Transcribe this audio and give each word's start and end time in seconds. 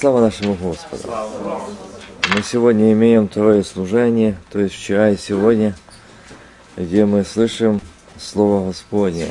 Слава 0.00 0.22
нашему 0.22 0.54
Господу. 0.54 1.12
Мы 2.34 2.42
сегодня 2.42 2.90
имеем 2.94 3.28
второе 3.28 3.62
служение, 3.62 4.38
то 4.50 4.58
есть 4.58 4.74
вчера 4.74 5.10
и 5.10 5.18
сегодня, 5.18 5.76
где 6.74 7.04
мы 7.04 7.22
слышим 7.22 7.82
Слово 8.18 8.68
Господне. 8.68 9.26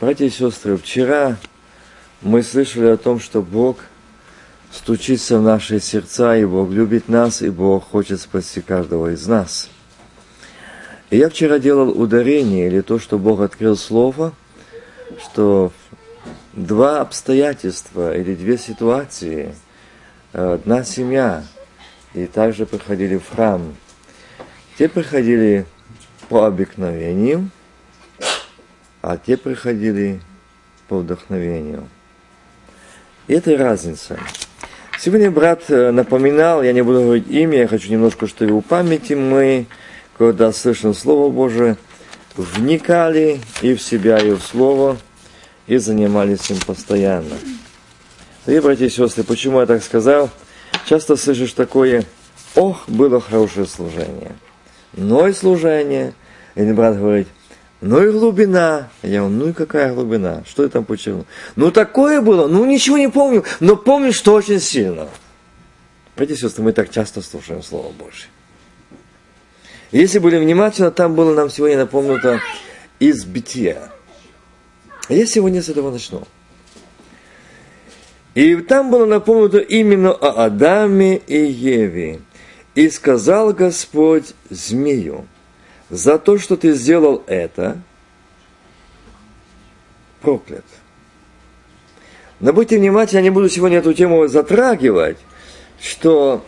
Братья 0.00 0.24
и 0.24 0.30
сестры, 0.30 0.76
вчера 0.76 1.36
мы 2.22 2.44
слышали 2.44 2.86
о 2.86 2.96
том, 2.96 3.18
что 3.18 3.42
Бог 3.42 3.78
стучится 4.70 5.40
в 5.40 5.42
наши 5.42 5.80
сердца, 5.80 6.36
и 6.36 6.44
Бог 6.44 6.70
любит 6.70 7.08
нас, 7.08 7.42
и 7.42 7.50
Бог 7.50 7.90
хочет 7.90 8.20
спасти 8.20 8.60
каждого 8.60 9.14
из 9.14 9.26
нас. 9.26 9.68
И 11.10 11.16
я 11.16 11.28
вчера 11.28 11.58
делал 11.58 11.90
ударение, 11.90 12.68
или 12.68 12.82
то, 12.82 13.00
что 13.00 13.18
Бог 13.18 13.40
открыл 13.40 13.76
Слово, 13.76 14.32
что 15.20 15.72
два 16.56 17.00
обстоятельства 17.02 18.16
или 18.16 18.34
две 18.34 18.58
ситуации. 18.58 19.54
Одна 20.38 20.84
семья, 20.84 21.44
и 22.12 22.26
также 22.26 22.66
приходили 22.66 23.16
в 23.16 23.26
храм. 23.26 23.74
Те 24.76 24.86
приходили 24.86 25.64
по 26.28 26.44
обыкновению, 26.44 27.48
а 29.00 29.16
те 29.16 29.38
приходили 29.38 30.20
по 30.88 30.98
вдохновению. 30.98 31.88
И 33.28 33.32
это 33.32 33.56
разница. 33.56 34.18
Сегодня 35.00 35.30
брат 35.30 35.70
напоминал, 35.70 36.62
я 36.62 36.74
не 36.74 36.82
буду 36.82 37.00
говорить 37.00 37.28
имя, 37.28 37.60
я 37.60 37.66
хочу 37.66 37.90
немножко, 37.90 38.26
чтобы 38.26 38.52
у 38.52 38.60
памяти 38.60 39.14
мы, 39.14 39.64
когда 40.18 40.52
слышим 40.52 40.92
Слово 40.92 41.32
Божие, 41.32 41.78
вникали 42.36 43.40
и 43.62 43.74
в 43.74 43.80
себя, 43.80 44.18
и 44.18 44.32
в 44.32 44.42
Слово, 44.42 44.98
и 45.66 45.78
занимались 45.78 46.50
им 46.50 46.58
постоянно. 46.66 47.36
Дорогие 48.46 48.62
братья 48.62 48.86
и 48.86 48.90
сестры, 48.90 49.24
почему 49.24 49.58
я 49.58 49.66
так 49.66 49.82
сказал? 49.82 50.30
Часто 50.88 51.16
слышишь 51.16 51.52
такое, 51.52 52.04
ох, 52.54 52.88
было 52.88 53.20
хорошее 53.20 53.66
служение. 53.66 54.36
Но 54.92 55.26
и 55.26 55.32
служение, 55.32 56.14
или 56.54 56.70
брат 56.70 56.96
говорит, 56.96 57.26
ну 57.80 58.00
и 58.00 58.12
глубина. 58.12 58.88
Я 59.02 59.22
говорю, 59.22 59.34
ну 59.34 59.48
и 59.48 59.52
какая 59.52 59.92
глубина? 59.92 60.44
Что 60.46 60.62
я 60.62 60.68
там 60.68 60.84
почему? 60.84 61.24
Ну 61.56 61.72
такое 61.72 62.20
было, 62.20 62.46
ну 62.46 62.64
ничего 62.64 62.98
не 62.98 63.08
помню, 63.08 63.42
но 63.58 63.74
помню, 63.74 64.12
что 64.12 64.34
очень 64.34 64.60
сильно. 64.60 65.08
Братья 66.14 66.34
и 66.34 66.38
сестры, 66.38 66.62
мы 66.62 66.72
так 66.72 66.92
часто 66.92 67.22
слушаем 67.22 67.64
Слово 67.64 67.90
Божье. 67.90 68.28
Если 69.90 70.20
были 70.20 70.38
внимательны, 70.38 70.92
там 70.92 71.16
было 71.16 71.34
нам 71.34 71.50
сегодня 71.50 71.78
напомнуто 71.78 72.40
из 73.00 73.24
бытия. 73.24 73.90
А 75.08 75.14
я 75.14 75.26
сегодня 75.26 75.60
с 75.60 75.68
этого 75.68 75.90
начну. 75.90 76.28
И 78.36 78.54
там 78.56 78.90
было 78.90 79.06
напомнено 79.06 79.60
именно 79.60 80.12
о 80.12 80.44
Адаме 80.44 81.16
и 81.16 81.38
Еве. 81.38 82.20
И 82.74 82.90
сказал 82.90 83.54
Господь 83.54 84.34
змею, 84.50 85.26
за 85.88 86.18
то, 86.18 86.36
что 86.36 86.58
ты 86.58 86.74
сделал 86.74 87.22
это, 87.26 87.78
проклят. 90.20 90.66
Но 92.38 92.52
будьте 92.52 92.76
внимательны, 92.76 93.20
я 93.20 93.22
не 93.22 93.30
буду 93.30 93.48
сегодня 93.48 93.78
эту 93.78 93.94
тему 93.94 94.26
затрагивать, 94.28 95.16
что 95.80 96.44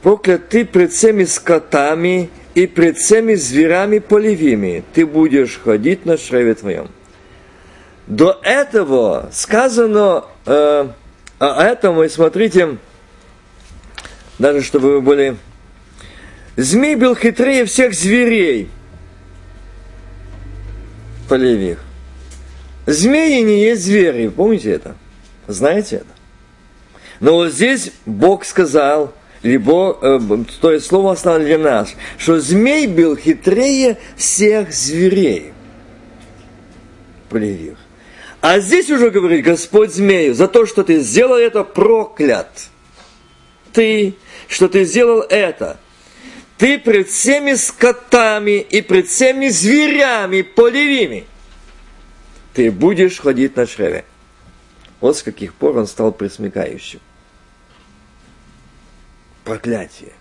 проклят 0.00 0.48
ты 0.48 0.64
пред 0.64 0.90
всеми 0.92 1.24
скотами 1.24 2.30
и 2.54 2.66
пред 2.66 2.96
всеми 2.96 3.34
зверями 3.34 3.98
полевыми 3.98 4.84
ты 4.94 5.04
будешь 5.04 5.60
ходить 5.62 6.06
на 6.06 6.16
шреве 6.16 6.54
твоем. 6.54 6.88
До 8.06 8.38
этого 8.42 9.28
сказано 9.32 10.24
э, 10.46 10.88
о 11.38 11.62
этом, 11.62 12.02
и 12.02 12.08
смотрите, 12.08 12.78
даже 14.38 14.62
чтобы 14.62 14.94
вы 14.94 15.00
были... 15.00 15.36
Змей 16.56 16.96
был 16.96 17.14
хитрее 17.14 17.64
всех 17.64 17.94
зверей 17.94 18.68
полевых. 21.28 21.78
Змеи 22.86 23.40
не 23.42 23.62
есть 23.62 23.84
звери, 23.84 24.28
помните 24.28 24.72
это? 24.72 24.96
Знаете 25.46 25.96
это? 25.96 26.06
Но 27.20 27.34
вот 27.34 27.52
здесь 27.52 27.92
Бог 28.04 28.44
сказал– 28.44 29.14
либо 29.42 29.98
э, 30.02 30.18
то 30.60 30.72
есть 30.72 30.86
слово 30.86 31.12
основано 31.12 31.44
для 31.44 31.58
нас, 31.58 31.94
что 32.18 32.40
змей 32.40 32.86
был 32.86 33.16
хитрее 33.16 33.98
всех 34.16 34.72
зверей 34.72 35.52
полевых. 37.28 37.78
А 38.40 38.60
здесь 38.60 38.90
уже 38.90 39.10
говорит 39.10 39.44
Господь 39.44 39.92
змею, 39.92 40.34
за 40.34 40.48
то, 40.48 40.66
что 40.66 40.82
ты 40.82 41.00
сделал 41.00 41.36
это, 41.36 41.62
проклят. 41.62 42.68
Ты, 43.72 44.14
что 44.48 44.68
ты 44.68 44.84
сделал 44.84 45.20
это. 45.20 45.78
Ты 46.56 46.78
пред 46.78 47.08
всеми 47.08 47.54
скотами 47.54 48.60
и 48.60 48.80
пред 48.82 49.08
всеми 49.08 49.48
зверями 49.48 50.42
полевыми 50.42 51.26
ты 52.54 52.70
будешь 52.70 53.18
ходить 53.18 53.56
на 53.56 53.66
шреве. 53.66 54.04
Вот 55.00 55.16
с 55.16 55.22
каких 55.22 55.54
пор 55.54 55.78
он 55.78 55.86
стал 55.86 56.12
присмыкающим 56.12 57.00
проклятие. 59.44 60.12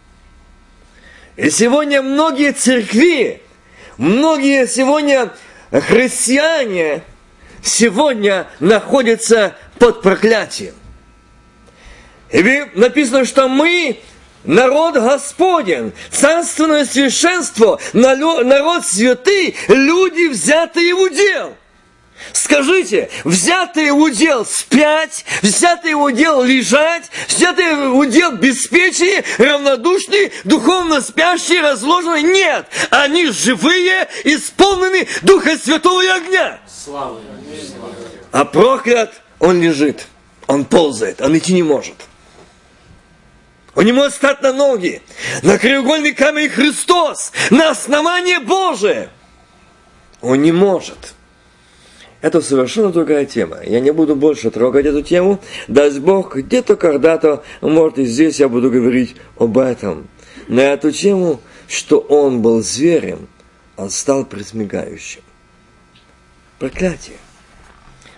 И 1.36 1.50
сегодня 1.50 2.01
многие 2.01 2.53
церкви, 2.53 3.41
многие 3.97 4.68
сегодня 4.68 5.31
христиане 5.72 7.03
сегодня 7.63 8.47
находятся 8.59 9.55
под 9.77 10.01
проклятием. 10.01 10.75
И 12.31 12.67
написано, 12.75 13.25
что 13.25 13.47
мы 13.47 13.99
народ 14.43 14.95
Господен, 14.95 15.93
царственное 16.11 16.85
священство, 16.85 17.79
народ 17.93 18.85
святый, 18.85 19.55
люди 19.67 20.29
взятые 20.29 20.93
в 20.93 20.99
удел. 21.01 21.55
Скажите, 22.34 23.09
взятый 23.24 23.91
удел 23.91 24.46
спять, 24.46 25.25
взятый 25.41 25.94
удел 25.94 26.44
лежать, 26.44 27.09
взятый 27.28 27.97
удел 27.97 28.34
беспечие, 28.34 29.24
равнодушные, 29.38 30.31
духовно 30.44 31.02
спящие, 31.02 31.62
разложенные? 31.62 32.24
Нет, 32.24 32.68
они 32.90 33.28
живые, 33.28 34.07
исполнены 34.24 35.07
Духа 35.22 35.57
Святого 35.57 36.02
и 36.03 36.07
огня. 36.07 36.59
Слава. 36.68 37.19
А 38.31 38.46
проклят, 38.46 39.22
он 39.40 39.62
лежит, 39.62 40.06
он 40.47 40.66
ползает, 40.66 41.22
он 41.22 41.38
идти 41.38 41.53
не 41.53 41.63
может. 41.63 41.96
Он 43.75 43.86
не 43.86 43.91
может 43.91 44.16
стать 44.16 44.41
на 44.41 44.51
ноги. 44.51 45.01
На 45.41 45.57
краеугольный 45.57 46.13
камень 46.13 46.50
Христос, 46.50 47.31
на 47.50 47.69
основание 47.69 48.40
Божие. 48.40 49.09
Он 50.22 50.41
не 50.41 50.51
может. 50.51 51.13
Это 52.22 52.41
совершенно 52.41 52.91
другая 52.91 53.25
тема. 53.25 53.59
Я 53.63 53.80
не 53.80 53.91
буду 53.91 54.16
больше 54.16 54.52
трогать 54.52 54.85
эту 54.85 55.02
тему. 55.02 55.40
Даст 55.68 56.00
Бог, 56.00 56.35
где-то 56.35 56.75
когда-то, 56.75 57.44
может 57.62 57.97
и 57.97 58.06
здесь 58.06 58.40
я 58.40 58.50
буду 58.50 58.69
говорить 58.69 59.16
об 59.38 59.57
этом. 59.57 60.09
На 60.47 60.62
эту 60.62 60.91
тему, 60.91 61.40
что 61.68 62.00
он 62.00 62.41
был 62.41 62.62
зверем, 62.62 63.28
он 63.78 63.90
стал 63.90 64.25
присмегающим. 64.25 65.22
Проклятие. 66.57 67.18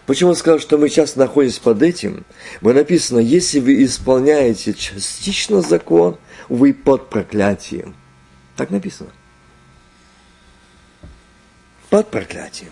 Почему 0.07 0.33
сказал, 0.33 0.59
что 0.59 0.79
мы 0.79 0.89
сейчас 0.89 1.15
находимся 1.15 1.61
под 1.61 1.83
этим? 1.83 2.25
Вы 2.61 2.73
написано, 2.73 3.19
если 3.19 3.59
вы 3.59 3.83
исполняете 3.83 4.73
частично 4.73 5.61
закон, 5.61 6.17
вы 6.49 6.73
под 6.73 7.09
проклятием. 7.09 7.95
Так 8.55 8.71
написано. 8.71 9.11
Под 11.91 12.09
проклятием 12.09 12.71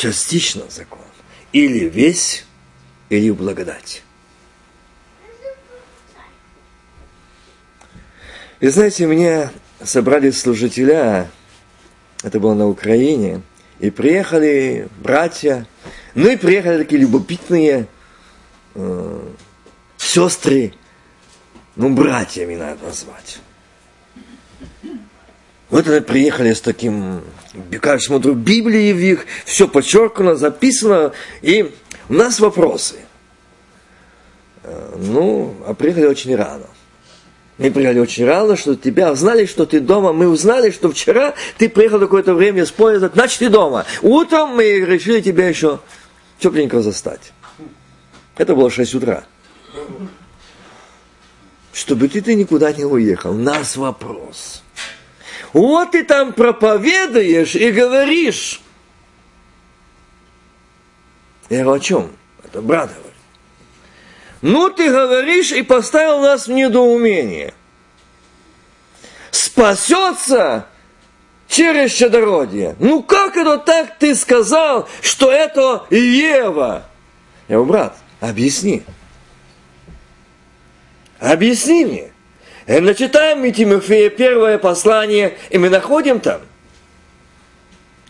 частично 0.00 0.62
закон. 0.70 1.00
Или 1.52 1.88
весь, 1.88 2.46
или 3.10 3.28
в 3.30 3.36
благодать. 3.36 4.02
И 8.60 8.68
знаете, 8.68 9.06
мне 9.06 9.50
собрали 9.82 10.30
служителя, 10.30 11.30
это 12.22 12.40
было 12.40 12.54
на 12.54 12.66
Украине, 12.68 13.42
и 13.78 13.90
приехали 13.90 14.88
братья, 15.00 15.66
ну 16.14 16.30
и 16.30 16.36
приехали 16.36 16.78
такие 16.78 17.00
любопытные 17.00 17.86
э, 18.74 19.28
сестры, 19.96 20.74
ну, 21.76 21.94
братьями 21.94 22.56
надо 22.56 22.84
назвать. 22.84 23.40
Вот 25.70 25.86
они 25.86 26.00
приехали 26.00 26.52
с 26.52 26.60
таким, 26.60 27.22
как 27.80 28.02
смотрю, 28.02 28.34
Библии 28.34 28.92
в 28.92 28.98
их, 28.98 29.26
все 29.44 29.68
подчеркано, 29.68 30.34
записано, 30.34 31.12
и 31.42 31.72
у 32.08 32.14
нас 32.14 32.40
вопросы. 32.40 32.96
Э, 34.64 34.96
ну, 34.98 35.54
а 35.66 35.74
приехали 35.74 36.06
очень 36.06 36.34
рано. 36.34 36.66
Мы 37.58 37.70
приехали 37.70 38.00
очень 38.00 38.24
рано, 38.24 38.56
что 38.56 38.74
тебя 38.74 39.14
знали, 39.14 39.46
что 39.46 39.64
ты 39.66 39.80
дома. 39.80 40.12
Мы 40.12 40.28
узнали, 40.28 40.70
что 40.70 40.90
вчера 40.90 41.34
ты 41.58 41.68
приехал 41.68 42.00
какое-то 42.00 42.34
время 42.34 42.66
с 42.66 42.70
поезда, 42.70 43.10
значит 43.12 43.38
ты 43.38 43.48
дома. 43.48 43.84
Утром 44.02 44.56
мы 44.56 44.64
решили 44.80 45.20
тебя 45.20 45.46
еще 45.46 45.78
тепленько 46.38 46.80
застать. 46.80 47.32
Это 48.36 48.56
было 48.56 48.70
6 48.70 48.94
утра. 48.94 49.24
Чтобы 51.72 52.08
ты, 52.08 52.22
ты 52.22 52.34
никуда 52.34 52.72
не 52.72 52.84
уехал. 52.84 53.34
Нас 53.34 53.76
вопрос. 53.76 54.62
Вот 55.52 55.92
ты 55.92 56.04
там 56.04 56.32
проповедуешь 56.32 57.56
и 57.56 57.70
говоришь. 57.70 58.60
Я 61.48 61.64
говорю, 61.64 61.80
о 61.80 61.80
чем? 61.80 62.10
Это 62.44 62.62
брат 62.62 62.90
говорит. 62.90 63.10
Ну, 64.42 64.70
ты 64.70 64.88
говоришь 64.88 65.52
и 65.52 65.62
поставил 65.62 66.20
нас 66.20 66.46
в 66.46 66.52
недоумение. 66.52 67.52
Спасется 69.30 70.66
через 71.48 71.92
чадородие. 71.92 72.76
Ну, 72.78 73.02
как 73.02 73.36
это 73.36 73.58
так 73.58 73.98
ты 73.98 74.14
сказал, 74.14 74.88
что 75.02 75.30
это 75.30 75.84
Ева? 75.90 76.84
Я 77.48 77.56
говорю, 77.56 77.72
брат, 77.72 77.96
объясни. 78.20 78.84
Объясни 81.18 81.84
мне. 81.84 82.12
И 82.66 82.80
мы 82.80 82.94
читаем 82.94 83.40
мы 83.40 83.50
Тимофея 83.52 84.10
первое 84.10 84.58
послание, 84.58 85.36
и 85.50 85.58
мы 85.58 85.70
находим 85.70 86.20
там. 86.20 86.40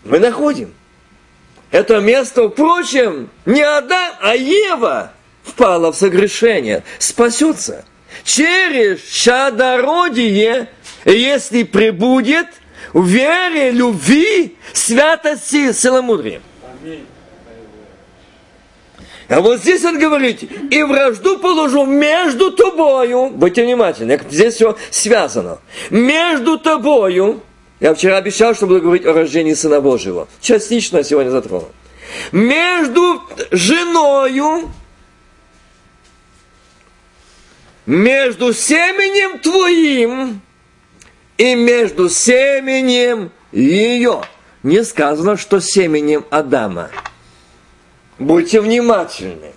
Мы 0.05 0.19
находим. 0.19 0.75
Это 1.70 2.00
место, 2.00 2.49
впрочем, 2.49 3.31
не 3.47 3.62
Адам, 3.62 4.14
а 4.20 4.35
Ева 4.35 5.12
впала 5.44 5.93
в 5.93 5.97
согрешение, 5.97 6.82
спасется. 6.99 7.85
Через 8.25 9.02
чадородие, 9.02 10.69
если 11.05 11.62
прибудет 11.62 12.49
в 12.93 13.06
вере, 13.06 13.70
любви, 13.70 14.56
святости, 14.73 15.70
целомудрия. 15.70 16.41
А 19.31 19.41
вот 19.41 19.61
здесь 19.61 19.85
он 19.85 19.97
говорит, 19.97 20.43
и 20.73 20.82
вражду 20.82 21.38
положу 21.38 21.87
между 21.87 22.50
тобою, 22.50 23.31
будьте 23.31 23.62
внимательны, 23.62 24.21
здесь 24.29 24.55
все 24.55 24.77
связано, 24.91 25.61
между 25.88 26.59
тобою, 26.59 27.41
я 27.79 27.94
вчера 27.94 28.17
обещал, 28.17 28.56
что 28.56 28.67
буду 28.67 28.82
говорить 28.82 29.06
о 29.06 29.12
рождении 29.12 29.55
Сына 29.55 29.81
Божьего, 29.81 30.27
частично 30.41 31.05
сегодня 31.05 31.31
затронул, 31.31 31.69
между 32.32 33.23
женою, 33.53 34.69
между 37.87 38.53
семенем 38.53 39.38
твоим 39.38 40.41
и 41.38 41.55
между 41.55 42.09
семенем 42.11 43.31
ее. 43.53 44.23
Не 44.65 44.82
сказано, 44.85 45.37
что 45.37 45.61
семенем 45.61 46.25
Адама. 46.31 46.91
Будьте 48.20 48.61
внимательны. 48.61 49.55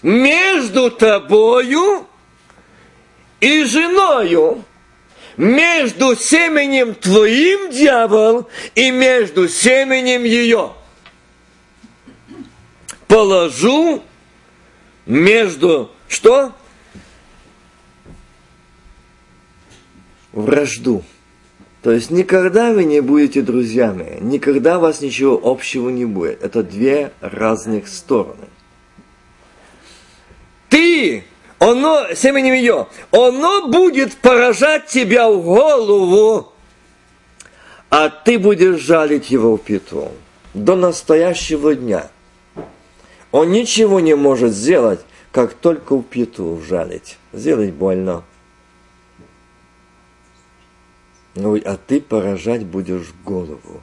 Между 0.00 0.88
тобою 0.88 2.06
и 3.40 3.64
женою, 3.64 4.64
между 5.36 6.14
семенем 6.14 6.94
твоим, 6.94 7.68
дьявол, 7.70 8.48
и 8.76 8.92
между 8.92 9.48
семенем 9.48 10.22
ее. 10.22 10.74
Положу 13.08 14.04
между 15.06 15.90
что? 16.06 16.52
Вражду. 20.30 21.02
То 21.84 21.92
есть 21.92 22.10
никогда 22.10 22.72
вы 22.72 22.84
не 22.84 23.00
будете 23.00 23.42
друзьями, 23.42 24.16
никогда 24.22 24.78
у 24.78 24.80
вас 24.80 25.02
ничего 25.02 25.38
общего 25.44 25.90
не 25.90 26.06
будет. 26.06 26.42
Это 26.42 26.62
две 26.62 27.12
разных 27.20 27.88
стороны. 27.88 28.46
Ты, 30.70 31.24
оно, 31.58 32.06
семенем 32.14 32.54
ее, 32.54 32.86
оно 33.10 33.68
будет 33.68 34.16
поражать 34.16 34.86
тебя 34.86 35.28
в 35.28 35.42
голову, 35.42 36.54
а 37.90 38.08
ты 38.08 38.38
будешь 38.38 38.80
жалить 38.80 39.30
его 39.30 39.58
в 39.58 39.60
пету 39.60 40.10
до 40.54 40.76
настоящего 40.76 41.74
дня. 41.74 42.08
Он 43.30 43.50
ничего 43.50 44.00
не 44.00 44.16
может 44.16 44.54
сделать, 44.54 45.00
как 45.32 45.52
только 45.52 45.96
в 45.96 46.02
пету 46.02 46.62
жалить. 46.66 47.18
Сделать 47.34 47.74
больно. 47.74 48.24
Ну, 51.34 51.56
а 51.64 51.76
ты 51.76 52.00
поражать 52.00 52.64
будешь 52.64 53.12
голову. 53.24 53.82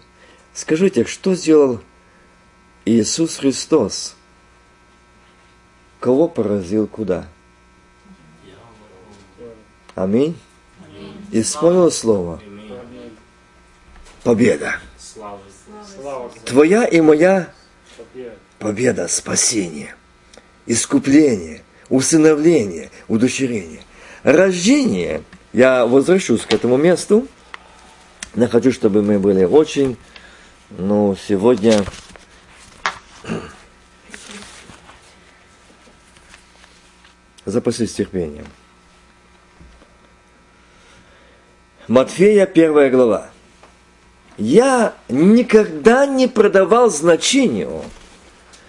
Скажите, 0.53 1.06
что 1.06 1.36
сделал 1.36 1.81
Иисус 2.86 3.38
Христос? 3.38 4.15
Кого 6.00 6.27
поразил 6.27 6.88
куда? 6.88 7.27
Аминь. 9.95 10.38
Исполнил 11.31 11.92
слово. 11.92 12.42
Победа. 14.24 14.75
Твоя 16.45 16.86
и 16.86 17.01
моя 17.01 17.53
победа, 18.59 19.07
спасение, 19.07 19.95
искупление, 20.65 21.63
усыновление, 21.89 22.92
удочерение. 23.07 23.81
Рождение, 24.24 25.24
я 25.51 25.86
возвращусь 25.86 26.42
к 26.42 26.53
этому 26.53 26.77
месту, 26.77 27.27
я 28.35 28.47
хочу, 28.47 28.71
чтобы 28.71 29.01
мы 29.01 29.19
были 29.19 29.43
очень, 29.43 29.97
ну, 30.69 31.15
сегодня 31.27 31.83
запаслись 37.45 37.93
терпением. 37.93 38.45
Матфея, 41.87 42.45
первая 42.45 42.89
глава. 42.89 43.29
Я 44.37 44.93
никогда 45.09 46.05
не 46.05 46.27
продавал 46.27 46.89
значению, 46.89 47.83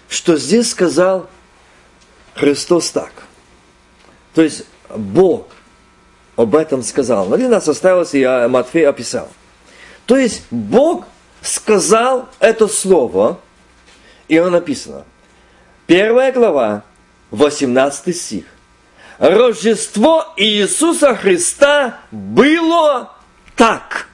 что 0.09 0.35
здесь 0.35 0.71
сказал 0.71 1.29
Христос 2.35 2.91
так. 2.91 3.13
То 4.33 4.41
есть 4.41 4.65
Бог 4.89 5.47
об 6.35 6.53
этом 6.53 6.83
сказал. 6.83 7.27
Но 7.27 7.37
для 7.37 7.47
нас 7.47 7.67
осталось, 7.69 8.13
и 8.13 8.25
Матфей 8.49 8.85
описал– 8.85 9.31
то 10.05 10.17
есть 10.17 10.43
Бог 10.51 11.05
сказал 11.41 12.29
это 12.39 12.67
слово, 12.67 13.39
и 14.27 14.37
оно 14.37 14.51
написано. 14.51 15.05
Первая 15.87 16.31
глава, 16.31 16.83
18 17.31 18.15
стих. 18.15 18.45
Рождество 19.19 20.33
Иисуса 20.37 21.15
Христа 21.15 21.99
было 22.11 23.11
так. 23.55 24.07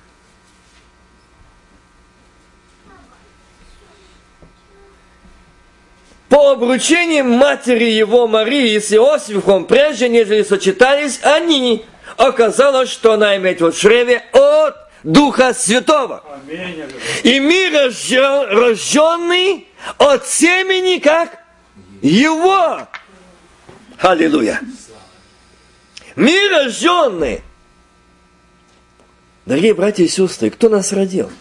По 6.28 6.52
обручению 6.52 7.25
матери 7.25 7.86
его 7.86 8.28
Марии 8.28 8.78
с 8.78 8.94
Иосифом, 8.94 9.66
прежде 9.66 10.10
нежели 10.10 10.44
сочетались 10.44 11.20
они, 11.24 11.86
оказалось, 12.18 12.92
что 12.92 13.13
она 13.13 13.36
имеет 13.38 13.62
в 13.62 13.72
чреве 13.72 14.24
от 14.32 14.88
Духа 15.03 15.53
Святого. 15.53 16.24
И 17.24 17.39
мир 17.39 17.74
рожден, 17.74 18.50
рожденный 18.50 19.68
от 19.98 20.27
семени 20.27 21.00
как 21.00 21.39
Его. 22.01 22.88
Аллилуйя. 24.00 24.62
Мир 26.15 26.51
рожденный. 26.51 27.41
Дорогие 29.46 29.74
братья 29.74 30.03
и 30.03 30.08
сестры, 30.08 30.50
кто 30.50 30.70
нас 30.70 30.91
родил? 30.91 31.32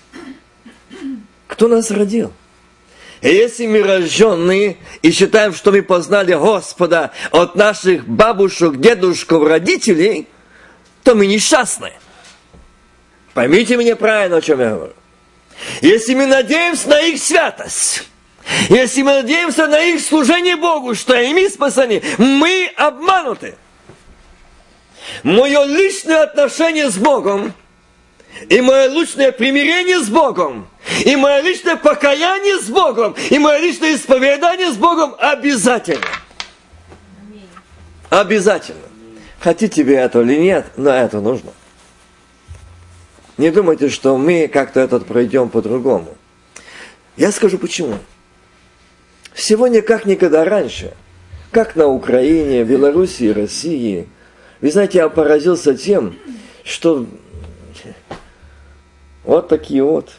Кто 1.47 1.69
нас 1.69 1.91
родил? 1.91 2.33
И 3.21 3.29
если 3.29 3.67
мы 3.67 3.83
рожденные 3.83 4.77
и 5.03 5.11
считаем, 5.11 5.53
что 5.53 5.73
мы 5.73 5.83
познали 5.83 6.33
Господа 6.35 7.11
от 7.33 7.57
наших 7.57 8.07
бабушек, 8.07 8.77
дедушков, 8.77 9.47
родителей, 9.47 10.29
то 11.03 11.17
мы 11.17 11.27
несчастные. 11.27 11.95
Поймите 13.39 13.77
меня 13.77 13.95
правильно, 13.95 14.39
о 14.39 14.41
чем 14.41 14.59
я 14.59 14.71
говорю. 14.71 14.95
Если 15.81 16.13
мы 16.13 16.27
надеемся 16.27 16.89
на 16.89 17.01
их 17.03 17.23
святость, 17.23 18.03
если 18.69 19.03
мы 19.03 19.23
надеемся 19.23 19.69
на 19.69 19.81
их 19.81 20.01
служение 20.01 20.57
Богу, 20.57 20.97
что 20.97 21.15
ими 21.15 21.47
спасены, 21.47 22.03
мы 22.19 22.69
обмануты. 22.75 23.55
Мое 25.23 25.63
личное 25.67 26.25
отношение 26.25 26.91
с 26.91 26.97
Богом 26.97 27.55
и 28.49 28.61
мое 28.61 28.89
личное 28.89 29.31
примирение 29.31 30.01
с 30.01 30.09
Богом, 30.09 30.69
и 31.05 31.15
мое 31.15 31.41
личное 31.41 31.77
покаяние 31.77 32.59
с 32.59 32.65
Богом, 32.65 33.15
и 33.31 33.39
мое 33.39 33.59
личное 33.59 33.95
исповедание 33.95 34.73
с 34.73 34.77
Богом 34.77 35.15
обязательно. 35.17 36.03
Обязательно. 38.11 38.81
Хотите 39.39 39.85
вы 39.85 39.95
это 39.95 40.23
или 40.23 40.39
нет, 40.39 40.67
но 40.77 40.91
это 40.91 41.21
нужно. 41.21 41.53
Не 43.39 43.53
думайте, 43.53 43.89
что 43.89 44.19
мы 44.19 44.49
как-то 44.49 44.81
этот 44.81 45.07
пройдем 45.07 45.49
по-другому. 45.49 46.17
Я 47.17 47.31
скажу 47.31 47.57
почему. 47.57 47.95
сегодня 49.35 49.81
как 49.81 50.07
никогда 50.07 50.45
раньше, 50.45 50.95
как 51.53 51.77
на 51.77 51.87
Украине, 51.87 52.65
Белоруссии, 52.65 53.29
России. 53.29 54.09
Вы 54.61 54.73
знаете, 54.73 54.99
я 54.99 55.09
поразился 55.09 55.77
тем, 55.77 56.17
что 56.65 57.07
вот 59.23 59.49
такие 59.49 59.85
вот 59.85 60.11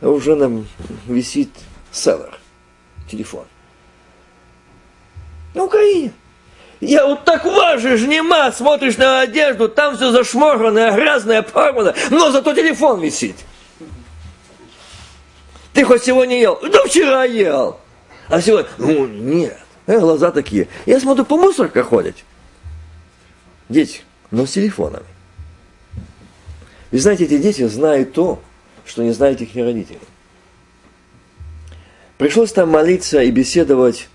уже 0.00 0.36
нам 0.36 0.68
висит 1.08 1.50
селлер, 1.90 2.38
телефон. 3.10 3.46
На 5.54 5.64
Украине. 5.64 6.12
Я 6.80 7.06
вот 7.06 7.24
так 7.24 7.44
важишь, 7.44 8.02
нема, 8.02 8.52
смотришь 8.52 8.98
на 8.98 9.20
одежду, 9.20 9.68
там 9.68 9.96
все 9.96 10.12
зашморганное, 10.12 10.92
грязное, 10.92 11.42
порвано, 11.42 11.94
но 12.10 12.30
зато 12.30 12.54
телефон 12.54 13.00
висит. 13.00 13.36
Ты 15.72 15.84
хоть 15.84 16.04
сегодня 16.04 16.38
ел? 16.38 16.58
Да 16.60 16.84
вчера 16.84 17.24
ел. 17.24 17.78
А 18.28 18.40
сегодня, 18.42 18.68
ну 18.78 19.06
нет, 19.06 19.58
э, 19.86 19.98
глаза 19.98 20.30
такие. 20.30 20.68
Я 20.84 21.00
смотрю, 21.00 21.24
по 21.24 21.36
мусорке 21.36 21.82
ходят. 21.82 22.16
Дети, 23.68 24.02
но 24.30 24.44
с 24.44 24.52
телефонами. 24.52 25.06
И 26.90 26.98
знаете, 26.98 27.24
эти 27.24 27.38
дети 27.38 27.66
знают 27.66 28.12
то, 28.12 28.40
что 28.84 29.02
не 29.02 29.12
знают 29.12 29.40
их 29.40 29.54
родители. 29.54 30.00
Пришлось 32.18 32.52
там 32.52 32.70
молиться 32.70 33.22
и 33.22 33.30
беседовать 33.30 34.08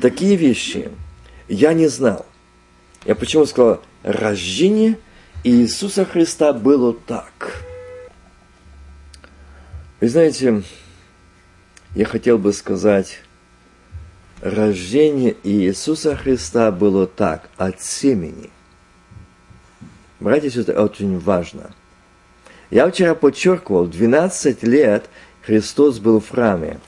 такие 0.00 0.36
вещи– 0.36 0.92
я 1.48 1.72
не 1.72 1.88
знал. 1.88 2.26
Я 3.04 3.14
почему 3.14 3.46
сказал, 3.46 3.82
рождение 4.02 4.98
Иисуса 5.44 6.04
Христа 6.04 6.52
было 6.52 6.92
так. 6.92 7.64
Вы 10.00 10.08
знаете, 10.08 10.62
я 11.94 12.04
хотел 12.04 12.38
бы 12.38 12.52
сказать, 12.52 13.20
рождение 14.40 15.36
Иисуса 15.42 16.16
Христа 16.16 16.70
было 16.70 17.06
так, 17.06 17.50
от 17.56 17.80
семени. 17.82 18.50
Братья 20.20 20.50
сестры, 20.50 20.78
очень 20.78 21.18
важно. 21.18 21.70
Я 22.70 22.90
вчера 22.90 23.14
подчеркивал, 23.14 23.86
12 23.86 24.62
лет 24.64 25.08
Христос 25.42 25.98
был 25.98 26.20
в 26.20 26.28
храме. 26.28 26.78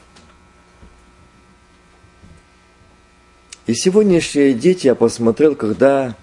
И 3.71 3.75
сегодняшние 3.75 4.53
дети 4.53 4.89
я 4.89 4.97
посмотрел, 4.97 5.55
когда... 5.55 6.17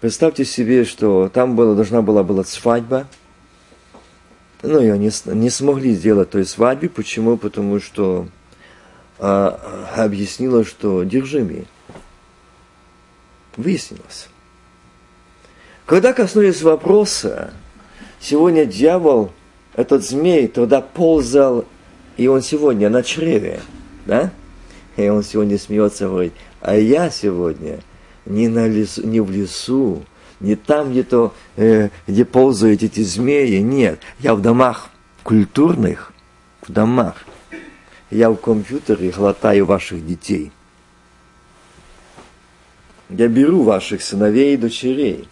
Представьте 0.00 0.44
себе, 0.44 0.84
что 0.84 1.28
там 1.28 1.54
была, 1.54 1.76
должна 1.76 2.02
была 2.02 2.24
была 2.24 2.42
свадьба. 2.42 3.06
Но 4.64 4.80
ее 4.80 4.98
не, 4.98 5.12
не 5.32 5.50
смогли 5.50 5.94
сделать 5.94 6.30
той 6.30 6.46
свадьбы. 6.46 6.88
Почему? 6.88 7.36
Потому 7.36 7.78
что 7.78 8.26
а, 9.20 9.86
объяснила, 9.94 10.64
что 10.64 11.04
держими. 11.04 11.64
Выяснилось. 13.56 14.26
Когда 15.86 16.12
коснулись 16.12 16.60
вопроса, 16.60 17.52
сегодня 18.18 18.64
дьявол, 18.64 19.30
этот 19.74 20.04
змей, 20.04 20.48
тогда 20.48 20.80
ползал, 20.80 21.66
и 22.16 22.26
он 22.26 22.42
сегодня 22.42 22.90
на 22.90 23.04
чреве, 23.04 23.60
да? 24.06 24.32
И 24.98 25.08
он 25.08 25.22
сегодня 25.22 25.56
смеется, 25.58 26.08
говорит, 26.08 26.32
а 26.60 26.74
я 26.74 27.08
сегодня 27.08 27.78
не, 28.26 28.48
на 28.48 28.66
лесу, 28.66 29.06
не 29.06 29.20
в 29.20 29.30
лесу, 29.30 30.04
не 30.40 30.56
там 30.56 30.90
где-то, 30.90 31.32
э, 31.56 31.90
где 32.08 32.24
ползают 32.24 32.82
эти 32.82 33.04
змеи, 33.04 33.58
нет. 33.58 34.00
Я 34.18 34.34
в 34.34 34.42
домах 34.42 34.90
культурных, 35.22 36.12
в 36.62 36.72
домах. 36.72 37.24
Я 38.10 38.28
в 38.28 38.34
компьютере 38.34 39.10
глотаю 39.10 39.66
ваших 39.66 40.04
детей. 40.04 40.50
Я 43.08 43.28
беру 43.28 43.62
ваших 43.62 44.02
сыновей 44.02 44.54
и 44.54 44.56
дочерей. 44.56 45.28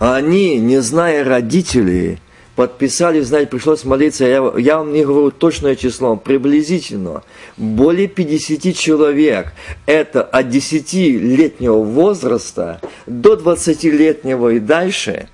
А 0.00 0.16
они, 0.16 0.58
не 0.58 0.82
зная 0.82 1.22
родителей, 1.22 2.18
подписали, 2.56 3.20
знаете, 3.20 3.50
пришлось 3.50 3.84
молиться, 3.84 4.24
я, 4.24 4.52
я 4.56 4.78
вам 4.78 4.92
не 4.92 5.04
говорю 5.04 5.30
точное 5.30 5.76
число, 5.76 6.16
приблизительно, 6.16 7.22
более 7.56 8.08
50 8.08 8.74
человек, 8.74 9.52
это 9.84 10.22
от 10.22 10.46
10-летнего 10.46 11.84
возраста 11.84 12.80
до 13.06 13.34
20-летнего 13.34 14.48
и 14.54 14.58
дальше, 14.58 15.28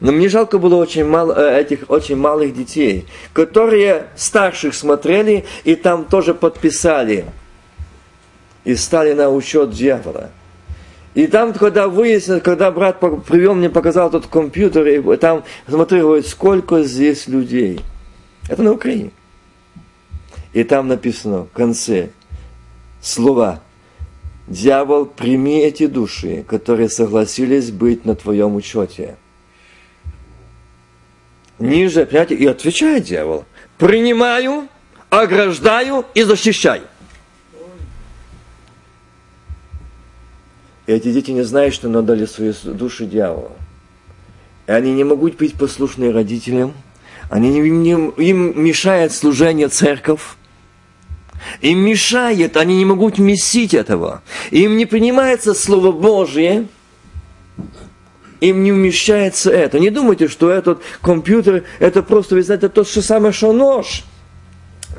но 0.00 0.12
мне 0.12 0.28
жалко 0.28 0.58
было 0.58 0.76
очень 0.76 1.04
мало, 1.04 1.32
э, 1.32 1.60
этих 1.60 1.90
очень 1.90 2.16
малых 2.16 2.54
детей, 2.54 3.06
которые 3.32 4.06
старших 4.16 4.74
смотрели 4.74 5.44
и 5.64 5.74
там 5.76 6.04
тоже 6.04 6.34
подписали. 6.34 7.24
И 8.64 8.74
стали 8.76 9.12
на 9.12 9.30
учет 9.30 9.70
дьявола. 9.70 10.30
И 11.14 11.28
там, 11.28 11.52
когда 11.52 11.88
выяснилось, 11.88 12.42
когда 12.42 12.72
брат 12.72 12.98
привел 12.98 13.54
мне, 13.54 13.70
показал 13.70 14.10
тот 14.10 14.26
компьютер, 14.26 14.86
и 14.86 15.16
там, 15.16 15.44
смотри, 15.68 16.00
говорит, 16.00 16.26
сколько 16.26 16.82
здесь 16.82 17.28
людей. 17.28 17.80
Это 18.48 18.62
на 18.62 18.72
Украине. 18.72 19.10
И 20.52 20.64
там 20.64 20.88
написано 20.88 21.44
в 21.44 21.50
конце 21.50 22.10
слова 23.00 23.60
«Дьявол, 24.48 25.06
прими 25.06 25.60
эти 25.60 25.86
души, 25.86 26.44
которые 26.46 26.88
согласились 26.88 27.70
быть 27.70 28.04
на 28.04 28.14
твоем 28.14 28.56
учете». 28.56 29.16
Ниже, 31.60 32.04
понимаете, 32.06 32.34
и 32.34 32.46
отвечает 32.46 33.04
дьявол. 33.04 33.44
Принимаю, 33.78 34.68
ограждаю 35.10 36.04
и 36.14 36.24
защищаю. 36.24 36.82
И 40.86 40.92
эти 40.92 41.12
дети 41.12 41.30
не 41.30 41.42
знают, 41.42 41.74
что 41.74 41.88
надали 41.88 42.26
свои 42.26 42.52
души 42.64 43.06
дьяволу. 43.06 43.52
И 44.66 44.72
они 44.72 44.92
не 44.92 45.04
могут 45.04 45.36
быть 45.36 45.54
послушны 45.54 46.12
родителям. 46.12 46.74
Они 47.30 47.48
не, 47.48 47.70
не, 47.70 47.92
им 48.22 48.62
мешает 48.62 49.12
служение 49.12 49.68
церковь. 49.68 50.22
Им 51.60 51.80
мешает, 51.80 52.56
они 52.56 52.76
не 52.76 52.84
могут 52.84 53.18
вместить 53.18 53.74
этого. 53.74 54.22
Им 54.50 54.76
не 54.76 54.86
принимается 54.86 55.54
Слово 55.54 55.92
Божье. 55.92 56.66
Им 58.40 58.62
не 58.62 58.72
умещается 58.72 59.50
это. 59.50 59.78
Не 59.78 59.90
думайте, 59.90 60.28
что 60.28 60.50
этот 60.50 60.82
компьютер, 61.00 61.64
это 61.78 62.02
просто, 62.02 62.34
вы 62.34 62.42
знаете, 62.42 62.68
тот 62.68 62.88
же 62.88 63.00
самый, 63.00 63.32
что 63.32 63.52
нож. 63.52 64.04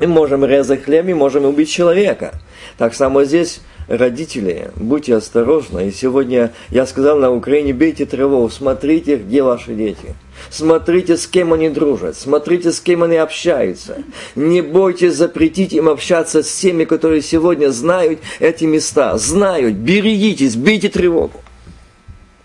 Мы 0.00 0.08
можем 0.08 0.44
резать 0.44 0.84
хлеб, 0.84 1.06
мы 1.06 1.14
можем 1.14 1.44
убить 1.44 1.70
человека. 1.70 2.32
Так 2.76 2.94
само 2.94 3.24
здесь 3.24 3.60
родители, 3.88 4.70
будьте 4.76 5.14
осторожны. 5.14 5.88
И 5.88 5.92
сегодня 5.92 6.52
я 6.70 6.86
сказал 6.86 7.18
на 7.18 7.30
Украине, 7.30 7.72
бейте 7.72 8.06
тревогу, 8.06 8.50
смотрите, 8.50 9.16
где 9.16 9.42
ваши 9.42 9.74
дети. 9.74 10.14
Смотрите, 10.50 11.16
с 11.16 11.26
кем 11.26 11.52
они 11.52 11.70
дружат, 11.70 12.16
смотрите, 12.16 12.72
с 12.72 12.80
кем 12.80 13.02
они 13.02 13.16
общаются. 13.16 13.98
Не 14.34 14.60
бойтесь 14.60 15.14
запретить 15.14 15.72
им 15.72 15.88
общаться 15.88 16.42
с 16.42 16.54
теми, 16.54 16.84
которые 16.84 17.22
сегодня 17.22 17.70
знают 17.70 18.20
эти 18.38 18.64
места, 18.64 19.16
знают. 19.18 19.74
Берегитесь, 19.74 20.56
бейте 20.56 20.88
тревогу. 20.88 21.40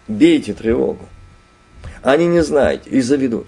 Бейте 0.07 0.53
тревогу. 0.53 1.07
Они 2.01 2.25
не 2.25 2.43
знают 2.43 2.87
и 2.87 3.01
заведут. 3.01 3.47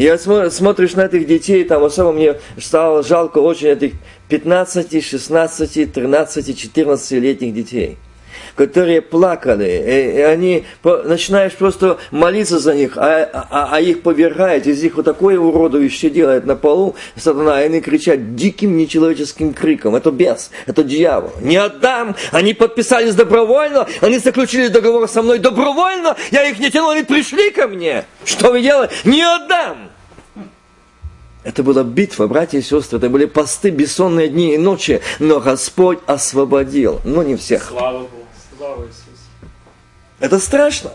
И 0.00 0.16
смотришь 0.16 0.94
на 0.94 1.02
этих 1.02 1.26
детей, 1.26 1.62
там 1.62 1.84
особо 1.84 2.12
мне 2.12 2.36
стало 2.58 3.02
жалко 3.02 3.36
очень 3.36 3.68
этих 3.68 3.92
15, 4.30 5.04
16, 5.04 5.92
13, 5.92 6.48
14-летних 6.48 7.52
детей 7.52 7.98
которые 8.56 9.00
плакали, 9.00 10.16
и 10.16 10.20
они 10.20 10.64
начинаешь 10.82 11.52
просто 11.52 11.98
молиться 12.10 12.58
за 12.58 12.74
них, 12.74 12.96
а, 12.96 13.24
а, 13.32 13.68
а 13.72 13.80
их 13.80 14.02
повергает, 14.02 14.66
из 14.66 14.82
них 14.82 14.96
вот 14.96 15.04
такое 15.04 15.38
уродовище 15.38 16.10
делает 16.10 16.44
на 16.46 16.56
полу, 16.56 16.96
сатана, 17.16 17.62
и 17.62 17.66
они 17.66 17.80
кричат 17.80 18.34
диким 18.34 18.76
нечеловеческим 18.76 19.54
криком, 19.54 19.94
это 19.94 20.10
бес, 20.10 20.50
это 20.66 20.82
дьявол, 20.82 21.32
не 21.40 21.56
отдам, 21.56 22.16
они 22.32 22.54
подписались 22.54 23.14
добровольно, 23.14 23.86
они 24.00 24.18
заключили 24.18 24.68
договор 24.68 25.08
со 25.08 25.22
мной 25.22 25.38
добровольно, 25.38 26.16
я 26.30 26.44
их 26.44 26.58
не 26.58 26.70
тянул, 26.70 26.90
они 26.90 27.02
пришли 27.02 27.50
ко 27.50 27.68
мне, 27.68 28.04
что 28.24 28.50
вы 28.50 28.62
делаете, 28.62 28.94
не 29.04 29.22
отдам, 29.22 29.89
это 31.42 31.62
была 31.62 31.82
битва, 31.82 32.26
братья 32.26 32.58
и 32.58 32.62
сестры, 32.62 32.98
это 32.98 33.08
были 33.08 33.24
посты, 33.24 33.70
бессонные 33.70 34.28
дни 34.28 34.54
и 34.54 34.58
ночи, 34.58 35.00
но 35.18 35.40
Господь 35.40 35.98
освободил, 36.06 37.00
но 37.04 37.22
не 37.22 37.36
всех. 37.36 37.68
Слава 37.68 38.00
Богу, 38.00 38.26
слава 38.56 38.82
Иисусу. 38.82 39.04
Это 40.18 40.38
страшно. 40.38 40.92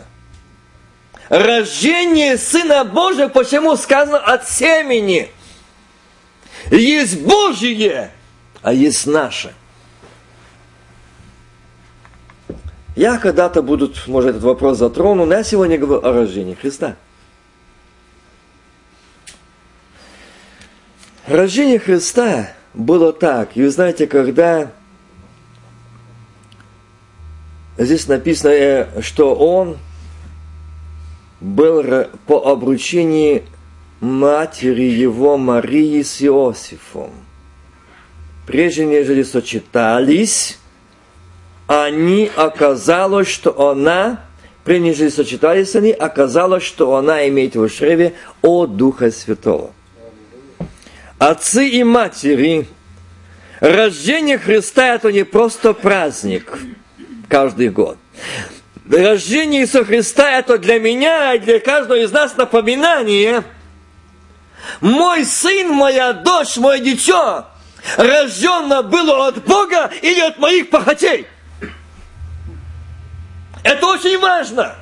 Рождение 1.28 2.38
Сына 2.38 2.84
Божьего, 2.84 3.28
почему 3.28 3.76
сказано 3.76 4.18
от 4.18 4.48
семени? 4.48 5.30
Есть 6.70 7.20
Божье, 7.22 8.12
а 8.62 8.72
есть 8.72 9.06
наше. 9.06 9.52
Я 12.94 13.18
когда-то 13.18 13.62
буду, 13.62 13.92
может, 14.06 14.30
этот 14.30 14.42
вопрос 14.42 14.78
затрону, 14.78 15.26
но 15.26 15.34
я 15.34 15.44
сегодня 15.44 15.76
говорю 15.76 16.06
о 16.06 16.12
рождении 16.12 16.54
Христа. 16.54 16.96
Рождение 21.26 21.80
Христа 21.80 22.52
было 22.72 23.12
так. 23.12 23.56
И 23.56 23.62
вы 23.62 23.70
знаете, 23.70 24.06
когда 24.06 24.70
здесь 27.76 28.06
написано, 28.06 28.50
э, 28.50 29.02
что 29.02 29.34
он 29.34 29.76
был 31.40 32.06
по 32.26 32.48
обручении 32.48 33.42
матери 34.00 34.84
его 34.84 35.36
Марии 35.36 36.02
с 36.02 36.22
Иосифом. 36.22 37.10
Прежде 38.46 38.86
нежели 38.86 39.24
сочетались, 39.24 40.58
они 41.66 42.30
оказалось, 42.36 43.26
что 43.26 43.68
она, 43.68 44.24
прежде 44.64 44.84
нежели 44.90 45.08
сочетались 45.08 45.74
они, 45.74 45.90
оказалось, 45.90 46.62
что 46.62 46.94
она 46.94 47.28
имеет 47.28 47.56
в 47.56 47.68
чреве 47.68 48.14
от 48.42 48.76
Духа 48.76 49.10
Святого. 49.10 49.72
Отцы 51.18 51.68
и 51.68 51.82
матери, 51.82 52.68
рождение 53.60 54.38
Христа 54.38 54.94
это 54.94 55.10
не 55.10 55.24
просто 55.24 55.72
праздник 55.72 56.58
каждый 57.28 57.70
год. 57.70 57.96
Рождение 58.90 59.62
Иисуса 59.62 59.84
Христа 59.84 60.30
это 60.30 60.58
для 60.58 60.78
меня 60.78 61.34
и 61.34 61.38
для 61.38 61.58
каждого 61.58 61.98
из 61.98 62.12
нас 62.12 62.36
напоминание. 62.36 63.42
Мой 64.80 65.24
сын, 65.24 65.70
моя 65.70 66.12
дочь, 66.12 66.58
мое 66.58 66.78
дитё 66.78 67.46
рожденно 67.96 68.82
было 68.82 69.28
от 69.28 69.42
Бога 69.44 69.90
или 70.02 70.20
от 70.20 70.38
моих 70.38 70.68
похотей. 70.68 71.26
Это 73.62 73.86
очень 73.86 74.18
важно. 74.18 74.74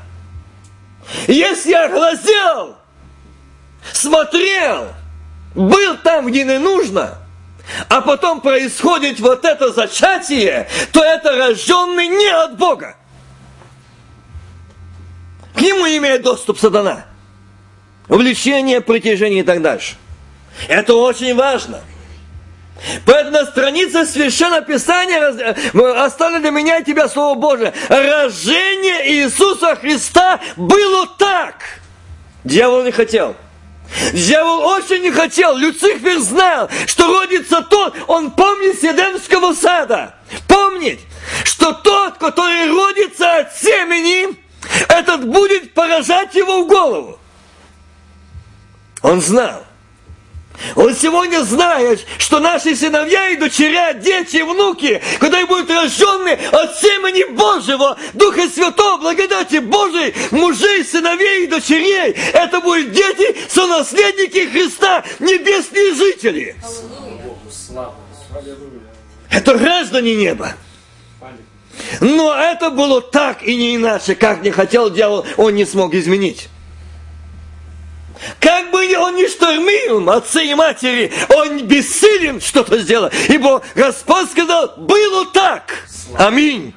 Если 1.28 1.70
я 1.70 1.88
глазел, 1.88 2.76
смотрел, 3.92 4.88
был 5.54 5.96
там, 5.98 6.26
где 6.26 6.44
не 6.44 6.58
нужно, 6.58 7.18
а 7.88 8.00
потом 8.00 8.40
происходит 8.40 9.20
вот 9.20 9.44
это 9.44 9.72
зачатие, 9.72 10.68
то 10.92 11.02
это 11.02 11.36
рожденный 11.36 12.08
не 12.08 12.28
от 12.28 12.56
Бога. 12.56 12.96
К 15.54 15.60
нему 15.60 15.86
имеет 15.86 16.22
доступ 16.22 16.58
сатана. 16.58 17.06
Влечение, 18.08 18.80
притяжение 18.80 19.40
и 19.40 19.44
так 19.44 19.62
дальше. 19.62 19.96
Это 20.68 20.94
очень 20.94 21.34
важно. 21.34 21.80
Поэтому 23.06 23.38
на 23.38 23.46
странице 23.46 24.04
Священного 24.04 24.62
Писания 24.62 25.54
оставлено 26.04 26.40
для 26.40 26.50
меня 26.50 26.78
и 26.78 26.84
тебя 26.84 27.08
Слово 27.08 27.38
Божие. 27.38 27.72
Рождение 27.88 29.12
Иисуса 29.12 29.76
Христа 29.76 30.40
было 30.56 31.06
так. 31.18 31.54
Дьявол 32.42 32.82
не 32.82 32.90
хотел. 32.90 33.36
Дьявол 34.12 34.60
очень 34.66 35.02
не 35.02 35.10
хотел, 35.10 35.56
Люцифер 35.56 36.20
знал, 36.20 36.68
что 36.86 37.20
родится 37.20 37.62
тот, 37.62 37.94
он 38.08 38.30
помнит 38.30 38.78
с 38.78 38.82
Едемского 38.82 39.52
сада, 39.52 40.14
помнит, 40.48 41.00
что 41.44 41.72
тот, 41.72 42.18
который 42.18 42.70
родится 42.70 43.38
от 43.38 43.56
семени, 43.56 44.36
этот 44.88 45.26
будет 45.26 45.74
поражать 45.74 46.34
его 46.34 46.64
в 46.64 46.66
голову. 46.66 47.18
Он 49.02 49.20
знал. 49.20 49.64
Он 50.76 50.94
сегодня 50.94 51.42
знает, 51.44 52.04
что 52.18 52.40
наши 52.40 52.74
сыновья 52.74 53.28
и 53.28 53.36
дочеря, 53.36 53.92
дети, 53.92 54.38
внуки, 54.42 55.00
когда 55.18 55.38
они 55.38 55.46
будут 55.46 55.70
рождены 55.70 56.38
от 56.52 56.78
семени 56.78 57.32
Божьего, 57.32 57.96
Духа 58.14 58.48
Святого, 58.48 58.98
благодати 58.98 59.56
Божией, 59.56 60.14
мужей, 60.30 60.84
сыновей 60.84 61.44
и 61.44 61.46
дочерей, 61.46 62.16
это 62.32 62.60
будут 62.60 62.92
дети, 62.92 63.36
сонаследники 63.48 64.46
Христа, 64.50 65.04
небесные 65.20 65.94
жители. 65.94 66.56
Это 69.30 69.54
граждане 69.54 70.14
неба. 70.14 70.54
Но 72.00 72.34
это 72.34 72.70
было 72.70 73.00
так 73.00 73.42
и 73.42 73.56
не 73.56 73.76
иначе, 73.76 74.14
как 74.14 74.42
не 74.42 74.50
хотел 74.50 74.90
дьявол, 74.90 75.26
он 75.36 75.54
не 75.54 75.64
смог 75.64 75.94
изменить. 75.94 76.48
Как 78.40 78.70
бы 78.70 78.96
он 78.96 79.16
ни 79.16 79.26
штормил, 79.26 80.08
отцы 80.10 80.44
и 80.44 80.54
матери, 80.54 81.12
он 81.34 81.66
бессилен 81.66 82.40
что-то 82.40 82.78
сделать. 82.78 83.12
Ибо 83.28 83.62
Господь 83.74 84.30
сказал, 84.30 84.74
было 84.76 85.26
так. 85.26 85.84
Аминь. 86.16 86.74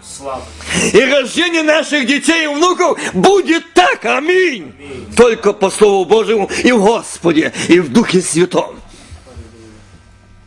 И 0.94 1.00
рождение 1.02 1.64
наших 1.64 2.06
детей 2.08 2.46
и 2.46 2.48
внуков 2.48 3.00
будет 3.14 3.74
так. 3.74 4.04
Аминь. 4.06 4.74
Только 5.16 5.54
по 5.54 5.70
Слову 5.70 6.06
Божьему 6.06 6.50
и 6.64 6.72
в 6.72 6.82
Господе, 6.82 7.54
и 7.68 7.80
в 7.80 7.92
Духе 7.92 8.22
Святом. 8.22 8.80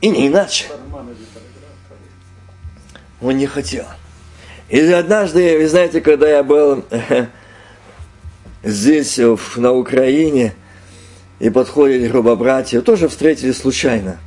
И 0.00 0.08
не 0.08 0.28
иначе. 0.28 0.66
Он 3.20 3.36
не 3.36 3.46
хотел. 3.46 3.84
И 4.70 4.80
однажды, 4.80 5.58
вы 5.58 5.68
знаете, 5.68 6.00
когда 6.00 6.28
я 6.28 6.42
был 6.42 6.84
здесь, 8.62 9.20
на 9.56 9.72
Украине, 9.72 10.54
и 11.40 11.50
подходили 11.50 12.06
грубо 12.06 12.36
братья, 12.36 12.80
тоже 12.82 13.08
встретили 13.08 13.52
случайно. 13.52 14.18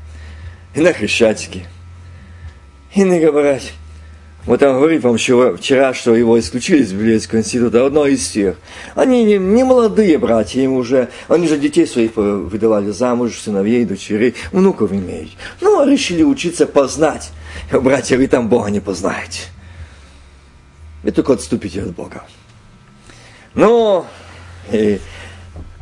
И 0.76 0.82
на 0.82 0.92
Хрещатике. 0.92 1.68
И 2.96 3.04
не 3.04 3.20
говорят, 3.20 3.62
вот 4.46 4.60
там 4.60 4.76
говорит 4.76 5.04
вам 5.04 5.18
вчера, 5.18 5.94
что 5.94 6.16
его 6.16 6.38
исключили 6.40 6.82
из 6.82 6.92
Библейского 6.92 7.40
института, 7.40 7.86
одно 7.86 8.06
из 8.08 8.28
тех. 8.28 8.58
Они 8.94 9.24
не, 9.24 9.38
не 9.38 9.64
молодые 9.64 10.18
братья, 10.18 10.62
им 10.62 10.74
уже, 10.74 11.10
они 11.28 11.48
же 11.48 11.58
детей 11.58 11.88
своих 11.88 12.16
выдавали 12.16 12.90
замуж, 12.92 13.40
сыновей, 13.40 13.86
дочерей, 13.86 14.36
внуков 14.52 14.92
имеют. 14.92 15.30
Ну, 15.62 15.80
а 15.80 15.86
решили 15.86 16.24
учиться 16.24 16.66
познать. 16.66 17.32
Братья, 17.72 18.18
вы 18.18 18.28
там 18.28 18.50
Бога 18.50 18.70
не 18.70 18.80
познаете. 18.80 19.44
Вы 21.04 21.12
только 21.12 21.34
отступите 21.34 21.82
от 21.82 21.96
Бога. 21.96 22.26
Ну, 23.56 24.06
и 24.72 25.00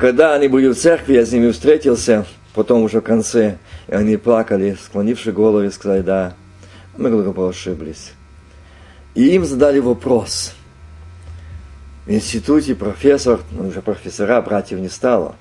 когда 0.01 0.33
они 0.33 0.47
были 0.47 0.67
в 0.67 0.75
церкви, 0.75 1.13
я 1.13 1.23
с 1.23 1.31
ними 1.31 1.51
встретился, 1.51 2.25
потом 2.55 2.81
уже 2.81 3.01
в 3.01 3.03
конце, 3.03 3.59
и 3.87 3.93
они 3.93 4.17
плакали, 4.17 4.75
склонивши 4.83 5.31
головы, 5.31 5.69
сказали, 5.69 6.01
да, 6.01 6.33
мы 6.97 7.11
глубоко 7.11 7.49
ошиблись. 7.49 8.13
И 9.13 9.27
им 9.35 9.45
задали 9.45 9.77
вопрос. 9.77 10.55
В 12.07 12.11
институте 12.11 12.73
профессор, 12.73 13.41
ну, 13.51 13.67
уже 13.67 13.83
профессора, 13.83 14.41
братьев 14.41 14.79
не 14.79 14.89
стало. 14.89 15.35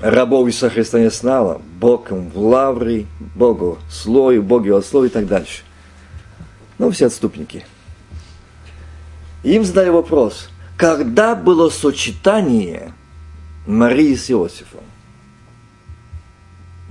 Рабов 0.00 0.46
Иисуса 0.46 0.70
Христа 0.70 1.00
не 1.00 1.10
стало. 1.10 1.60
Бог 1.80 2.12
им 2.12 2.30
в 2.30 2.38
лавре, 2.38 3.06
Богу 3.34 3.78
слою, 3.90 4.44
Богу 4.44 4.72
от 4.76 4.86
слова 4.86 5.06
и 5.06 5.08
так 5.08 5.26
дальше. 5.26 5.64
Ну, 6.78 6.92
все 6.92 7.06
отступники. 7.06 7.66
И 9.42 9.52
им 9.52 9.64
задали 9.64 9.88
вопрос– 9.88 10.48
когда 10.82 11.36
было 11.36 11.70
сочетание 11.70 12.92
Марии 13.68 14.16
с 14.16 14.32
Иосифом? 14.32 14.82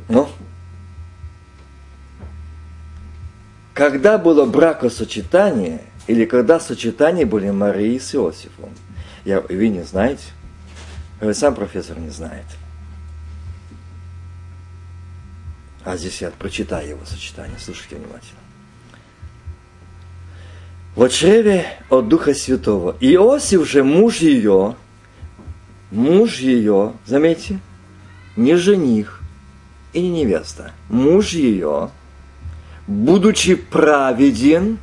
Ну? 0.07 0.29
Когда 3.73 4.17
было 4.17 4.45
бракосочетание, 4.45 5.81
или 6.07 6.23
когда 6.23 6.61
сочетание 6.61 7.25
были 7.25 7.49
Марии 7.49 7.99
с 7.99 8.15
Иосифом? 8.15 8.69
Я, 9.25 9.41
вы 9.41 9.67
не 9.67 9.83
знаете? 9.83 10.23
Сам 11.33 11.53
профессор 11.53 11.99
не 11.99 12.11
знает. 12.11 12.45
А 15.83 15.97
здесь 15.97 16.21
я 16.21 16.31
прочитаю 16.31 16.87
его 16.87 17.03
сочетание. 17.03 17.57
Слушайте 17.59 17.97
внимательно 17.97 18.39
в 20.95 21.09
чреве 21.09 21.65
от 21.89 22.07
Духа 22.07 22.33
Святого. 22.33 22.95
Иосиф 22.99 23.67
же 23.67 23.83
муж 23.83 24.17
ее, 24.17 24.75
муж 25.89 26.39
ее, 26.39 26.93
заметьте, 27.05 27.59
не 28.35 28.55
жених 28.55 29.21
и 29.93 30.01
не 30.01 30.09
невеста, 30.09 30.71
муж 30.89 31.29
ее, 31.31 31.89
будучи 32.87 33.55
праведен 33.55 34.79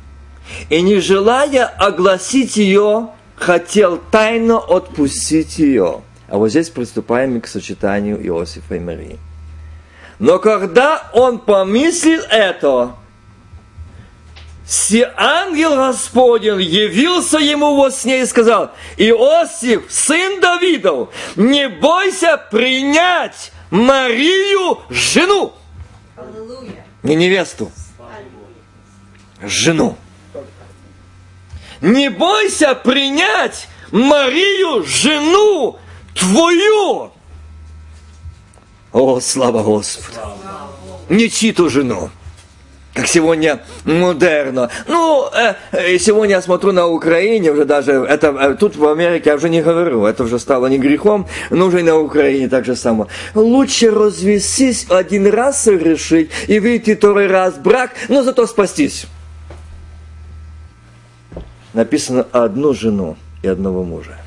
и 0.69 0.81
не 0.81 0.99
желая 0.99 1.65
огласить 1.65 2.57
ее, 2.57 3.09
хотел 3.35 3.99
тайно 4.11 4.57
отпустить 4.57 5.59
ее. 5.59 6.01
А 6.27 6.37
вот 6.37 6.49
здесь 6.49 6.69
приступаем 6.69 7.39
к 7.41 7.47
сочетанию 7.47 8.23
Иосифа 8.23 8.75
и 8.75 8.79
Марии. 8.79 9.17
Но 10.19 10.37
когда 10.37 11.09
он 11.13 11.39
помыслил 11.39 12.21
это, 12.29 12.95
Си 14.69 15.03
ангел 15.17 15.75
Господень 15.75 16.61
явился 16.61 17.39
ему 17.39 17.75
во 17.75 17.89
сне 17.89 18.21
и 18.21 18.25
сказал, 18.27 18.69
Иосиф, 18.97 19.85
сын 19.89 20.39
Давидов, 20.39 21.09
не 21.35 21.67
бойся 21.67 22.37
принять 22.37 23.51
Марию, 23.71 24.77
жену. 24.91 25.53
Не 27.01 27.15
невесту. 27.15 27.71
Жену. 29.41 29.97
Не 31.81 32.11
бойся 32.11 32.75
принять 32.75 33.67
Марию, 33.91 34.83
жену 34.85 35.79
твою. 36.13 37.11
О, 38.91 39.19
слава 39.19 39.63
Господу. 39.63 40.19
не 41.09 41.27
читу 41.27 41.71
жену 41.71 42.11
как 42.93 43.07
сегодня 43.07 43.61
модерно. 43.85 44.69
Ну, 44.87 45.29
э, 45.31 45.55
э, 45.71 45.97
сегодня 45.99 46.35
я 46.35 46.41
смотрю 46.41 46.71
на 46.71 46.87
Украине, 46.87 47.51
уже 47.51 47.65
даже, 47.65 47.91
это, 47.91 48.27
э, 48.27 48.55
тут 48.55 48.75
в 48.75 48.87
Америке 48.87 49.29
я 49.29 49.35
уже 49.35 49.49
не 49.49 49.61
говорю, 49.61 50.05
это 50.05 50.23
уже 50.23 50.39
стало 50.39 50.67
не 50.67 50.77
грехом, 50.77 51.27
но 51.49 51.67
уже 51.67 51.79
и 51.79 51.83
на 51.83 51.97
Украине 51.97 52.49
так 52.49 52.65
же 52.65 52.75
само. 52.75 53.07
Лучше 53.35 53.91
развестись 53.91 54.87
один 54.89 55.27
раз 55.27 55.67
решить 55.67 56.31
и 56.47 56.59
выйти 56.59 56.95
второй 56.95 57.27
раз 57.27 57.55
брак, 57.57 57.91
но 58.09 58.23
зато 58.23 58.47
спастись. 58.47 59.05
Написано 61.73 62.25
одну 62.31 62.73
жену 62.73 63.15
и 63.43 63.47
одного 63.47 63.83
мужа. 63.83 64.17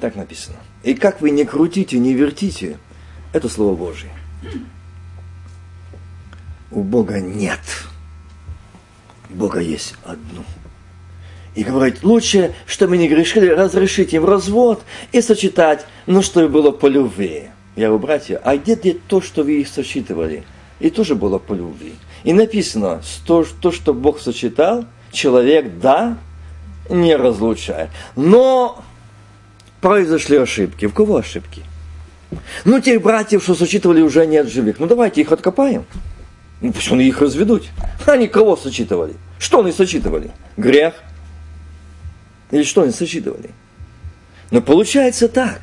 Так 0.00 0.14
написано. 0.14 0.56
И 0.84 0.94
как 0.94 1.20
вы 1.20 1.30
не 1.30 1.44
крутите, 1.44 1.98
не 1.98 2.12
вертите, 2.12 2.78
это 3.32 3.48
Слово 3.48 3.74
Божье 3.74 4.10
у 6.70 6.82
Бога 6.82 7.20
нет. 7.20 7.60
Бога 9.30 9.60
есть 9.60 9.94
одну. 10.04 10.44
И 11.54 11.64
говорит, 11.64 12.02
лучше, 12.02 12.54
чтобы 12.66 12.98
не 12.98 13.08
грешили, 13.08 13.48
разрешить 13.48 14.12
им 14.12 14.24
развод 14.24 14.82
и 15.12 15.20
сочетать, 15.20 15.86
ну, 16.06 16.22
что 16.22 16.48
было 16.48 16.70
по 16.70 16.86
любви. 16.86 17.48
Я 17.74 17.88
говорю, 17.88 18.02
братья, 18.02 18.40
а 18.44 18.56
где, 18.56 18.74
где 18.74 18.94
то, 18.94 19.20
что 19.20 19.42
вы 19.42 19.60
их 19.60 19.68
сочетывали? 19.68 20.44
И 20.78 20.90
тоже 20.90 21.14
было 21.14 21.38
по 21.38 21.54
любви. 21.54 21.94
И 22.22 22.32
написано, 22.32 23.02
то, 23.26 23.44
то, 23.60 23.72
что 23.72 23.92
Бог 23.92 24.20
сочетал, 24.20 24.84
человек, 25.10 25.78
да, 25.80 26.18
не 26.88 27.16
разлучает. 27.16 27.90
Но 28.14 28.82
произошли 29.80 30.36
ошибки. 30.36 30.86
В 30.86 30.94
кого 30.94 31.16
ошибки? 31.16 31.62
Ну, 32.64 32.80
тех 32.80 33.02
братьев, 33.02 33.42
что 33.42 33.54
сочетывали, 33.54 34.02
уже 34.02 34.26
нет 34.26 34.48
живых. 34.48 34.78
Ну, 34.78 34.86
давайте 34.86 35.20
их 35.20 35.32
откопаем. 35.32 35.86
Ну, 36.60 36.72
пусть 36.72 36.90
они 36.90 37.06
их 37.06 37.20
разведут. 37.20 37.66
Они 38.06 38.26
кого 38.26 38.56
сочитывали? 38.56 39.14
Что 39.38 39.60
они 39.60 39.72
сочитывали? 39.72 40.30
Грех? 40.56 40.94
Или 42.50 42.64
что 42.64 42.82
они 42.82 42.92
сочитывали? 42.92 43.50
Но 44.50 44.60
получается 44.60 45.28
так. 45.28 45.60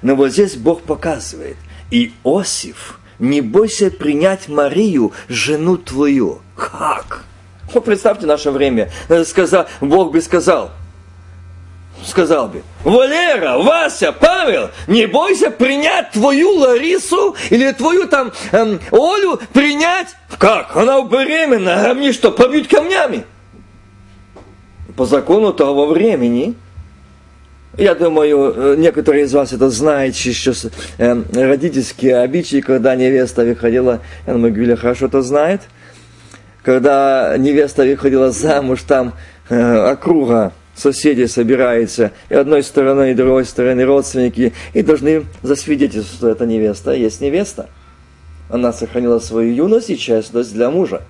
Но 0.00 0.16
вот 0.16 0.32
здесь 0.32 0.56
Бог 0.56 0.82
показывает. 0.82 1.56
Иосиф, 1.90 2.98
не 3.18 3.40
бойся 3.40 3.90
принять 3.90 4.48
Марию, 4.48 5.12
жену 5.28 5.76
твою. 5.76 6.40
Как? 6.56 7.24
Вот 7.72 7.84
представьте 7.84 8.26
наше 8.26 8.50
время. 8.50 8.90
Сказал, 9.24 9.66
Бог 9.80 10.12
бы 10.12 10.20
сказал– 10.20 10.72
сказал 12.04 12.48
бы, 12.48 12.62
Валера, 12.84 13.58
Вася, 13.58 14.12
Павел, 14.12 14.70
не 14.86 15.06
бойся 15.06 15.50
принять 15.50 16.10
твою 16.10 16.56
Ларису 16.56 17.36
или 17.50 17.72
твою 17.72 18.08
там 18.08 18.32
эм, 18.52 18.80
Олю 18.90 19.40
принять. 19.52 20.08
Как? 20.38 20.76
Она 20.76 21.02
беременна, 21.02 21.90
а 21.90 21.94
мне 21.94 22.12
что, 22.12 22.30
побить 22.30 22.68
камнями? 22.68 23.24
По 24.96 25.06
закону 25.06 25.52
того 25.52 25.86
времени, 25.86 26.54
я 27.78 27.94
думаю, 27.94 28.52
э, 28.54 28.74
некоторые 28.76 29.24
из 29.24 29.32
вас 29.32 29.52
это 29.52 29.70
знают, 29.70 30.14
еще 30.16 30.52
э, 30.98 31.22
родительские 31.32 32.22
обычаи, 32.22 32.60
когда 32.60 32.94
невеста 32.94 33.44
выходила, 33.44 34.00
я 34.26 34.34
думаю, 34.34 34.52
Гвиля 34.52 34.76
хорошо 34.76 35.06
это 35.06 35.22
знает, 35.22 35.62
когда 36.62 37.34
невеста 37.38 37.84
выходила 37.84 38.30
замуж, 38.30 38.82
там 38.86 39.14
э, 39.48 39.92
округа 39.92 40.52
соседи 40.74 41.26
собираются, 41.26 42.12
и 42.28 42.34
одной 42.34 42.62
стороны, 42.62 43.10
и 43.12 43.14
другой 43.14 43.44
стороны 43.44 43.84
родственники, 43.84 44.52
и 44.72 44.82
должны 44.82 45.26
засвидетельствовать, 45.42 46.16
что 46.16 46.28
это 46.28 46.46
невеста, 46.46 46.92
есть 46.92 47.20
невеста. 47.20 47.68
Она 48.48 48.72
сохранила 48.72 49.18
свою 49.18 49.54
юность 49.54 49.90
и 49.90 49.98
честность 49.98 50.52
для 50.52 50.70
мужа. 50.70 51.02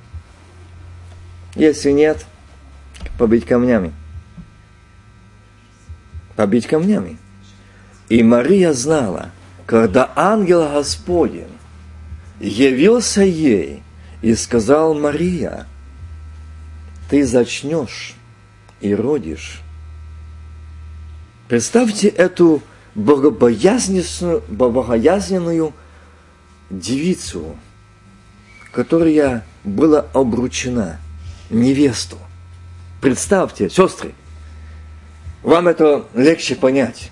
Если 1.55 1.91
нет, 1.91 2.25
побить 3.19 3.45
камнями. 3.45 3.93
Побить 6.37 6.67
камнями. 6.67 7.19
И 8.09 8.23
Мария 8.23 8.73
знала, 8.73 9.31
когда 9.67 10.11
ангел 10.17 10.69
Господень 10.69 11.47
явился 12.41 13.23
ей 13.23 13.83
и 14.23 14.35
сказал, 14.35 14.95
Мария, 14.95 15.67
ты 17.11 17.25
зачнешь 17.25 18.15
и 18.83 18.95
родишь. 18.95 19.61
Представьте 21.49 22.09
эту 22.09 22.63
богобоязненную, 22.95 24.43
богобоязненную 24.49 25.73
девицу, 26.69 27.57
которая 28.73 29.47
была 29.65 30.07
обручена, 30.13 30.99
невесту. 31.49 32.19
Представьте, 33.01 33.71
сестры, 33.71 34.13
вам 35.43 35.69
это 35.69 36.07
легче 36.15 36.57
понять, 36.57 37.11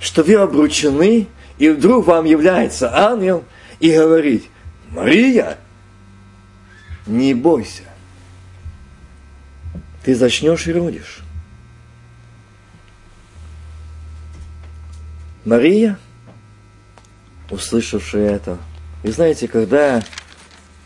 что 0.00 0.22
вы 0.22 0.34
обручены, 0.34 1.26
и 1.58 1.68
вдруг 1.70 2.06
вам 2.06 2.24
является 2.24 2.94
ангел 2.94 3.44
и 3.80 3.92
говорит, 3.92 4.44
Мария, 4.90 5.58
не 7.06 7.34
бойся, 7.34 7.84
ты 10.06 10.14
зачнешь 10.14 10.68
и 10.68 10.72
родишь. 10.72 11.18
Мария, 15.44 15.98
услышавшая 17.50 18.36
это, 18.36 18.58
и 19.02 19.10
знаете, 19.10 19.48
когда 19.48 20.04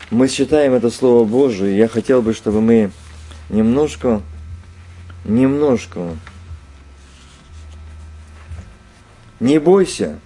мы 0.09 0.27
читаем 0.27 0.73
это 0.73 0.89
Слово 0.89 1.23
Божие, 1.23 1.77
я 1.77 1.87
хотел 1.87 2.23
бы, 2.23 2.33
чтобы 2.33 2.61
мы 2.61 2.89
немножко, 3.49 4.23
немножко, 5.23 6.17
не 9.39 9.59
бойся. 9.59 10.17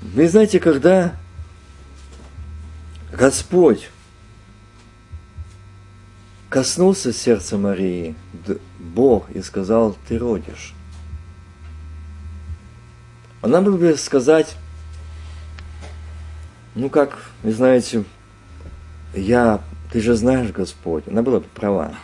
Вы 0.00 0.30
знаете, 0.30 0.60
когда 0.60 1.14
Господь 3.12 3.90
коснулся 6.48 7.12
сердца 7.12 7.58
Марии 7.58 8.14
Бог 8.78 9.30
и 9.30 9.42
сказал, 9.42 9.96
ты 10.08 10.18
родишь. 10.18 10.74
Она 13.42 13.60
бы 13.60 13.76
бы 13.76 13.96
сказать, 13.96 14.56
ну 16.74 16.90
как, 16.90 17.18
вы 17.42 17.52
знаете, 17.52 18.04
я, 19.14 19.60
ты 19.92 20.00
же 20.00 20.14
знаешь, 20.14 20.50
Господь, 20.50 21.04
она 21.06 21.22
была 21.22 21.40
бы 21.40 21.46
права. 21.54 21.94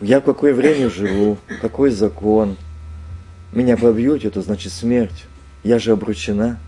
Я 0.00 0.20
в 0.20 0.24
какое 0.24 0.54
время 0.54 0.88
живу, 0.90 1.38
какой 1.60 1.90
закон. 1.90 2.56
Меня 3.52 3.76
побьют, 3.76 4.24
это 4.24 4.40
значит 4.42 4.72
смерть. 4.72 5.26
Я 5.62 5.78
же 5.78 5.92
обручена. 5.92 6.58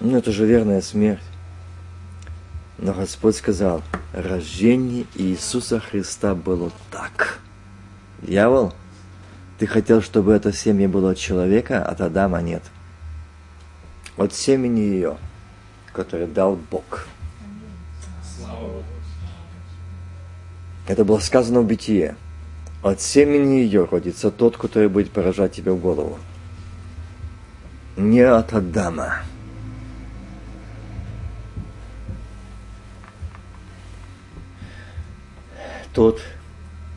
Ну, 0.00 0.18
это 0.18 0.30
же 0.30 0.46
верная 0.46 0.80
смерть. 0.80 1.22
Но 2.82 2.92
Господь 2.92 3.36
сказал, 3.36 3.80
рождение 4.12 5.06
Иисуса 5.14 5.78
Христа 5.78 6.34
было 6.34 6.72
так. 6.90 7.38
Дьявол, 8.22 8.74
ты 9.60 9.68
хотел, 9.68 10.02
чтобы 10.02 10.32
это 10.32 10.52
семя 10.52 10.88
было 10.88 11.12
от 11.12 11.18
человека, 11.18 11.84
от 11.84 12.00
Адама 12.00 12.42
нет. 12.42 12.64
От 14.16 14.34
семени 14.34 14.80
ее, 14.80 15.16
которое 15.92 16.26
дал 16.26 16.56
Бог. 16.56 17.06
Это 20.88 21.04
было 21.04 21.20
сказано 21.20 21.60
в 21.60 21.66
бытие. 21.68 22.16
От 22.82 23.00
семени 23.00 23.60
ее 23.60 23.84
родится 23.84 24.32
тот, 24.32 24.56
который 24.56 24.88
будет 24.88 25.12
поражать 25.12 25.52
тебя 25.52 25.72
в 25.72 25.78
голову. 25.78 26.18
Не 27.96 28.22
от 28.22 28.52
Адама. 28.52 29.18
Тот, 35.94 36.20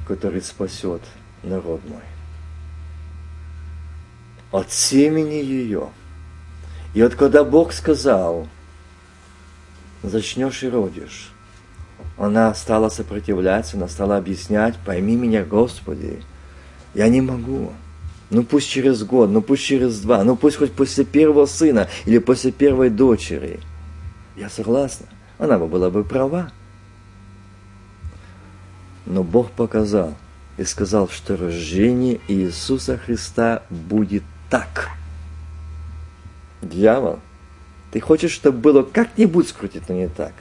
который 0.07 0.41
спасет 0.41 1.01
народ 1.43 1.81
мой. 1.87 2.01
От 4.51 4.71
семени 4.71 5.35
ее. 5.35 5.89
И 6.93 7.03
вот 7.03 7.15
когда 7.15 7.43
Бог 7.43 7.73
сказал, 7.73 8.47
зачнешь 10.01 10.63
и 10.63 10.69
родишь, 10.69 11.31
она 12.17 12.53
стала 12.53 12.89
сопротивляться, 12.89 13.75
она 13.75 13.87
стала 13.87 14.17
объяснять, 14.17 14.75
пойми 14.85 15.15
меня, 15.15 15.43
Господи, 15.43 16.21
я 16.93 17.09
не 17.09 17.21
могу. 17.21 17.73
Ну 18.29 18.43
пусть 18.43 18.69
через 18.69 19.03
год, 19.03 19.29
ну 19.29 19.41
пусть 19.41 19.63
через 19.63 19.99
два, 19.99 20.23
ну 20.23 20.35
пусть 20.35 20.57
хоть 20.57 20.71
после 20.71 21.03
первого 21.03 21.45
сына 21.45 21.89
или 22.05 22.17
после 22.17 22.51
первой 22.51 22.89
дочери. 22.89 23.59
Я 24.35 24.49
согласна. 24.49 25.07
Она 25.37 25.59
бы 25.59 25.67
была 25.67 25.89
бы 25.89 26.03
права. 26.03 26.51
Но 29.05 29.23
Бог 29.23 29.51
показал 29.51 30.15
и 30.57 30.63
сказал, 30.63 31.09
что 31.09 31.37
рождение 31.37 32.19
Иисуса 32.27 32.97
Христа 32.97 33.63
будет 33.69 34.23
так. 34.49 34.89
Дьявол, 36.61 37.19
Ты 37.91 37.99
хочешь, 37.99 38.31
чтобы 38.31 38.57
было 38.57 38.83
как-нибудь 38.83 39.47
скрутить, 39.47 39.87
но 39.87 39.95
не 39.95 40.07
так. 40.07 40.33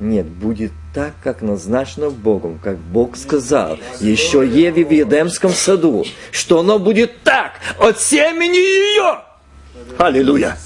Нет, 0.00 0.26
будет 0.26 0.70
так, 0.94 1.12
как 1.22 1.42
назначено 1.42 2.08
Богом, 2.08 2.58
как 2.62 2.78
Бог 2.78 3.16
сказал 3.16 3.78
еще 4.00 4.46
Еве 4.46 4.84
в 4.84 4.90
Едемском 4.90 5.50
саду, 5.50 6.04
что 6.30 6.60
оно 6.60 6.78
будет 6.78 7.22
так 7.24 7.54
от 7.78 8.00
семени 8.00 8.56
ее. 8.56 9.27
Аллилуйя. 9.98 10.56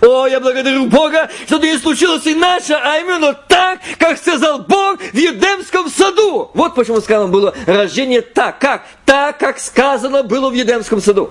О, 0.00 0.26
я 0.26 0.40
благодарю 0.40 0.86
Бога, 0.86 1.30
что 1.46 1.58
не 1.58 1.78
случилось 1.78 2.26
иначе, 2.26 2.74
а 2.74 2.98
именно 2.98 3.32
так, 3.32 3.80
как 3.98 4.18
сказал 4.18 4.60
Бог 4.60 5.00
в 5.00 5.16
Едемском 5.16 5.88
саду. 5.88 6.50
Вот 6.54 6.74
почему 6.74 7.00
сказано 7.00 7.28
было 7.28 7.54
рождение 7.66 8.22
так, 8.22 8.58
как? 8.58 8.86
Так, 9.04 9.38
как 9.38 9.58
сказано 9.58 10.22
было 10.22 10.50
в 10.50 10.54
Едемском 10.54 11.00
саду. 11.00 11.30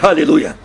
Аллилуйя 0.00 0.56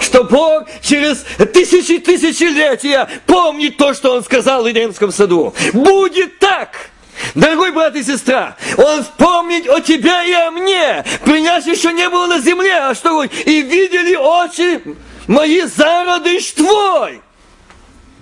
что 0.00 0.24
Бог 0.24 0.64
через 0.82 1.24
тысячи 1.52 1.98
тысячелетия 1.98 3.08
помнит 3.26 3.76
то, 3.76 3.94
что 3.94 4.14
Он 4.14 4.22
сказал 4.22 4.62
в 4.62 4.70
Эдемском 4.70 5.10
саду. 5.10 5.54
Будет 5.72 6.38
так! 6.38 6.90
Дорогой 7.34 7.70
брат 7.72 7.94
и 7.96 8.02
сестра, 8.02 8.56
Он 8.76 9.02
вспомнит 9.02 9.68
о 9.68 9.80
тебе 9.80 10.28
и 10.28 10.32
о 10.32 10.50
мне. 10.50 11.04
Принять 11.24 11.66
еще 11.66 11.92
не 11.92 12.08
было 12.08 12.26
на 12.26 12.40
земле, 12.40 12.74
а 12.74 12.94
что 12.94 13.22
и 13.22 13.62
видели 13.62 14.16
очи 14.16 14.82
мои 15.26 15.62
зародыш 15.62 16.52
твой. 16.52 17.20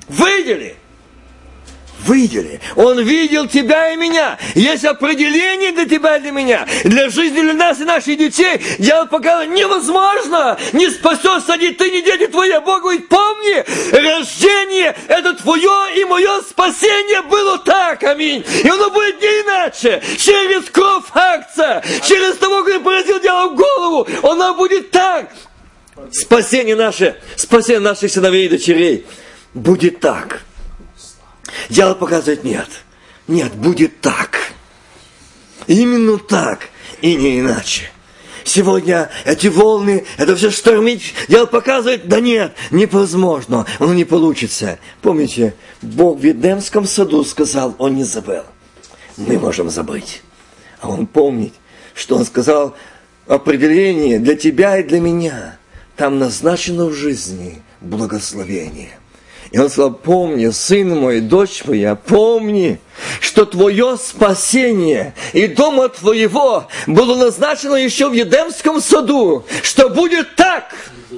Видели? 0.09 0.77
Видели. 2.07 2.61
Он 2.77 3.01
видел 3.01 3.47
тебя 3.49 3.93
и 3.93 3.97
меня. 3.97 4.39
Есть 4.55 4.85
определение 4.85 5.73
для 5.73 5.85
тебя 5.85 6.17
и 6.17 6.21
для 6.21 6.31
меня. 6.31 6.67
Для 6.85 7.11
жизни 7.11 7.41
для 7.41 7.55
нас 7.55 7.81
и 7.81 7.85
наших 7.85 8.17
детей. 8.17 8.61
Дьявол 8.79 9.09
показывает, 9.09 9.51
невозможно. 9.51 10.57
Не 10.73 10.89
спасешься 10.91 11.57
ни 11.57 11.69
ты, 11.69 11.91
ни 11.91 12.01
дети 12.01 12.29
твои. 12.29 12.51
А 12.53 12.61
Бог 12.61 12.83
говорит, 12.83 13.09
помни, 13.09 13.65
рождение 13.93 14.97
это 15.09 15.35
твое 15.35 16.01
и 16.01 16.05
мое 16.05 16.41
спасение 16.43 17.23
было 17.23 17.59
так. 17.59 18.03
Аминь. 18.05 18.45
И 18.63 18.69
оно 18.69 18.91
будет 18.91 19.21
не 19.21 19.27
иначе. 19.27 20.01
Через 20.17 20.71
кровь 20.71 21.05
акция. 21.13 21.83
Через 22.07 22.37
того, 22.37 22.63
кто 22.63 22.81
поразил 22.81 23.21
дьявол 23.21 23.51
в 23.51 23.57
голову. 23.57 24.09
Оно 24.23 24.55
будет 24.55 24.91
так. 24.93 25.31
Спасение 26.13 26.77
наше, 26.77 27.17
спасение 27.37 27.81
наших 27.81 28.11
сыновей 28.11 28.47
и 28.47 28.49
дочерей 28.49 29.07
будет 29.55 30.01
так. 30.01 30.43
Дьявол 31.69 31.97
показывает 31.97 32.45
нет. 32.45 32.69
Нет, 33.27 33.55
будет 33.55 34.01
так. 34.01 34.39
Именно 35.67 36.19
так 36.19 36.69
и 37.03 37.15
не 37.15 37.41
иначе. 37.41 37.91
Сегодня 38.45 39.11
эти 39.27 39.49
волны, 39.49 40.07
это 40.17 40.35
все 40.35 40.51
штормить, 40.51 41.13
дьявол 41.29 41.49
показывает, 41.49 42.09
да 42.09 42.19
нет, 42.19 42.55
невозможно, 42.71 43.67
оно 43.79 43.93
не 43.93 44.07
получится. 44.07 44.79
Помните, 45.03 45.55
Бог 45.83 46.19
в 46.19 46.25
Едемском 46.25 46.87
саду 46.87 47.25
сказал, 47.25 47.75
он 47.77 47.97
не 47.97 48.05
забыл. 48.05 48.45
Мы 49.19 49.39
можем 49.39 49.69
забыть. 49.69 50.23
А 50.81 50.89
он 50.89 51.07
помнит, 51.07 51.53
что 51.95 52.17
он 52.17 52.25
сказал 52.25 52.75
определение 53.27 54.19
для 54.19 54.35
тебя 54.35 54.79
и 54.79 54.83
для 54.83 55.01
меня. 55.01 55.58
Там 55.99 56.21
назначено 56.21 56.87
в 56.87 56.95
жизни 56.95 57.61
благословение. 57.81 58.97
И 59.51 59.59
он 59.59 59.69
сказал, 59.69 59.93
помни, 59.93 60.49
сын 60.51 60.91
мой, 60.91 61.21
дочь 61.21 61.65
моя, 61.65 61.97
помни, 61.97 62.79
что 63.21 63.45
твое 63.45 63.97
спасение 63.97 65.15
и 65.33 65.49
дома 65.49 65.89
твоего 65.89 66.69
было 66.87 67.17
назначено 67.17 67.75
еще 67.75 68.11
в 68.11 68.13
Едемском 68.13 68.81
саду, 68.81 69.45
что 69.65 69.89
будет 69.89 70.37
так. 70.37 70.73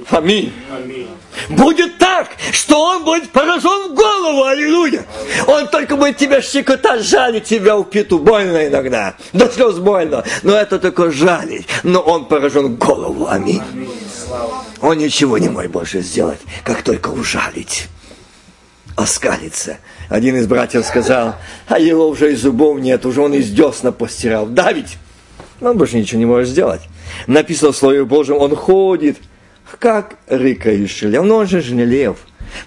Аминь. 0.09 0.51
Аминь. 0.75 1.09
Будет 1.49 1.99
так, 1.99 2.29
что 2.51 2.81
он 2.81 3.03
будет 3.03 3.29
поражен 3.29 3.91
в 3.91 3.93
голову, 3.93 4.45
аллилуйя. 4.45 5.05
Он 5.45 5.67
только 5.67 5.95
будет 5.95 6.17
тебя 6.17 6.41
щекотать, 6.41 7.03
жалить 7.03 7.43
тебя 7.43 7.77
в 7.77 7.83
пету. 7.83 8.17
Больно 8.17 8.67
иногда, 8.67 9.15
до 9.31 9.47
слез 9.47 9.75
больно, 9.75 10.23
но 10.41 10.55
это 10.55 10.79
только 10.79 11.11
жалить. 11.11 11.67
Но 11.83 11.99
он 11.99 12.25
поражен 12.25 12.67
в 12.67 12.77
голову, 12.79 13.27
аминь. 13.29 13.61
Он 14.81 14.97
ничего 14.97 15.37
не 15.37 15.49
может 15.49 15.71
больше 15.71 16.01
сделать, 16.01 16.39
как 16.63 16.81
только 16.83 17.09
ужалить 17.09 17.87
оскалится. 18.95 19.77
Один 20.09 20.35
из 20.35 20.47
братьев 20.47 20.85
сказал, 20.85 21.35
а 21.67 21.79
его 21.79 22.07
уже 22.07 22.33
и 22.33 22.35
зубов 22.35 22.79
нет, 22.79 23.05
уже 23.05 23.21
он 23.21 23.33
из 23.33 23.49
десна 23.49 23.91
постирал. 23.91 24.45
Да 24.45 24.71
ведь? 24.71 24.97
Он 25.59 25.77
больше 25.77 25.97
ничего 25.97 26.19
не 26.19 26.25
может 26.25 26.49
сделать. 26.49 26.81
Написано 27.27 27.71
в 27.71 27.77
Слове 27.77 28.03
Божьем, 28.03 28.37
он 28.37 28.55
ходит, 28.55 29.17
как 29.79 30.15
рыкающий 30.27 31.07
лев. 31.07 31.23
Но 31.23 31.37
он 31.37 31.47
же 31.47 31.61
же 31.61 31.73
не 31.73 31.85
лев. 31.85 32.17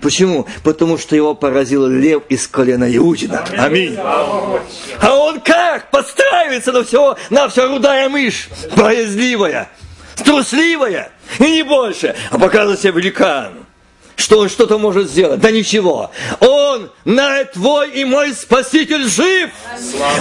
Почему? 0.00 0.46
Потому 0.62 0.96
что 0.96 1.14
его 1.14 1.34
поразил 1.34 1.86
лев 1.86 2.22
из 2.28 2.46
колена 2.46 2.94
Иудина. 2.96 3.44
Аминь. 3.58 3.96
А 3.98 5.14
он 5.14 5.40
как? 5.40 5.90
Подстраивается 5.90 6.72
на 6.72 6.84
все, 6.84 7.16
на 7.30 7.48
все 7.48 7.68
рудая 7.68 8.08
мышь, 8.08 8.48
боязливая, 8.76 9.68
трусливая, 10.16 11.12
и 11.38 11.50
не 11.50 11.62
больше, 11.62 12.14
а 12.30 12.38
показывает 12.38 12.80
себя 12.80 12.92
великан 12.92 13.64
что 14.16 14.38
он 14.38 14.48
что-то 14.48 14.78
может 14.78 15.10
сделать. 15.10 15.40
Да 15.40 15.50
ничего. 15.50 16.10
Он, 16.40 16.90
на 17.04 17.44
твой 17.44 17.90
и 17.90 18.04
мой 18.04 18.32
Спаситель 18.32 19.06
жив. 19.08 19.50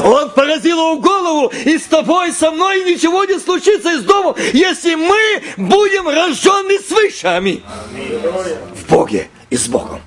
Он 0.03 0.29
поразил 0.31 0.77
его 0.77 0.97
голову, 0.99 1.53
и 1.65 1.77
с 1.77 1.83
тобой, 1.83 2.31
со 2.31 2.51
мной 2.51 2.83
ничего 2.83 3.23
не 3.25 3.39
случится 3.39 3.93
из 3.93 4.03
дома, 4.03 4.35
если 4.53 4.95
мы 4.95 5.43
будем 5.57 6.07
рождены 6.07 6.79
свыше. 6.79 7.27
Аминь. 7.27 7.63
В 8.75 8.89
Боге 8.89 9.29
и 9.49 9.57
с 9.57 9.67
Богом. 9.67 10.01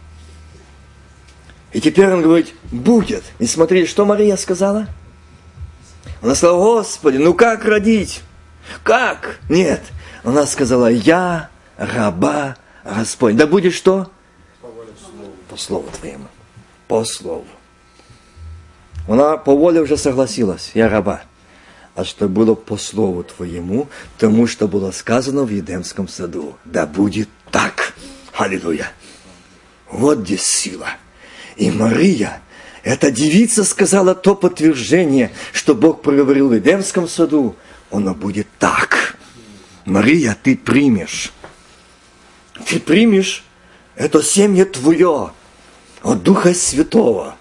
И 1.72 1.80
теперь 1.80 2.08
он 2.08 2.22
говорит, 2.22 2.54
будет. 2.72 3.22
И 3.38 3.46
смотри, 3.46 3.86
что 3.86 4.04
Мария 4.04 4.36
сказала? 4.36 4.88
Она 6.22 6.34
сказала, 6.34 6.58
Господи, 6.58 7.18
ну 7.18 7.34
как 7.34 7.64
родить? 7.64 8.22
Как? 8.82 9.38
Нет. 9.48 9.82
Она 10.24 10.46
сказала, 10.46 10.90
я 10.90 11.50
раба 11.76 12.56
Господь. 12.84 13.36
Да 13.36 13.46
будет 13.46 13.74
что? 13.74 14.10
По 15.48 15.56
слову 15.56 15.88
Твоему. 15.98 16.26
По 16.88 17.04
слову. 17.04 17.46
Она 19.08 19.36
по 19.36 19.56
воле 19.56 19.80
уже 19.80 19.96
согласилась, 19.96 20.72
я 20.74 20.88
раба. 20.88 21.22
А 21.94 22.04
что 22.04 22.28
было 22.28 22.54
по 22.54 22.76
слову 22.76 23.24
Твоему, 23.24 23.88
тому, 24.18 24.46
что 24.46 24.68
было 24.68 24.90
сказано 24.90 25.44
в 25.44 25.50
Едемском 25.50 26.08
саду. 26.08 26.56
Да 26.64 26.86
будет 26.86 27.28
так. 27.50 27.94
Аллилуйя. 28.34 28.90
Вот 29.90 30.18
где 30.18 30.36
сила. 30.36 30.88
И 31.56 31.70
Мария, 31.70 32.42
эта 32.82 33.10
девица 33.10 33.64
сказала 33.64 34.14
то 34.14 34.34
подтверждение, 34.34 35.32
что 35.52 35.74
Бог 35.74 36.02
проговорил 36.02 36.50
в 36.50 36.54
Едемском 36.54 37.08
саду. 37.08 37.56
Оно 37.90 38.14
будет 38.14 38.46
так. 38.58 39.16
Мария, 39.84 40.36
ты 40.42 40.56
примешь 40.56 41.32
ты 42.64 42.80
примешь 42.80 43.44
это 43.94 44.22
семя 44.22 44.64
твое 44.64 45.32
от 46.02 46.22
Духа 46.22 46.54
Святого. 46.54 47.36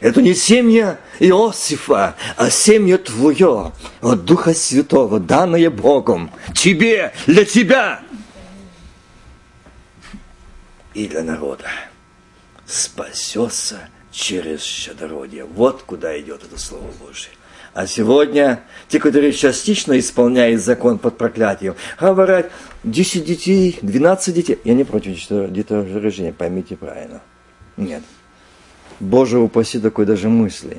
Это 0.00 0.22
не 0.22 0.34
семя 0.34 0.98
Иосифа, 1.18 2.16
а 2.36 2.50
семя 2.50 2.96
твое 2.96 3.72
от 4.00 4.24
Духа 4.24 4.54
Святого, 4.54 5.20
данное 5.20 5.68
Богом, 5.68 6.30
тебе, 6.54 7.12
для 7.26 7.44
тебя 7.44 8.00
и 10.94 11.06
для 11.06 11.22
народа. 11.22 11.68
Спасется 12.66 13.90
через 14.10 14.62
щедродие. 14.62 15.44
Вот 15.44 15.82
куда 15.82 16.18
идет 16.18 16.44
это 16.44 16.58
Слово 16.58 16.90
Божие. 17.00 17.32
А 17.72 17.86
сегодня 17.86 18.62
те, 18.88 18.98
которые 18.98 19.32
частично 19.32 19.98
исполняют 19.98 20.60
закон 20.60 20.98
под 20.98 21.16
проклятием, 21.16 21.76
говорят, 22.00 22.50
10 22.84 23.24
детей, 23.24 23.78
12 23.80 24.34
детей. 24.34 24.58
Я 24.64 24.74
не 24.74 24.84
против 24.84 25.16
деторождения, 25.50 26.32
поймите 26.32 26.76
правильно. 26.76 27.20
Нет. 27.76 28.02
Боже 28.98 29.38
упаси 29.38 29.78
такой 29.78 30.04
даже 30.04 30.28
мысли. 30.28 30.78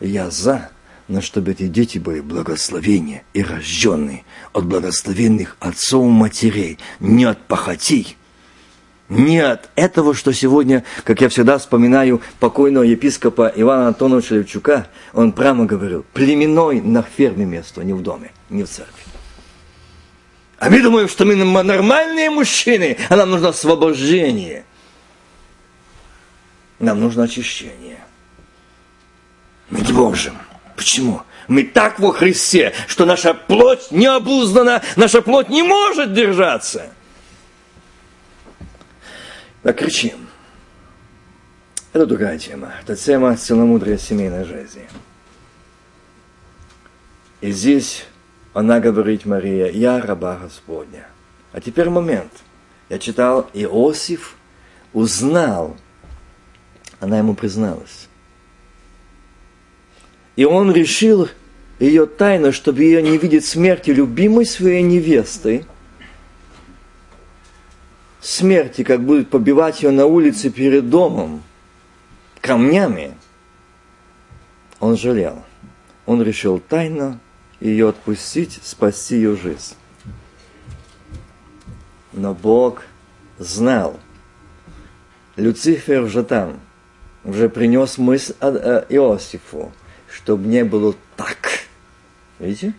Я 0.00 0.30
за, 0.30 0.70
но 1.08 1.20
чтобы 1.20 1.52
эти 1.52 1.68
дети 1.68 1.98
были 1.98 2.20
благословения 2.20 3.22
и 3.34 3.42
рожденные 3.42 4.24
от 4.52 4.64
благословенных 4.64 5.56
отцов 5.60 6.04
и 6.04 6.08
матерей, 6.08 6.78
не 7.00 7.24
от 7.24 7.38
похотей, 7.46 8.16
не 9.08 9.38
от 9.38 9.68
этого, 9.74 10.14
что 10.14 10.32
сегодня, 10.32 10.84
как 11.04 11.20
я 11.20 11.28
всегда 11.28 11.58
вспоминаю 11.58 12.22
покойного 12.40 12.84
епископа 12.84 13.52
Ивана 13.54 13.88
Антоновича 13.88 14.36
Левчука, 14.36 14.88
он 15.12 15.32
прямо 15.32 15.66
говорил, 15.66 16.04
племенной 16.12 16.80
на 16.80 17.02
ферме 17.02 17.44
место, 17.44 17.82
не 17.82 17.92
в 17.92 18.02
доме, 18.02 18.32
не 18.48 18.64
в 18.64 18.68
церкви. 18.68 19.04
А 20.58 20.70
мы 20.70 20.80
думаем, 20.80 21.08
что 21.08 21.26
мы 21.26 21.36
нормальные 21.36 22.30
мужчины, 22.30 22.96
а 23.10 23.16
нам 23.16 23.30
нужно 23.30 23.48
освобождение. 23.48 24.64
Нам 26.78 27.00
нужно 27.00 27.24
очищение. 27.24 27.98
Мы 29.68 29.80
не 29.80 29.92
можем. 29.92 30.38
Почему? 30.76 31.22
Мы 31.48 31.64
так 31.64 32.00
во 32.00 32.12
Христе, 32.12 32.72
что 32.88 33.04
наша 33.04 33.34
плоть 33.34 33.90
не 33.90 34.06
обуздана, 34.06 34.82
наша 34.96 35.20
плоть 35.20 35.50
не 35.50 35.62
может 35.62 36.14
держаться. 36.14 36.90
Так 39.64 39.78
кричим. 39.78 40.28
Это 41.94 42.04
другая 42.04 42.38
тема. 42.38 42.74
Это 42.82 42.94
тема 42.96 43.34
целомудрия 43.34 43.96
семейной 43.96 44.44
жизни. 44.44 44.86
И 47.40 47.50
здесь 47.50 48.04
она 48.52 48.78
говорит, 48.78 49.24
Мария, 49.24 49.70
я 49.70 50.00
раба 50.02 50.36
Господня. 50.36 51.08
А 51.52 51.62
теперь 51.62 51.88
момент. 51.88 52.30
Я 52.90 52.98
читал, 52.98 53.48
Иосиф 53.54 54.36
узнал, 54.92 55.76
она 57.00 57.16
ему 57.16 57.34
призналась. 57.34 58.08
И 60.36 60.44
он 60.44 60.72
решил 60.72 61.30
ее 61.78 62.04
тайно, 62.04 62.52
чтобы 62.52 62.82
ее 62.82 63.00
не 63.00 63.16
видеть 63.16 63.46
смерти 63.46 63.90
любимой 63.90 64.44
своей 64.44 64.82
невесты, 64.82 65.64
смерти, 68.24 68.82
как 68.84 69.04
будут 69.04 69.28
побивать 69.28 69.82
ее 69.82 69.90
на 69.90 70.06
улице 70.06 70.50
перед 70.50 70.88
домом 70.88 71.42
камнями, 72.40 73.14
он 74.80 74.96
жалел. 74.96 75.42
Он 76.06 76.22
решил 76.22 76.58
тайно 76.58 77.20
ее 77.60 77.90
отпустить, 77.90 78.60
спасти 78.62 79.16
ее 79.16 79.36
жизнь. 79.36 79.74
Но 82.12 82.34
Бог 82.34 82.84
знал. 83.38 83.98
Люцифер 85.36 86.02
уже 86.02 86.22
там, 86.22 86.60
уже 87.24 87.48
принес 87.48 87.98
мысль 87.98 88.32
Иосифу, 88.40 89.72
чтобы 90.08 90.46
не 90.46 90.64
было 90.64 90.94
так. 91.16 91.66
Видите? 92.38 92.74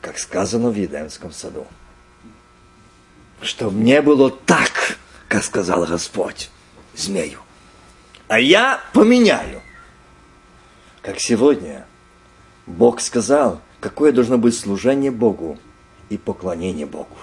Как 0.00 0.18
сказано 0.18 0.70
в 0.70 0.76
Едемском 0.76 1.32
саду. 1.32 1.66
Чтобы 3.44 3.78
не 3.78 4.00
было 4.00 4.30
так, 4.30 4.98
как 5.28 5.44
сказал 5.44 5.84
Господь 5.84 6.50
змею. 6.94 7.40
А 8.26 8.40
я 8.40 8.80
поменяю. 8.94 9.60
Как 11.02 11.20
сегодня 11.20 11.84
Бог 12.66 13.02
сказал, 13.02 13.60
какое 13.80 14.12
должно 14.12 14.38
быть 14.38 14.56
служение 14.56 15.10
Богу 15.10 15.58
и 16.08 16.16
поклонение 16.16 16.86
Богу. 16.86 17.16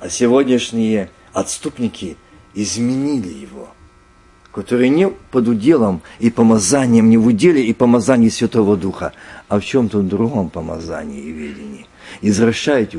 А 0.00 0.08
сегодняшние 0.08 1.10
отступники 1.32 2.16
изменили 2.54 3.32
его, 3.32 3.68
которые 4.52 4.90
не 4.90 5.08
под 5.08 5.48
уделом 5.48 6.02
и 6.20 6.30
помазанием, 6.30 7.10
не 7.10 7.16
в 7.16 7.26
уделе 7.26 7.66
и 7.66 7.72
помазании 7.72 8.28
Святого 8.28 8.76
Духа, 8.76 9.12
а 9.48 9.58
в 9.58 9.64
чем-то 9.64 10.02
другом 10.02 10.50
помазании 10.50 11.20
и 11.20 11.32
ведении. 11.32 11.86
Извращают 12.22 12.94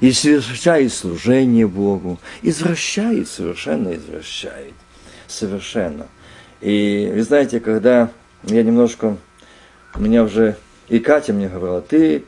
учение, 0.00 0.38
извращает 0.38 0.92
служение 0.92 1.66
Богу, 1.66 2.18
извращает, 2.42 3.28
совершенно 3.28 3.94
извращает, 3.94 4.74
совершенно. 5.26 6.06
И 6.60 7.10
вы 7.14 7.22
знаете, 7.22 7.60
когда 7.60 8.10
я 8.44 8.62
немножко, 8.62 9.16
у 9.94 10.00
меня 10.00 10.24
уже 10.24 10.56
и 10.88 11.00
Катя 11.00 11.32
мне 11.32 11.48
говорила, 11.48 11.80
ты 11.80 12.24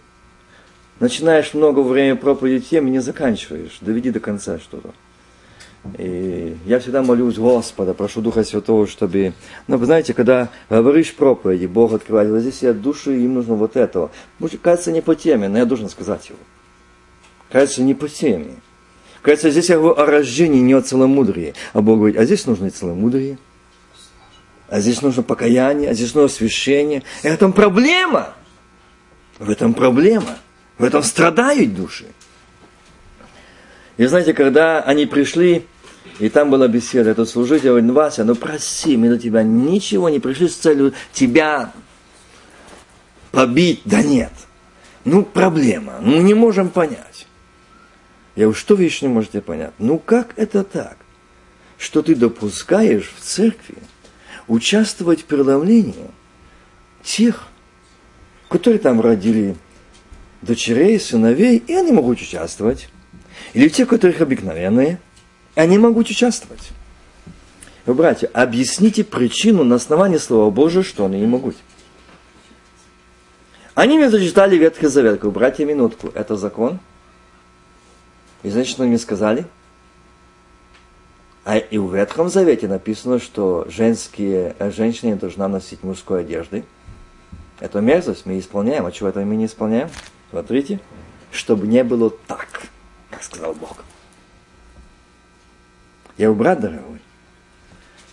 начинаешь 0.99 1.55
много 1.55 1.81
время 1.81 2.17
проповеди 2.17 2.65
тем 2.65 2.89
и 2.89 2.91
не 2.91 2.99
заканчиваешь, 2.99 3.79
доведи 3.81 4.11
до 4.11 4.21
конца 4.21 4.59
что-то. 4.59 4.93
И 5.97 6.57
я 6.67 6.81
всегда 6.81 7.03
молюсь 7.03 7.37
Господа, 7.37 7.95
прошу 7.95 8.21
Духа 8.21 8.43
Святого, 8.43 8.89
чтобы... 8.89 9.33
Ну, 9.69 9.77
вы 9.77 9.87
знаете, 9.87 10.13
когда 10.13 10.49
говоришь 10.69 11.15
проповеди, 11.15 11.67
Бог 11.67 11.93
открывает, 11.93 12.31
вот 12.31 12.41
здесь 12.41 12.63
я 12.63 12.73
души, 12.73 13.17
им 13.17 13.35
нужно 13.35 13.55
вот 13.55 13.77
этого. 13.77 14.11
Может, 14.41 14.61
кажется, 14.61 14.91
не 14.91 15.01
по 15.01 15.15
теме, 15.15 15.49
но 15.49 15.59
я 15.59 15.65
должен 15.65 15.89
сказать 15.89 16.29
его. 16.29 16.39
Кажется, 17.51 17.83
не 17.83 17.95
по 17.95 18.09
теме. 18.09 18.57
Кажется, 19.23 19.51
здесь 19.51 19.69
я 19.69 19.77
говорю 19.77 19.99
о 19.99 20.07
рождении, 20.07 20.61
не 20.61 20.75
о 20.75 20.83
целомудрии. 20.83 21.55
А 21.73 21.81
Бог 21.81 21.99
говорит, 21.99 22.19
а 22.19 22.25
здесь 22.25 22.47
нужно 22.47 22.67
и 22.67 22.71
целомудрие, 22.71 23.39
а 24.69 24.81
здесь 24.81 25.03
нужно 25.03 25.23
покаяние, 25.23 25.91
а 25.91 25.95
здесь 25.95 26.15
нужно 26.15 26.27
освящение. 26.27 27.03
И 27.23 27.29
в 27.29 27.33
этом 27.33 27.53
проблема. 27.53 28.35
В 29.39 29.51
этом 29.51 29.75
проблема. 29.75 30.39
В 30.77 30.85
этом 30.85 31.03
страдают 31.03 31.75
души. 31.75 32.07
И 33.97 34.07
знаете, 34.07 34.33
когда 34.33 34.81
они 34.81 35.07
пришли, 35.07 35.67
и 36.19 36.29
там 36.29 36.51
была 36.51 36.69
беседа, 36.69 37.11
этот 37.11 37.29
служитель 37.29 37.69
говорит, 37.69 37.91
Вася, 37.91 38.25
ну 38.25 38.35
проси, 38.35 38.97
мы 38.97 39.09
до 39.09 39.19
тебя 39.19 39.43
ничего 39.43 40.09
не 40.09 40.21
пришли 40.21 40.49
с 40.49 40.55
целью 40.55 40.93
тебя 41.13 41.73
побить. 43.31 43.83
Да 43.85 44.03
нет. 44.03 44.33
Ну, 45.05 45.23
проблема. 45.23 45.95
Ну, 46.01 46.21
не 46.21 46.35
можем 46.35 46.69
понять. 46.69 47.28
Я 48.39 48.45
говорю, 48.45 48.57
что 48.57 48.77
вы 48.77 48.85
еще 48.85 49.05
не 49.05 49.13
можете 49.13 49.41
понять? 49.41 49.73
Ну, 49.79 49.99
как 49.99 50.33
это 50.37 50.63
так? 50.63 50.97
Что 51.77 52.03
ты 52.03 52.15
допускаешь 52.15 53.13
в 53.19 53.21
церкви 53.21 53.75
участвовать 54.47 55.23
в 55.23 55.25
преломлении 55.25 56.09
тех, 57.03 57.49
которые 58.49 58.79
там 58.79 59.01
родили 59.01 59.57
дочерей, 60.41 61.01
сыновей, 61.01 61.57
и 61.57 61.75
они 61.75 61.91
могут 61.91 62.21
участвовать. 62.21 62.89
Или 63.55 63.69
те, 63.69 63.85
которых 63.85 64.21
обыкновенные, 64.21 65.01
они 65.57 65.77
могут 65.77 66.09
участвовать. 66.09 66.71
Братья, 67.87 68.31
объясните 68.33 69.03
причину 69.03 69.65
на 69.65 69.75
основании 69.75 70.19
Слова 70.19 70.49
Божьего, 70.53 70.85
что 70.85 71.07
они 71.07 71.19
не 71.19 71.27
могут. 71.27 71.57
Они 73.75 73.99
мне 73.99 74.09
зачитали 74.09 74.57
Ветхий 74.57 74.87
Завет. 74.87 75.19
Говорю, 75.19 75.35
братья, 75.35 75.65
минутку, 75.65 76.13
это 76.15 76.37
закон? 76.37 76.79
И 78.43 78.51
значит, 78.51 78.73
что 78.73 78.85
мне 78.85 78.99
сказали? 78.99 79.47
А 81.45 81.57
и 81.57 81.79
в 81.79 81.95
Ветхом 81.95 82.29
Завете 82.29 82.69
написано, 82.69 83.19
что 83.19 83.67
женские, 83.69 84.55
женщины 84.61 85.17
должна 85.17 85.49
носить 85.49 85.83
мужской 85.83 86.21
одежды. 86.21 86.65
Это 87.59 87.81
мерзость 87.81 88.27
мы 88.27 88.39
исполняем. 88.39 88.87
А 88.87 88.93
чего 88.93 89.09
это 89.09 89.21
мы 89.21 89.37
не 89.37 89.47
исполняем? 89.47 89.89
Смотрите, 90.31 90.81
чтобы 91.31 91.67
не 91.67 91.83
было 91.83 92.11
так 92.11 92.69
как 93.19 93.25
сказал 93.25 93.53
Бог. 93.55 93.85
Я 96.17 96.31
у 96.31 96.35
брат 96.35 96.61
дорогой, 96.61 97.01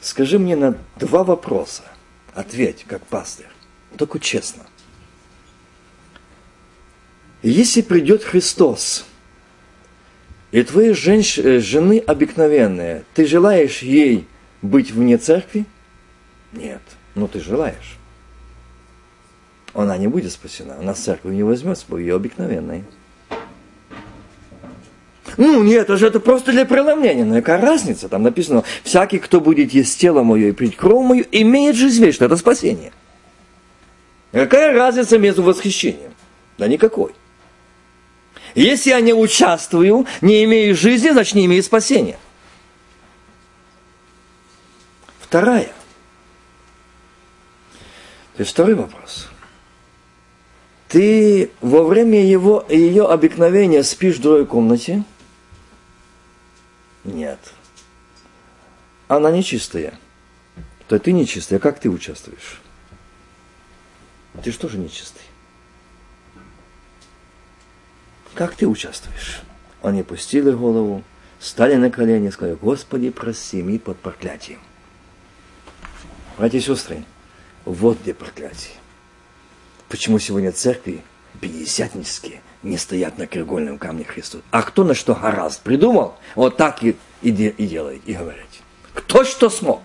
скажи 0.01 0.39
мне 0.39 0.55
на 0.55 0.77
два 0.95 1.23
вопроса, 1.23 1.83
ответь, 2.33 2.85
как 2.85 3.05
пастырь, 3.05 3.49
только 3.97 4.19
честно. 4.19 4.63
Если 7.43 7.81
придет 7.81 8.23
Христос, 8.23 9.05
и 10.55 10.63
твои 10.63 10.93
женщ... 10.93 11.37
Э, 11.37 11.59
жены 11.59 11.99
обыкновенные, 11.99 13.03
ты 13.13 13.25
желаешь 13.25 13.79
ей 13.79 14.25
быть 14.61 14.89
вне 14.89 15.17
церкви? 15.17 15.65
Нет, 16.53 16.81
но 17.13 17.27
ты 17.27 17.41
желаешь. 17.41 17.97
Она 19.73 19.97
не 19.97 20.07
будет 20.07 20.31
спасена, 20.31 20.77
она 20.79 20.93
в 20.93 20.97
церковь 20.97 21.33
не 21.33 21.43
возьмется, 21.43 21.83
бо 21.89 21.97
ее 21.97 22.15
обыкновенной. 22.15 22.85
Ну, 25.35 25.61
нет, 25.61 25.81
это 25.81 25.97
же 25.97 26.07
это 26.07 26.21
просто 26.21 26.53
для 26.53 26.65
преломления. 26.65 27.25
Ну, 27.25 27.35
какая 27.35 27.59
разница? 27.59 28.07
Там 28.07 28.23
написано, 28.23 28.63
всякий, 28.83 29.19
кто 29.19 29.41
будет 29.41 29.73
есть 29.73 29.99
тело 29.99 30.23
мое 30.23 30.47
и 30.47 30.51
пить 30.53 30.77
кровь 30.77 31.05
мою, 31.05 31.25
имеет 31.33 31.75
жизнь 31.75 32.01
вечную. 32.01 32.27
Это 32.27 32.37
спасение. 32.37 32.93
Какая 34.31 34.73
разница 34.73 35.19
между 35.19 35.43
восхищением? 35.43 36.13
Да 36.57 36.69
никакой. 36.69 37.11
Если 38.55 38.89
я 38.89 39.01
не 39.01 39.13
участвую, 39.13 40.05
не 40.21 40.43
имею 40.45 40.75
жизни, 40.75 41.09
значит 41.09 41.35
не 41.35 41.45
имею 41.45 41.61
спасения. 41.61 42.17
Вторая. 45.19 45.71
То 48.35 48.41
есть 48.41 48.51
второй 48.51 48.75
вопрос. 48.75 49.27
Ты 50.87 51.51
во 51.61 51.83
время 51.83 52.25
его, 52.25 52.65
ее 52.69 53.05
обыкновения 53.05 53.83
спишь 53.83 54.15
в 54.15 54.21
другой 54.21 54.45
комнате– 54.45 55.03
нет. 57.05 57.39
Она 59.07 59.31
нечистая. 59.31 59.97
То 60.87 60.99
ты 60.99 61.13
нечистая, 61.13 61.59
как 61.59 61.79
ты 61.79 61.89
участвуешь? 61.89 62.61
Ты 64.43 64.51
что 64.51 64.67
же 64.67 64.77
нечистый? 64.77 65.14
Как 68.35 68.53
ты 68.53 68.67
участвуешь? 68.67 69.41
Они 69.81 70.03
пустили 70.03 70.51
голову, 70.51 71.03
стали 71.39 71.75
на 71.75 71.89
колени 71.89 72.27
и 72.27 72.31
сказали, 72.31 72.57
Господи, 72.61 73.09
прости, 73.09 73.63
мы 73.63 73.79
под 73.79 73.97
проклятием. 73.97 74.59
Братья 76.37 76.57
и 76.57 76.61
сестры, 76.61 77.05
вот 77.63 77.97
где 78.01 78.13
проклятие. 78.13 78.73
Почему 79.87 80.19
сегодня 80.19 80.51
церкви 80.51 81.01
пятидесятнические 81.39 82.41
не 82.61 82.77
стоят 82.77 83.17
на 83.17 83.27
краеугольном 83.27 83.77
камне 83.77 84.03
Христу. 84.03 84.41
А 84.51 84.63
кто 84.63 84.83
на 84.83 84.95
что 84.95 85.15
гораздо 85.15 85.61
придумал, 85.61 86.17
вот 86.33 86.57
так 86.57 86.83
и, 86.83 86.97
и, 87.21 87.29
и 87.29 87.67
делает, 87.67 88.01
и 88.05 88.13
говорит. 88.13 88.47
Кто 88.93 89.23
что 89.23 89.49
смог. 89.49 89.81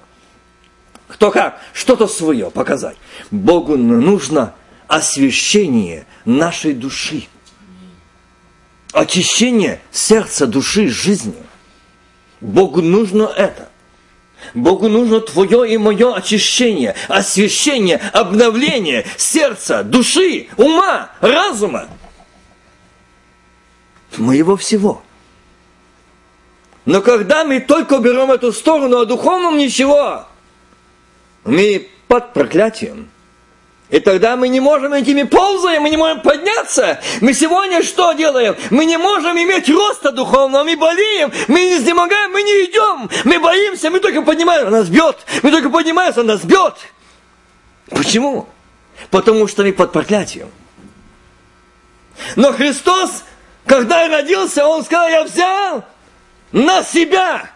Кто 1.07 1.31
как, 1.31 1.61
что-то 1.73 2.07
свое 2.07 2.51
показать. 2.51 2.97
Богу 3.31 3.77
нужно 3.77 4.55
освящение 4.89 6.07
нашей 6.25 6.73
души. 6.73 7.29
Очищение 8.93 9.81
сердца, 9.93 10.47
души, 10.47 10.89
жизни. 10.89 11.35
Богу 12.41 12.83
нужно 12.83 13.25
это. 13.25 13.69
Богу 14.55 14.89
нужно 14.89 15.21
твое 15.21 15.71
и 15.73 15.77
мое 15.77 16.15
очищение, 16.15 16.97
освящение, 17.09 17.99
обновление 18.13 19.07
сердца, 19.17 19.85
души, 19.85 20.49
ума, 20.57 21.11
разума. 21.21 21.89
Моего 24.17 24.57
всего. 24.57 25.03
Но 26.85 27.01
когда 27.03 27.45
мы 27.45 27.61
только 27.61 27.99
берем 27.99 28.33
эту 28.33 28.53
сторону, 28.53 28.99
а 28.99 29.05
духовном 29.05 29.59
ничего, 29.59 30.27
мы 31.45 31.89
под 32.09 32.33
проклятием– 32.33 33.11
и 33.91 33.99
тогда 33.99 34.37
мы 34.37 34.49
не 34.49 34.61
можем 34.61 34.99
идти, 34.99 35.15
мы 35.15 35.27
ползаем, 35.27 35.83
мы 35.83 35.91
не 35.91 35.97
можем 35.97 36.21
подняться. 36.21 37.01
Мы 37.21 37.35
сегодня 37.35 37.83
что 37.83 38.13
делаем? 38.13 38.57
Мы 38.71 38.85
не 38.85 38.97
можем 38.97 39.37
иметь 39.37 39.69
роста 39.69 40.13
духовного, 40.13 40.63
мы 40.63 40.77
болеем, 40.77 41.33
мы 41.49 41.61
не 41.61 41.77
изнемогаем, 41.77 42.31
мы 42.31 42.43
не 42.43 42.67
идем. 42.67 43.11
Мы 43.25 43.41
боимся, 43.41 43.91
мы 43.91 43.99
только 43.99 44.23
поднимаем, 44.23 44.69
она 44.69 44.83
бьет. 44.85 45.19
Мы 45.43 45.51
только 45.51 45.71
поднимаемся, 45.71 46.21
она 46.21 46.37
бьет. 46.37 46.75
Почему? 47.89 48.49
Потому 49.11 49.49
что 49.49 49.65
мы 49.65 49.73
под 49.73 49.91
проклятием. 49.91 50.51
Но 52.37 52.53
Христос, 52.53 53.25
когда 53.67 54.07
родился, 54.07 54.67
Он 54.67 54.85
сказал, 54.85 55.09
я 55.09 55.25
взял 55.25 55.85
на 56.53 56.85
себя. 56.85 57.51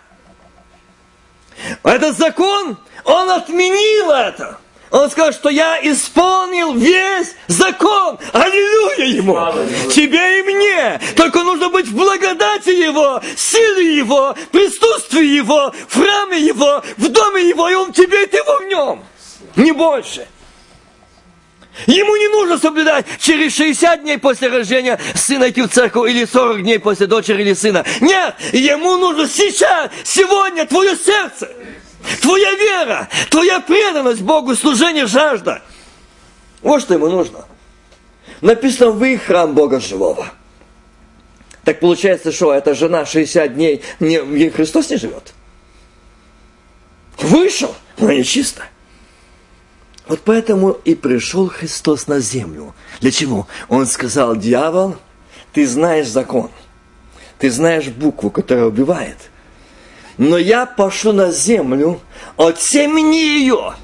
Этот 1.84 2.18
закон, 2.18 2.76
Он 3.04 3.30
отменил 3.30 4.10
это. 4.10 4.58
Он 4.94 5.10
сказал, 5.10 5.32
что 5.32 5.48
я 5.48 5.80
исполнил 5.82 6.72
весь 6.74 7.34
закон. 7.48 8.16
Аллилуйя 8.32 9.06
ему. 9.06 9.36
Тебе 9.90 10.38
и 10.38 10.42
мне. 10.44 11.00
Только 11.16 11.42
нужно 11.42 11.68
быть 11.68 11.88
в 11.88 11.96
благодати 11.96 12.70
его, 12.70 13.20
силе 13.36 13.96
его, 13.96 14.36
присутствии 14.52 15.26
его, 15.26 15.74
в 15.88 15.98
храме 15.98 16.38
его, 16.38 16.80
в 16.96 17.08
доме 17.08 17.48
его, 17.48 17.68
и 17.68 17.74
он 17.74 17.92
тебе, 17.92 18.22
и 18.22 18.26
ты 18.26 18.40
в 18.40 18.68
нем. 18.68 19.04
Не 19.56 19.72
больше. 19.72 20.28
Ему 21.86 22.14
не 22.14 22.28
нужно 22.28 22.56
соблюдать 22.56 23.04
через 23.18 23.52
60 23.56 24.02
дней 24.02 24.18
после 24.18 24.46
рождения 24.46 25.00
сына 25.16 25.50
идти 25.50 25.62
в 25.62 25.70
церковь 25.70 26.08
или 26.08 26.24
40 26.24 26.62
дней 26.62 26.78
после 26.78 27.08
дочери 27.08 27.42
или 27.42 27.54
сына. 27.54 27.84
Нет, 28.00 28.36
ему 28.52 28.96
нужно 28.96 29.26
сейчас, 29.26 29.90
сегодня 30.04 30.66
твое 30.66 30.94
сердце. 30.94 31.50
Твоя 32.20 32.52
вера, 32.54 33.08
твоя 33.30 33.60
преданность 33.60 34.20
Богу, 34.20 34.54
служение, 34.54 35.06
жажда. 35.06 35.62
Вот 36.60 36.82
что 36.82 36.94
ему 36.94 37.08
нужно. 37.08 37.44
Написано, 38.40 38.90
вы 38.90 39.16
храм 39.16 39.54
Бога 39.54 39.80
живого. 39.80 40.28
Так 41.64 41.80
получается, 41.80 42.30
что 42.30 42.52
эта 42.52 42.74
жена 42.74 43.06
60 43.06 43.54
дней, 43.54 43.82
не, 44.00 44.16
ей 44.16 44.50
Христос 44.50 44.90
не 44.90 44.96
живет. 44.96 45.32
Вышел, 47.18 47.74
но 47.96 48.12
не 48.12 48.24
чисто. 48.24 48.64
Вот 50.06 50.20
поэтому 50.22 50.72
и 50.84 50.94
пришел 50.94 51.48
Христос 51.48 52.06
на 52.06 52.20
землю. 52.20 52.74
Для 53.00 53.10
чего? 53.10 53.46
Он 53.68 53.86
сказал, 53.86 54.36
дьявол, 54.36 54.96
ты 55.54 55.66
знаешь 55.66 56.08
закон. 56.08 56.50
Ты 57.38 57.50
знаешь 57.50 57.86
букву, 57.88 58.30
которая 58.30 58.66
убивает– 58.66 59.16
но 60.18 60.38
я 60.38 60.66
пошлю 60.66 61.12
на 61.12 61.30
землю 61.30 62.00
от 62.36 62.60
семени 62.60 63.16
ее, 63.16 63.74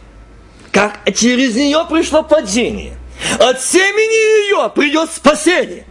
как 0.73 1.01
через 1.15 1.57
нее 1.57 1.85
пришло 1.89 2.23
падение. 2.23 2.97
От 3.39 3.61
семени 3.61 4.47
ее 4.47 4.71
придет 4.71 5.11
спасение. 5.11 5.87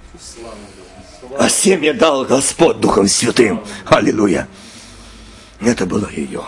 А 1.37 1.47
семя 1.47 1.93
дал 1.93 2.25
Господь 2.25 2.79
Духом 2.79 3.07
Святым. 3.07 3.63
Аллилуйя. 3.85 4.47
Это 5.61 5.85
было 5.85 6.09
ее. 6.09 6.43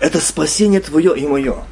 Это 0.00 0.20
спасение 0.20 0.80
твое 0.80 1.16
и 1.16 1.26
мое. 1.26 1.64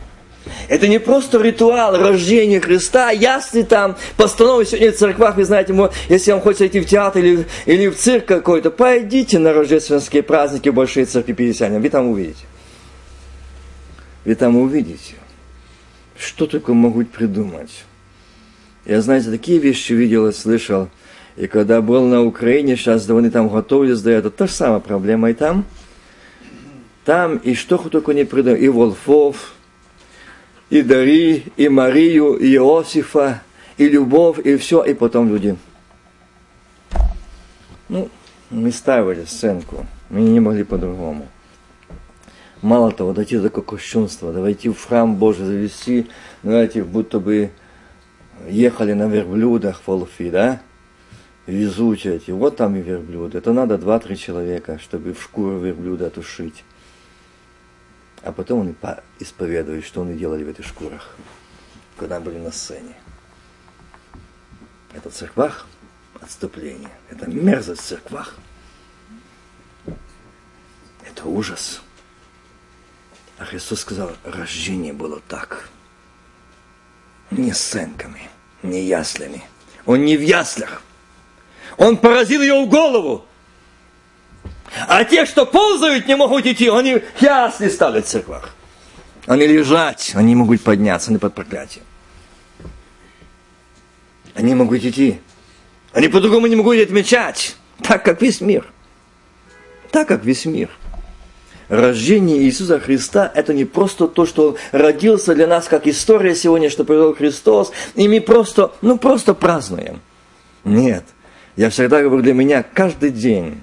Это 0.68 0.88
не 0.88 0.98
просто 0.98 1.40
ритуал 1.40 1.96
рождения 1.96 2.60
Христа, 2.60 3.10
ясный 3.10 3.62
там, 3.62 3.96
постановы 4.16 4.64
сегодня 4.64 4.92
в 4.92 4.96
церквах, 4.96 5.36
вы 5.36 5.44
знаете, 5.44 5.74
если 6.08 6.32
вам 6.32 6.40
хочется 6.40 6.66
идти 6.66 6.80
в 6.80 6.86
театр 6.86 7.24
или, 7.24 7.46
или 7.66 7.88
в 7.88 7.96
цирк 7.96 8.26
какой-то, 8.26 8.70
пойдите 8.70 9.38
на 9.38 9.52
рождественские 9.52 10.22
праздники 10.22 10.68
большие 10.68 11.06
церкви 11.06 11.32
Пятидесятника, 11.32 11.80
вы 11.80 11.88
там 11.88 12.08
увидите. 12.08 12.44
Вы 14.24 14.34
там 14.34 14.56
увидите, 14.56 15.14
что 16.18 16.46
только 16.46 16.72
могут 16.74 17.10
придумать. 17.10 17.84
Я, 18.84 19.00
знаете, 19.00 19.30
такие 19.30 19.58
вещи 19.58 19.92
видел 19.92 20.26
и 20.26 20.32
слышал, 20.32 20.88
и 21.36 21.46
когда 21.46 21.80
был 21.80 22.04
на 22.06 22.22
Украине, 22.22 22.76
сейчас 22.76 23.06
да 23.06 23.16
они 23.16 23.30
там 23.30 23.48
готовились 23.48 24.00
до 24.00 24.10
этого, 24.10 24.30
та 24.30 24.46
же 24.46 24.52
самая 24.52 24.80
проблема 24.80 25.30
и 25.30 25.34
там. 25.34 25.64
Там 27.04 27.36
и 27.38 27.54
что 27.54 27.76
только 27.76 28.12
не 28.12 28.24
придумали, 28.24 28.60
и 28.60 28.68
Волфов, 28.68 29.53
и 30.70 30.82
Дари, 30.82 31.44
и 31.56 31.68
Марию, 31.68 32.36
и 32.36 32.54
Иосифа, 32.54 33.42
и 33.76 33.88
любовь, 33.88 34.38
и 34.44 34.56
все, 34.56 34.82
и 34.82 34.94
потом 34.94 35.28
люди. 35.28 35.56
Ну, 37.88 38.08
мы 38.50 38.72
ставили 38.72 39.24
сценку, 39.24 39.86
мы 40.10 40.20
не 40.22 40.40
могли 40.40 40.64
по-другому. 40.64 41.26
Мало 42.62 42.92
того, 42.92 43.12
дойти 43.12 43.36
до 43.38 43.50
кощунства, 43.50 44.32
давайте 44.32 44.70
в 44.70 44.82
храм 44.82 45.16
Божий 45.16 45.44
завести, 45.44 46.06
знаете, 46.42 46.82
будто 46.82 47.20
бы 47.20 47.50
ехали 48.48 48.94
на 48.94 49.06
верблюдах 49.06 49.82
в 49.84 49.90
Олфи, 49.90 50.30
да? 50.30 50.62
Везут 51.46 52.06
эти, 52.06 52.30
вот 52.30 52.56
там 52.56 52.74
и 52.74 52.80
верблюд. 52.80 53.34
Это 53.34 53.52
надо 53.52 53.76
два-три 53.76 54.16
человека, 54.16 54.78
чтобы 54.78 55.12
в 55.12 55.22
шкуру 55.22 55.58
верблюда 55.58 56.08
тушить 56.08 56.64
а 58.24 58.32
потом 58.32 58.60
он 58.60 58.76
исповедует, 59.20 59.84
что 59.84 60.02
они 60.02 60.14
делали 60.14 60.44
в 60.44 60.48
этих 60.48 60.64
шкурах, 60.64 61.14
когда 61.96 62.20
были 62.20 62.38
на 62.38 62.50
сцене. 62.50 62.94
Это 64.94 65.10
церквах 65.10 65.66
отступление, 66.20 66.90
это 67.10 67.28
мерзость 67.28 67.82
в 67.82 67.84
церквах. 67.84 68.34
Это 71.02 71.26
ужас. 71.26 71.82
А 73.38 73.44
Христос 73.44 73.80
сказал, 73.80 74.12
рождение 74.24 74.94
было 74.94 75.20
так. 75.28 75.68
Не 77.30 77.52
сценками, 77.52 78.30
не 78.62 78.84
яслями. 78.84 79.44
Он 79.84 80.02
не 80.04 80.16
в 80.16 80.22
яслях. 80.22 80.82
Он 81.76 81.98
поразил 81.98 82.40
ее 82.40 82.64
в 82.64 82.70
голову. 82.70 83.26
А 84.88 85.04
те, 85.04 85.26
что 85.26 85.46
ползают, 85.46 86.06
не 86.06 86.16
могут 86.16 86.46
идти, 86.46 86.68
они 86.68 87.02
ясли 87.20 87.68
стали 87.68 88.00
в 88.00 88.06
церквах. 88.06 88.54
Они 89.26 89.46
лежать, 89.46 90.12
они 90.14 90.34
могут 90.34 90.62
подняться, 90.62 91.10
они 91.10 91.18
под 91.18 91.34
проклятием. 91.34 91.84
Они 94.34 94.54
могут 94.54 94.84
идти. 94.84 95.20
Они 95.92 96.08
по-другому 96.08 96.46
не 96.48 96.56
могут 96.56 96.78
отмечать, 96.80 97.56
так 97.82 98.04
как 98.04 98.20
весь 98.20 98.40
мир. 98.40 98.66
Так 99.92 100.08
как 100.08 100.24
весь 100.24 100.44
мир. 100.44 100.70
Рождение 101.68 102.42
Иисуса 102.42 102.78
Христа– 102.78 103.30
это 103.34 103.54
не 103.54 103.64
просто 103.64 104.06
то, 104.08 104.26
что 104.26 104.56
родился 104.72 105.34
для 105.34 105.46
нас, 105.46 105.66
как 105.66 105.86
история 105.86 106.34
сегодня, 106.34 106.68
что 106.68 106.84
привел 106.84 107.14
Христос, 107.14 107.72
и 107.94 108.06
мы 108.06 108.20
просто, 108.20 108.72
ну 108.82 108.98
просто 108.98 109.34
празднуем. 109.34 110.00
Нет. 110.64 111.04
Я 111.56 111.70
всегда 111.70 112.02
говорю, 112.02 112.22
для 112.22 112.34
меня 112.34 112.62
каждый 112.62 113.10
день 113.10 113.62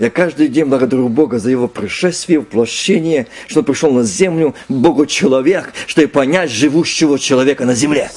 я 0.00 0.08
каждый 0.08 0.48
день 0.48 0.64
благодарю 0.64 1.10
Бога 1.10 1.38
за 1.38 1.50
Его 1.50 1.68
пришествие, 1.68 2.40
воплощение, 2.40 3.26
что 3.46 3.62
пришел 3.62 3.92
на 3.92 4.02
землю, 4.02 4.54
Богу 4.70 5.04
человек, 5.04 5.74
чтобы 5.86 6.08
понять 6.08 6.50
живущего 6.50 7.18
человека 7.18 7.66
на 7.66 7.74
земле. 7.74 8.10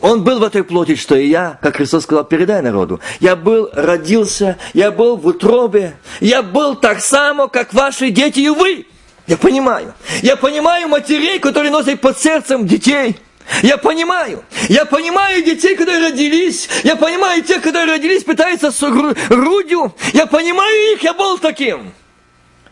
Он 0.00 0.24
был 0.24 0.38
в 0.38 0.42
этой 0.42 0.64
плоти, 0.64 0.96
что 0.96 1.16
и 1.16 1.26
я, 1.26 1.58
как 1.60 1.76
Христос 1.76 2.04
сказал, 2.04 2.24
передай 2.24 2.62
народу. 2.62 2.98
Я 3.20 3.36
был, 3.36 3.68
родился, 3.74 4.56
я 4.72 4.90
был 4.90 5.18
в 5.18 5.26
утробе, 5.26 5.96
я 6.20 6.42
был 6.42 6.76
так 6.76 7.00
само, 7.00 7.48
как 7.48 7.74
ваши 7.74 8.08
дети 8.10 8.40
и 8.40 8.48
вы. 8.48 8.86
Я 9.26 9.36
понимаю. 9.36 9.92
Я 10.22 10.36
понимаю 10.36 10.88
матерей, 10.88 11.40
которые 11.40 11.70
носят 11.72 12.00
под 12.00 12.18
сердцем 12.18 12.66
детей. 12.66 13.16
Я 13.62 13.76
понимаю. 13.76 14.42
Я 14.68 14.84
понимаю 14.84 15.42
детей, 15.42 15.76
которые 15.76 16.08
родились. 16.08 16.68
Я 16.82 16.96
понимаю 16.96 17.42
тех, 17.42 17.62
которые 17.62 17.96
родились, 17.96 18.24
пытаются 18.24 18.70
с 18.70 18.80
грудью. 18.80 19.94
Я 20.12 20.26
понимаю 20.26 20.92
их, 20.92 21.02
я 21.02 21.12
был 21.12 21.38
таким. 21.38 21.92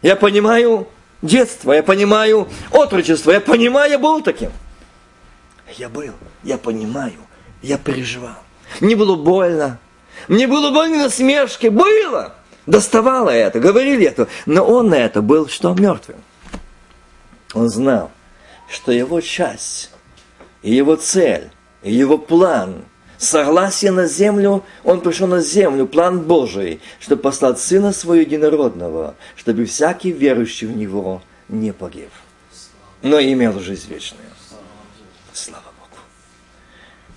Я 0.01 0.17
понимаю 0.17 0.89
детство, 1.21 1.73
я 1.73 1.83
понимаю 1.83 2.49
отрочество, 2.71 3.31
я 3.31 3.41
понимаю, 3.41 3.91
я 3.93 3.99
был 3.99 4.23
таким. 4.23 4.51
Я 5.77 5.89
был, 5.89 6.13
я 6.43 6.59
понимаю, 6.59 7.27
я 7.63 7.79
переживал. 7.79 8.37
Мне 8.81 8.97
было 8.97 9.17
больно. 9.17 9.79
Мне 10.29 10.47
было 10.47 10.71
больно 10.71 11.05
на 11.05 11.11
смешке. 11.11 11.71
Было. 11.71 12.35
Доставало 12.67 13.31
это, 13.31 13.61
говорили 13.61 14.07
это. 14.07 14.29
Но 14.47 14.65
он 14.65 14.89
на 14.89 14.95
это 14.95 15.21
был 15.21 15.49
что? 15.49 15.75
Мертвым. 15.75 16.19
Он 17.55 17.69
знал, 17.69 18.11
что 18.69 18.93
его 18.93 19.21
часть 19.21 19.92
и 20.63 20.75
его 20.75 20.97
цель, 20.97 21.51
и 21.83 21.93
его 21.93 22.19
план 22.19 22.85
согласие 23.19 23.93
на 23.93 24.07
землю, 24.07 24.65
Он 24.85 25.01
пришел 25.01 25.27
на 25.27 25.41
землю, 25.41 25.87
план 25.87 26.21
Божий, 26.21 26.81
чтобы 27.01 27.23
послать 27.23 27.59
Сына 27.59 27.93
Своего 27.93 28.23
Единородного, 28.23 29.15
чтобы 29.37 29.65
всякий 29.65 30.11
верующий 30.11 30.67
в 30.67 30.77
Него 30.77 31.23
не 31.49 31.73
погиб, 31.73 32.11
но 33.03 33.21
имел 33.21 33.59
жизнь 33.61 33.89
вечную. 33.89 34.25
Слава 35.33 35.65
Богу. 35.79 36.01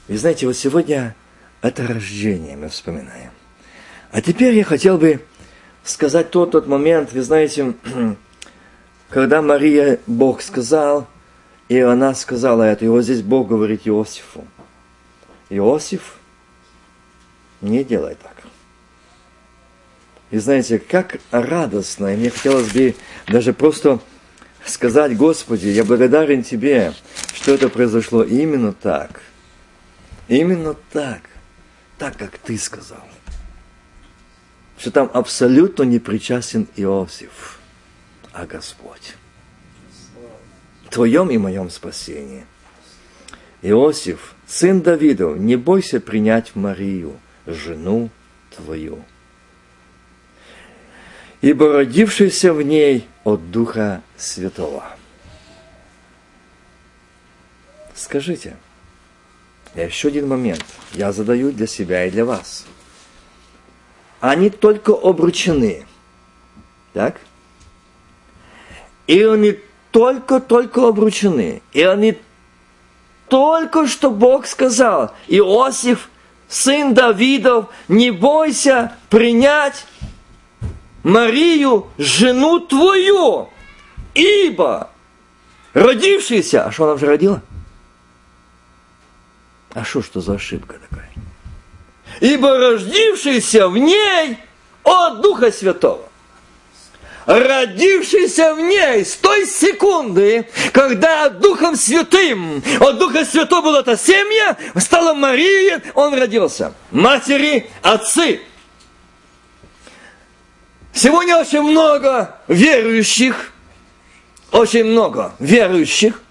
Вы 0.08 0.18
знаете, 0.18 0.48
вот 0.48 0.56
сегодня 0.56 1.16
это 1.62 1.88
рождение 1.88 2.56
мы 2.56 2.70
вспоминаем. 2.70 3.32
А 4.12 4.22
теперь 4.22 4.54
я 4.54 4.64
хотел 4.64 4.98
бы 4.98 5.22
сказать 5.84 6.30
тот, 6.32 6.52
тот 6.52 6.68
момент, 6.68 7.12
вы 7.12 7.22
знаете, 7.22 7.74
когда 9.10 9.42
Мария, 9.42 10.00
Бог 10.08 10.42
сказал, 10.42 11.08
и 11.68 11.80
она 11.80 12.14
сказала 12.14 12.64
это, 12.64 12.86
и 12.86 12.88
вот 12.88 13.04
здесь 13.04 13.22
Бог 13.22 13.48
говорит 13.48 13.82
Иосифу. 13.86 14.46
Иосиф, 15.50 16.18
не 17.62 17.84
делай 17.84 18.16
так. 18.16 18.36
И 20.32 20.38
знаете, 20.38 20.80
как 20.80 21.18
радостно, 21.32 22.14
и 22.14 22.18
мне 22.18 22.30
хотелось 22.30 22.72
бы 22.72 22.96
даже 23.28 23.54
просто 23.54 24.00
сказать, 24.66 25.16
Господи, 25.16 25.68
я 25.68 25.84
благодарен 25.84 26.44
Тебе, 26.44 26.94
что 27.34 27.54
это 27.54 27.70
произошло 27.70 28.24
именно 28.24 28.74
так. 28.74 29.22
Именно 30.28 30.76
так. 30.92 31.22
Так, 31.98 32.18
как 32.18 32.38
Ты 32.38 32.58
сказал. 32.58 33.08
Что 34.78 34.92
там 34.92 35.10
абсолютно 35.14 35.84
не 35.84 36.00
причастен 36.00 36.68
Иосиф, 36.76 37.60
а 38.34 38.46
Господь. 38.46 39.16
Твоем 40.96 41.30
и 41.30 41.38
моем 41.38 41.70
спасении. 41.70 42.46
Иосиф, 43.62 44.34
сын 44.48 44.82
Давидов, 44.82 45.38
не 45.38 45.58
бойся 45.58 46.00
принять 46.00 46.56
Марию, 46.56 47.20
жену 47.46 48.10
твою. 48.56 49.04
Ибо 51.42 51.74
родившийся 51.74 52.54
в 52.54 52.62
ней 52.62 53.10
от 53.26 53.52
Духа 53.52 54.04
Святого. 54.16 54.86
Скажите, 57.94 58.56
еще 59.76 60.08
один 60.08 60.30
момент. 60.30 60.64
Я 60.94 61.12
задаю 61.12 61.52
для 61.52 61.68
себя 61.68 62.06
и 62.06 62.10
для 62.10 62.24
вас. 62.24 62.66
Они 64.22 64.50
только 64.50 64.94
обручены. 64.94 65.86
Так? 66.94 67.20
И 69.08 69.22
они 69.22 69.60
только-только 69.96 70.90
обручены. 70.90 71.62
И 71.72 71.82
они 71.82 72.18
только 73.30 73.88
что 73.88 74.12
Бог 74.12 74.46
сказал, 74.46 75.14
Иосиф, 75.30 76.10
сын 76.50 76.94
Давидов, 76.94 77.68
не 77.88 78.12
бойся 78.12 78.92
принять 79.10 79.86
Марию, 81.04 81.88
жену 81.98 82.60
твою, 82.60 83.48
ибо 84.14 84.90
родившийся, 85.74 86.66
а 86.66 86.74
что 86.74 86.84
она 86.84 86.94
уже 86.96 87.06
родила? 87.06 87.42
А 89.74 89.86
что, 89.86 90.04
что 90.04 90.20
за 90.20 90.34
ошибка 90.34 90.76
такая? 90.90 91.10
Ибо 92.20 92.58
родившийся 92.58 93.70
в 93.70 93.78
ней 93.78 94.40
от 94.84 95.22
Духа 95.22 95.54
Святого 95.54 96.10
родившийся 97.26 98.54
в 98.54 98.60
ней 98.60 99.04
с 99.04 99.16
той 99.16 99.46
секунды, 99.46 100.48
когда 100.72 101.30
Духом 101.30 101.76
Святым, 101.76 102.64
от 102.80 102.98
Духа 103.00 103.26
Святого 103.26 103.62
была 103.62 103.80
эта 103.80 103.98
семья, 103.98 104.58
стала 104.78 105.14
Мария, 105.14 105.82
он 105.94 106.14
родился. 106.14 106.74
Матери, 106.92 107.68
отцы. 107.82 108.42
Сегодня 110.94 111.38
очень 111.38 111.62
много 111.62 112.38
верующих, 112.48 113.52
очень 114.52 114.86
много 114.86 115.34
верующих, 115.40 116.22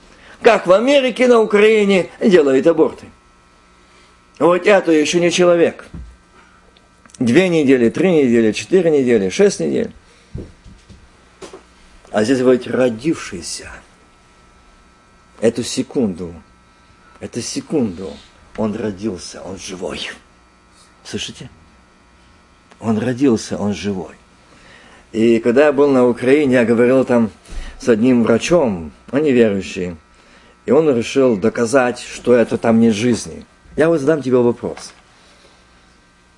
как 0.41 0.67
в 0.67 0.73
Америке, 0.73 1.27
на 1.27 1.41
Украине, 1.41 2.11
делают 2.21 2.67
аборты. 2.67 3.07
Вот 4.39 4.67
это 4.67 4.93
еще 4.93 5.21
не 5.21 5.31
человек. 5.31 5.87
Две 7.19 7.49
недели, 7.49 7.91
три 7.91 8.11
недели, 8.11 8.53
четыре 8.53 8.91
недели, 8.91 9.29
шесть 9.29 9.61
недель. 9.61 9.93
А 12.15 12.23
здесь 12.23 12.39
говорит 12.39 12.69
родившийся. 12.69 13.69
Эту 15.41 15.65
секунду, 15.65 16.33
эту 17.19 17.43
секунду 17.43 18.13
он 18.57 18.77
родился, 18.77 19.43
он 19.43 19.59
живой. 19.59 20.01
Слышите? 21.03 21.51
Он 22.79 22.99
родился, 22.99 23.59
он 23.59 23.75
живой. 23.75 24.15
И 25.11 25.41
когда 25.41 25.67
я 25.67 25.73
был 25.73 25.91
на 25.91 26.07
Украине, 26.07 26.55
я 26.55 26.65
говорил 26.65 27.05
там 27.05 27.33
с 27.81 27.89
одним 27.89 28.23
врачом, 28.23 28.93
он 29.11 29.23
неверующий, 29.25 29.97
и 30.67 30.71
он 30.71 30.97
решил 30.97 31.37
доказать, 31.37 31.99
что 31.99 32.33
это 32.33 32.59
там 32.59 32.79
нет 32.79 32.95
жизни. 32.95 33.45
Я 33.75 33.89
вот 33.89 33.99
задам 33.99 34.23
тебе 34.23 34.37
вопрос. 34.37 34.93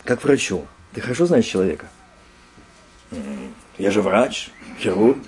Как 0.05 0.25
врачу, 0.25 0.67
ты 0.95 1.03
хорошо 1.03 1.27
знаешь 1.27 1.45
человека? 1.45 1.87
Я 3.79 3.91
же 3.91 4.03
врач, 4.03 4.51
хирург. 4.79 5.19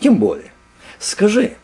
Тем 0.00 0.16
более, 0.16 0.52
скажи, 0.98 1.56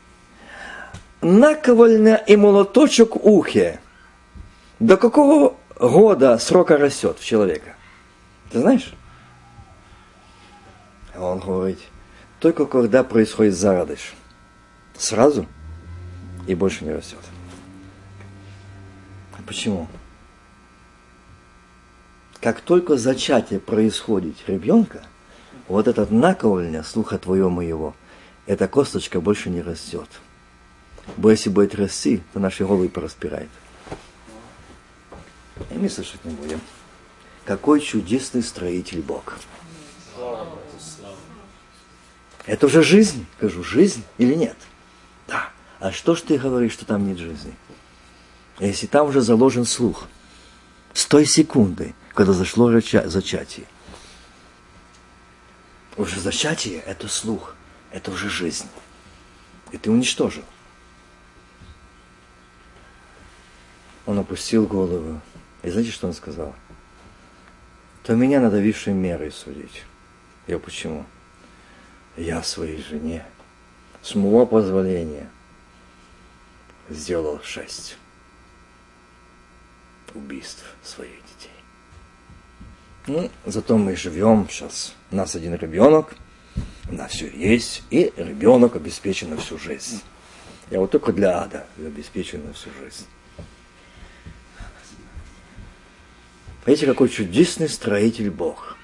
наковальня 1.20 2.16
и 2.16 2.36
молоточок 2.36 3.16
в 3.16 3.26
ухе 3.26 3.80
до 4.78 4.96
какого 4.96 5.56
года 5.78 6.38
срока 6.38 6.76
растет 6.76 7.18
в 7.18 7.24
человека? 7.24 7.74
Ты 8.50 8.60
знаешь? 8.60 8.92
Он 11.16 11.38
говорит, 11.38 11.78
только 12.40 12.66
когда 12.66 13.04
происходит 13.04 13.54
зародыш. 13.54 14.14
Сразу 14.96 15.46
и 16.46 16.54
больше 16.54 16.84
не 16.84 16.92
растет. 16.92 17.20
Почему? 19.46 19.88
Как 22.40 22.60
только 22.60 22.96
зачатие 22.96 23.60
происходит 23.60 24.36
ребенка, 24.46 25.02
вот 25.68 25.88
этот 25.88 26.10
наковальня 26.10 26.82
слуха 26.82 27.18
твоего 27.18 27.50
моего– 27.50 27.94
эта 28.46 28.68
косточка 28.68 29.20
больше 29.20 29.48
не 29.48 29.62
растет. 29.62 30.08
Бо 31.16 31.30
если 31.30 31.50
будет 31.50 31.74
расти, 31.74 32.22
то 32.32 32.40
наши 32.40 32.64
головы 32.64 32.88
пораспирает. 32.88 33.48
И 35.70 35.74
мы 35.74 35.88
слышать 35.88 36.24
не 36.24 36.34
будем. 36.34 36.60
Какой 37.44 37.80
чудесный 37.80 38.42
строитель 38.42 39.02
Бог. 39.02 39.38
Это 42.46 42.66
уже 42.66 42.82
жизнь. 42.82 43.26
Скажу, 43.38 43.62
жизнь 43.62 44.02
или 44.18 44.34
нет? 44.34 44.56
Да. 45.26 45.50
А 45.78 45.92
что 45.92 46.14
ж 46.14 46.22
ты 46.22 46.38
говоришь, 46.38 46.72
что 46.72 46.84
там 46.84 47.06
нет 47.06 47.18
жизни? 47.18 47.54
Если 48.58 48.86
там 48.86 49.08
уже 49.08 49.20
заложен 49.20 49.64
слух. 49.64 50.06
С 50.92 51.06
той 51.06 51.26
секунды, 51.26 51.94
когда 52.14 52.32
зашло 52.32 52.70
зачатие. 52.70 53.66
Уже 55.96 56.20
зачатие– 56.20 56.80
это 56.86 57.08
слух 57.08 57.54
это 57.94 58.10
уже 58.10 58.28
жизнь. 58.28 58.66
И 59.70 59.78
ты 59.78 59.88
уничтожил. 59.88 60.42
Он 64.04 64.18
опустил 64.18 64.66
голову. 64.66 65.20
И 65.62 65.70
знаете, 65.70 65.92
что 65.92 66.08
он 66.08 66.12
сказал? 66.12 66.56
То 68.02 68.16
меня 68.16 68.40
надо 68.40 68.56
высшей 68.56 68.92
мерой 68.92 69.30
судить. 69.30 69.84
Я 70.48 70.58
почему? 70.58 71.06
Я 72.16 72.42
своей 72.42 72.82
жене 72.82 73.24
с 74.02 74.16
моего 74.16 74.44
позволения 74.44 75.30
сделал 76.90 77.40
шесть 77.44 77.96
убийств 80.14 80.64
своих 80.82 81.16
детей. 81.26 81.50
Ну, 83.06 83.30
зато 83.46 83.78
мы 83.78 83.94
живем 83.94 84.48
сейчас. 84.48 84.94
У 85.14 85.16
нас 85.16 85.36
один 85.36 85.54
ребенок– 85.54 86.16
у 86.90 86.94
нас 86.96 87.12
все 87.12 87.28
есть, 87.28 87.84
и 87.90 88.12
ребенок 88.16 88.74
обеспечен 88.74 89.30
на 89.30 89.36
всю 89.36 89.60
жизнь. 89.60 90.00
Я 90.72 90.80
вот 90.80 90.90
только 90.90 91.12
для 91.12 91.40
ада 91.40 91.66
обеспечен 91.78 92.44
на 92.44 92.52
всю 92.52 92.70
жизнь. 92.82 93.06
Видите, 96.66 96.86
какой 96.86 97.10
чудесный 97.10 97.68
строитель 97.68 98.28
Бог. 98.28 98.76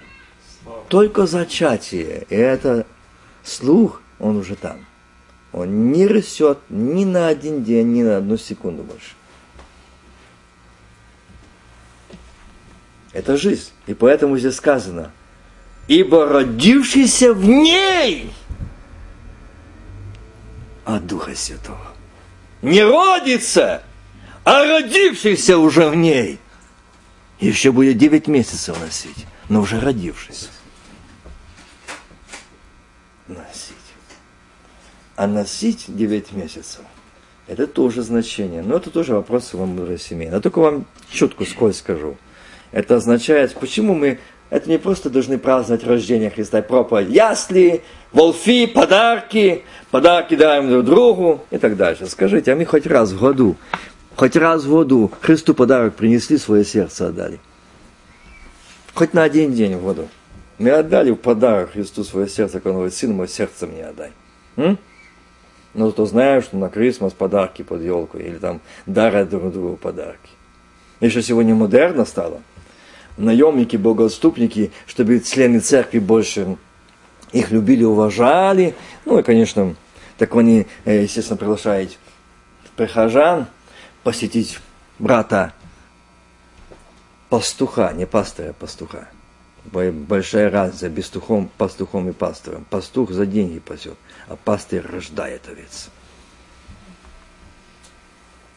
Только 0.89 1.27
зачатие, 1.27 2.25
и 2.31 2.37
это 2.37 2.87
слух, 3.43 4.01
он 4.21 4.37
уже 4.37 4.55
там. 4.55 4.87
Он 5.51 5.91
не 5.91 6.07
растет 6.07 6.61
ни 6.69 7.05
на 7.05 7.27
один 7.27 7.65
день, 7.65 7.93
ни 7.93 8.05
на 8.05 8.19
одну 8.19 8.37
секунду 8.37 8.85
больше. 8.85 9.17
Это 13.13 13.37
жизнь. 13.37 13.73
И 13.89 13.95
поэтому 13.95 14.39
здесь 14.39 14.55
сказано– 14.55 15.11
ибо 15.91 16.25
родившийся 16.25 17.35
в 17.35 17.45
ней 17.45 18.33
от 20.85 21.05
Духа 21.05 21.35
Святого. 21.35 21.85
Не 22.63 22.85
родится, 22.85 23.83
а 24.45 24.65
родившийся 24.67 25.59
уже 25.59 25.89
в 25.89 25.97
ней 25.97 26.39
Еще 27.41 27.73
будет 27.73 27.99
9 27.99 28.29
месяцев 28.29 28.81
носить, 28.81 29.27
но 29.49 29.63
уже 29.63 29.81
родившись. 29.81 30.51
Носить. 33.27 33.75
А 35.17 35.27
носить 35.27 35.87
9 35.89 36.33
месяцев, 36.33 36.83
это 37.49 37.67
тоже 37.67 38.03
значение. 38.03 38.63
Но 38.63 38.77
это 38.77 38.91
тоже 38.91 39.15
вопрос 39.15 39.53
вам 39.55 39.71
мудрой 39.71 39.99
семьи. 39.99 40.29
Но 40.29 40.41
только 40.41 40.61
вам 40.61 40.87
чутку 41.11 41.45
сколь 41.45 41.75
скажу. 41.75 42.17
Это 42.71 42.95
означает, 42.95 43.55
почему 43.55 43.97
мы 43.97 44.21
это 44.51 44.69
не 44.69 44.79
просто 44.79 45.11
должны 45.11 45.39
праздновать 45.39 45.85
рождение 45.85 46.29
Христа 46.29 46.59
и 46.59 46.63
проповедь. 46.63 47.09
Ясли, 47.09 47.83
волфи, 48.13 48.67
подарки, 48.67 49.63
подарки 49.93 50.35
даем 50.35 50.69
друг 50.69 50.85
другу 50.85 51.45
и 51.51 51.59
так 51.59 51.77
дальше. 51.77 52.07
Скажите, 52.09 52.53
а 52.53 52.57
мы 52.57 52.65
хоть 52.65 52.87
раз 52.87 53.13
в 53.13 53.21
году, 53.21 53.57
хоть 54.17 54.35
раз 54.35 54.65
в 54.65 54.71
году 54.71 55.11
Христу 55.21 55.55
подарок 55.55 55.95
принесли, 55.95 56.37
свое 56.37 56.65
сердце 56.65 57.07
отдали. 57.07 57.39
Хоть 58.93 59.15
на 59.15 59.23
один 59.23 59.53
день 59.53 59.77
в 59.77 59.85
году. 59.85 60.09
Мы 60.59 60.71
отдали 60.71 61.13
в 61.13 61.17
подарок 61.17 61.73
Христу 61.73 62.03
свое 62.03 62.29
сердце, 62.29 62.55
как 62.55 62.67
он 62.67 62.73
говорит, 62.75 62.93
сын 62.93 63.15
мой, 63.15 63.29
сердце 63.29 63.67
мне 63.67 63.87
отдай. 63.87 64.11
М? 64.57 64.79
Но 65.73 65.87
зато 65.87 66.05
знаешь, 66.07 66.45
что 66.45 66.57
на 66.57 66.69
Крисмас 66.69 67.13
подарки 67.13 67.63
под 67.63 67.83
елку, 67.83 68.19
или 68.19 68.37
там 68.37 68.61
дарят 68.85 69.31
друг 69.31 69.53
другу 69.53 69.77
подарки. 69.77 70.29
Еще 71.01 71.23
сегодня 71.23 71.55
модерно 71.55 72.05
стало– 72.05 72.43
наемники, 73.17 73.77
богоотступники, 73.77 74.73
чтобы 74.87 75.21
члены 75.21 75.61
церкви 75.61 75.99
больше 75.99 76.57
их 77.33 77.51
любили, 77.51 77.85
уважали. 77.85 78.75
Ну 79.05 79.19
и, 79.19 79.23
конечно, 79.23 79.75
так 80.19 80.35
они, 80.35 80.67
э, 80.85 81.03
естественно, 81.03 81.37
приглашают 81.37 81.99
прихожан 82.77 83.47
посетить 84.03 84.59
брата 84.99 85.53
пастуха, 87.29 87.93
не 87.93 88.07
пастыря, 88.07 88.51
а 88.51 88.53
пастуха. 88.53 89.09
Большая 89.65 90.51
разница 90.51 90.89
пастухом, 90.89 91.51
пастухом 91.59 92.09
и 92.09 92.13
пастором. 92.13 92.65
Пастух 92.71 93.11
за 93.11 93.27
деньги 93.27 93.59
пасет, 93.59 93.97
а 94.29 94.37
пастырь 94.37 94.81
рождает 94.81 95.47
овец. 95.49 95.91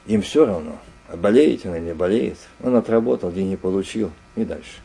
Им 0.06 0.22
все 0.22 0.46
равно, 0.46 0.80
а 1.10 1.18
болеет 1.18 1.66
он 1.66 1.76
или 1.76 1.84
не 1.84 1.94
болеет. 1.94 2.38
Он 2.62 2.76
отработал, 2.76 3.32
деньги 3.32 3.58
получил– 3.58 4.12
и 4.36 4.44
дальше. 4.44 4.82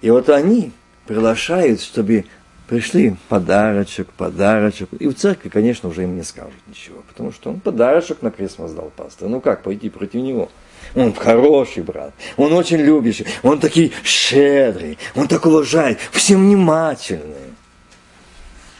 И 0.00 0.10
вот 0.10 0.28
они 0.28 0.72
приглашают, 1.06 1.80
чтобы 1.80 2.26
пришли 2.68 3.16
подарочек, 3.28 4.08
подарочек. 4.12 4.88
И 4.98 5.06
в 5.06 5.14
церкви, 5.14 5.48
конечно, 5.48 5.88
уже 5.88 6.04
им 6.04 6.16
не 6.16 6.22
скажут 6.22 6.54
ничего, 6.66 7.02
потому 7.08 7.32
что 7.32 7.50
он 7.50 7.60
подарочек 7.60 8.22
на 8.22 8.30
Крисмас 8.30 8.72
дал 8.72 8.90
пастор. 8.96 9.28
Ну 9.28 9.40
как 9.40 9.62
пойти 9.62 9.90
против 9.90 10.22
него? 10.22 10.50
Он 10.94 11.14
хороший 11.14 11.82
брат, 11.82 12.12
он 12.36 12.52
очень 12.52 12.78
любящий, 12.78 13.26
он 13.42 13.60
такой 13.60 13.92
щедрый, 14.04 14.98
он 15.14 15.28
так 15.28 15.46
уважает, 15.46 15.98
все 16.10 16.36
внимательные. 16.36 17.52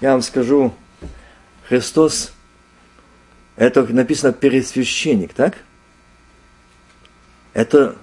Я 0.00 0.12
вам 0.12 0.22
скажу, 0.22 0.74
Христос, 1.68 2.32
это 3.56 3.84
написано 3.84 4.32
пересвященник, 4.32 5.32
так? 5.32 5.58
Это 7.54 7.96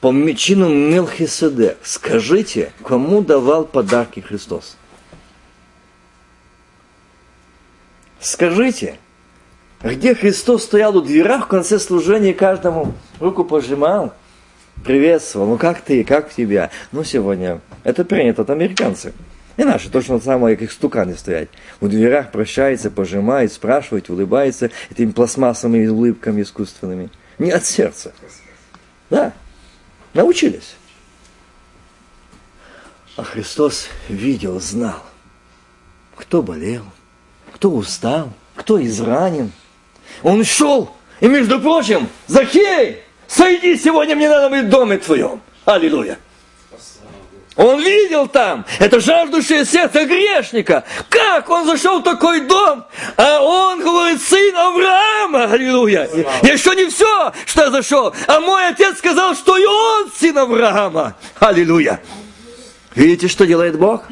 по 0.00 0.12
чину 0.34 0.68
Мелхиседек, 0.68 1.78
скажите, 1.82 2.72
кому 2.84 3.20
давал 3.22 3.64
подарки 3.64 4.20
Христос? 4.20 4.76
Скажите, 8.20 8.98
где 9.82 10.14
Христос 10.14 10.64
стоял 10.64 10.96
у 10.96 11.00
дверях 11.00 11.46
в 11.46 11.48
конце 11.48 11.78
служения 11.78 12.34
каждому 12.34 12.94
руку 13.20 13.44
пожимал, 13.44 14.12
приветствовал, 14.84 15.46
ну 15.46 15.58
как 15.58 15.80
ты, 15.80 16.04
как 16.04 16.32
тебя? 16.32 16.70
Ну 16.92 17.04
сегодня 17.04 17.60
это 17.84 18.04
принято 18.04 18.42
от 18.42 18.50
американцев. 18.50 19.14
И 19.56 19.64
наши 19.64 19.90
точно 19.90 20.20
самое, 20.20 20.56
как 20.56 20.70
стуканы 20.70 21.16
стоять. 21.16 21.48
У 21.80 21.88
дверях 21.88 22.30
прощается, 22.30 22.92
пожимает, 22.92 23.52
спрашивает, 23.52 24.08
улыбается 24.08 24.70
этими 24.88 25.10
пластмассовыми 25.10 25.88
улыбками 25.88 26.42
искусственными. 26.42 27.10
Не 27.40 27.50
от 27.50 27.66
сердца. 27.66 28.12
Да. 29.10 29.32
Научились. 30.14 30.74
А 33.16 33.24
Христос 33.24 33.88
видел, 34.08 34.60
знал, 34.60 35.02
кто 36.16 36.42
болел, 36.42 36.84
кто 37.52 37.70
устал, 37.70 38.32
кто 38.54 38.84
изранен. 38.84 39.52
Он 40.22 40.44
шел, 40.44 40.94
и, 41.20 41.26
между 41.26 41.60
прочим, 41.60 42.08
Захей, 42.28 43.02
сойди 43.26 43.76
сегодня 43.76 44.14
мне 44.14 44.28
надо 44.28 44.50
быть 44.50 44.66
в 44.66 44.68
доме 44.68 44.98
твоем. 44.98 45.40
Аллилуйя. 45.64 46.18
Он 47.58 47.80
видел 47.80 48.28
там, 48.28 48.64
это 48.78 49.00
жаждущее 49.00 49.64
сердце 49.64 50.04
грешника. 50.04 50.84
Как 51.08 51.50
он 51.50 51.66
зашел 51.66 51.98
в 51.98 52.04
такой 52.04 52.42
дом? 52.42 52.84
А 53.16 53.42
он 53.42 53.80
говорит, 53.80 54.22
сын 54.22 54.56
Авраама, 54.56 55.52
аллилуйя. 55.52 56.08
Еще 56.44 56.76
не 56.76 56.88
все, 56.88 57.32
что 57.46 57.64
я 57.64 57.70
зашел. 57.72 58.14
А 58.28 58.38
мой 58.38 58.68
отец 58.68 58.98
сказал, 58.98 59.34
что 59.34 59.56
и 59.56 59.64
он 59.64 60.08
сын 60.16 60.38
Авраама. 60.38 61.16
Аллилуйя. 61.40 62.00
Видите, 62.94 63.26
что 63.26 63.44
делает 63.44 63.76
Бог? 63.76 64.04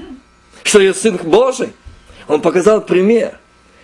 Что 0.64 0.80
я 0.80 0.92
сын 0.92 1.16
Божий? 1.16 1.72
Он 2.26 2.40
показал 2.40 2.80
пример. 2.80 3.38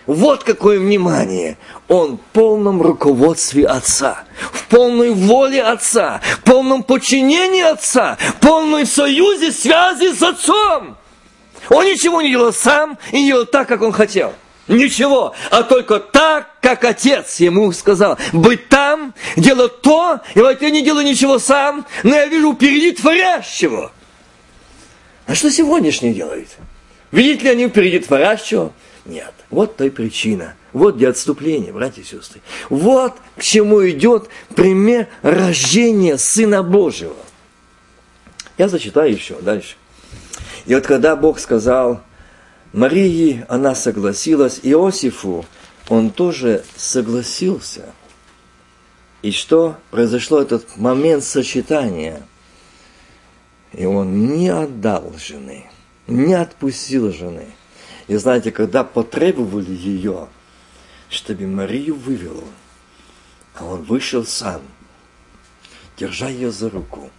Вот 0.05 0.43
какое 0.43 0.79
внимание. 0.79 1.57
Он 1.87 2.17
в 2.17 2.21
полном 2.33 2.81
руководстве 2.81 3.65
Отца, 3.65 4.25
в 4.51 4.67
полной 4.67 5.11
воле 5.11 5.63
Отца, 5.63 6.21
в 6.39 6.43
полном 6.43 6.83
подчинении 6.83 7.63
Отца, 7.63 8.17
в 8.19 8.39
полной 8.39 8.85
союзе, 8.85 9.51
связи 9.51 10.13
с 10.13 10.21
Отцом. 10.21 10.97
Он 11.69 11.85
ничего 11.85 12.21
не 12.21 12.31
делал 12.31 12.51
сам 12.51 12.97
и 13.11 13.21
не 13.21 13.27
делал 13.27 13.45
так, 13.45 13.67
как 13.67 13.81
он 13.81 13.93
хотел. 13.93 14.33
Ничего, 14.67 15.33
а 15.51 15.63
только 15.63 15.99
так, 15.99 16.49
как 16.61 16.85
отец 16.85 17.39
ему 17.41 17.71
сказал. 17.73 18.17
Быть 18.31 18.69
там, 18.69 19.13
делать 19.35 19.81
то, 19.81 20.21
и 20.35 20.39
вот 20.39 20.61
я 20.61 20.69
не 20.69 20.81
делаю 20.81 21.05
ничего 21.05 21.37
сам, 21.37 21.85
но 22.03 22.15
я 22.15 22.27
вижу 22.27 22.53
впереди 22.53 22.93
творящего. 22.93 23.91
А 25.25 25.35
что 25.35 25.51
сегодняшний 25.51 26.13
делает? 26.13 26.49
Видите 27.11 27.43
ли 27.45 27.49
они 27.51 27.67
впереди 27.67 27.99
творящего? 27.99 28.71
Нет. 29.05 29.33
Вот 29.49 29.75
той 29.75 29.91
причина. 29.91 30.55
Вот 30.71 30.95
где 30.95 31.09
отступление, 31.09 31.73
братья 31.73 32.01
и 32.01 32.05
сестры. 32.05 32.41
Вот 32.69 33.13
к 33.37 33.41
чему 33.41 33.87
идет 33.89 34.29
пример 34.55 35.07
рождения 35.21 36.17
Сына 36.17 36.63
Божьего. 36.63 37.15
Я 38.57 38.69
зачитаю 38.69 39.11
еще 39.11 39.39
дальше. 39.41 39.75
И 40.65 40.73
вот 40.73 40.85
когда 40.85 41.15
Бог 41.15 41.39
сказал 41.39 42.01
Марии, 42.71 43.45
она 43.49 43.75
согласилась, 43.75 44.59
Иосифу, 44.63 45.45
он 45.89 46.09
тоже 46.09 46.63
согласился. 46.77 47.93
И 49.21 49.31
что 49.31 49.77
произошло 49.91 50.41
этот 50.41 50.77
момент 50.77 51.23
сочетания? 51.23 52.21
И 53.73 53.85
он 53.85 54.27
не 54.27 54.49
отдал 54.49 55.13
жены, 55.17 55.65
не 56.07 56.35
отпустил 56.35 57.11
жены– 57.11 57.47
и 58.07 58.15
знаете, 58.15 58.51
когда 58.51 58.83
потребовали 58.83 59.71
ее, 59.71 60.27
чтобы 61.09 61.47
Марию 61.47 61.95
вывел, 61.95 62.43
а 63.55 63.65
он 63.65 63.83
вышел 63.83 64.25
сам, 64.25 64.61
держа 65.97 66.27
ее 66.27 66.51
за 66.51 66.69
руку, 66.69 67.09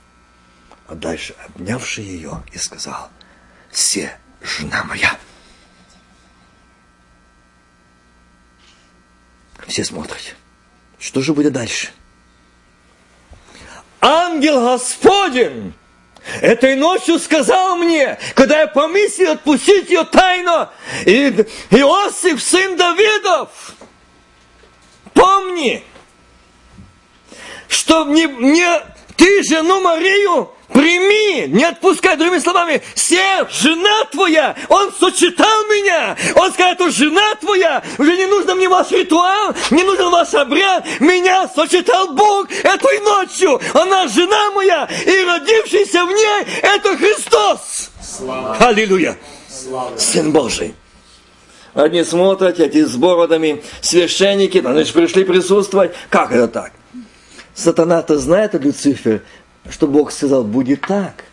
а 0.86 0.94
дальше 0.94 1.34
обнявши 1.46 2.02
ее 2.02 2.42
и 2.52 2.58
сказал, 2.58 3.10
«Все, 3.70 4.18
жена 4.42 4.84
моя». 4.84 5.18
Все 9.66 9.84
смотрят. 9.84 10.36
Что 10.98 11.22
же 11.22 11.32
будет 11.32 11.52
дальше? 11.52 11.88
Ангел 14.00 14.60
Господень 14.60 15.74
Этой 16.40 16.74
ночью 16.74 17.18
сказал 17.18 17.76
мне, 17.76 18.18
когда 18.34 18.60
я 18.60 18.66
помыслил 18.66 19.32
отпустить 19.32 19.90
ее 19.90 20.04
тайну, 20.04 20.68
и 21.04 21.28
Иосиф, 21.70 22.42
сын 22.42 22.76
Давидов, 22.76 23.50
помни, 25.12 25.84
что 27.68 28.04
не, 28.04 28.26
не 28.26 28.80
ты 29.16 29.42
жену 29.42 29.80
Марию 29.82 30.53
Прими, 30.72 31.46
не 31.48 31.64
отпускай, 31.64 32.16
другими 32.16 32.38
словами, 32.38 32.82
все, 32.94 33.46
жена 33.50 34.04
твоя, 34.10 34.56
он 34.68 34.92
сочетал 34.98 35.62
меня, 35.64 36.16
он 36.34 36.52
сказал, 36.52 36.72
это 36.72 36.90
жена 36.90 37.34
твоя, 37.34 37.82
уже 37.98 38.16
не 38.16 38.26
нужно 38.26 38.54
мне 38.54 38.68
ваш 38.68 38.90
ритуал, 38.90 39.54
не 39.70 39.82
нужен 39.82 40.10
ваш 40.10 40.32
обряд, 40.32 40.84
меня 41.00 41.48
сочетал 41.54 42.12
Бог 42.14 42.50
этой 42.50 43.00
ночью, 43.00 43.60
она 43.74 44.08
жена 44.08 44.50
моя, 44.52 44.88
и 45.04 45.24
родившийся 45.24 46.04
в 46.06 46.08
ней, 46.08 46.46
это 46.62 46.96
Христос. 46.96 47.90
Слава. 48.02 48.56
Аллилуйя. 48.58 49.18
Слава. 49.48 49.96
Сын 49.98 50.32
Божий. 50.32 50.74
Одни 51.74 52.04
смотрят, 52.04 52.58
эти 52.58 52.84
с 52.84 52.96
бородами, 52.96 53.62
священники, 53.80 54.64
они 54.64 54.84
же 54.84 54.92
пришли 54.92 55.24
присутствовать. 55.24 55.92
Как 56.08 56.32
это 56.32 56.48
так? 56.48 56.72
Сатана-то 57.54 58.18
знает, 58.18 58.54
Люцифер, 58.54 59.22
что 59.70 59.86
Бог 59.86 60.12
сказал, 60.12 60.44
будет 60.44 60.82
так. 60.82 61.24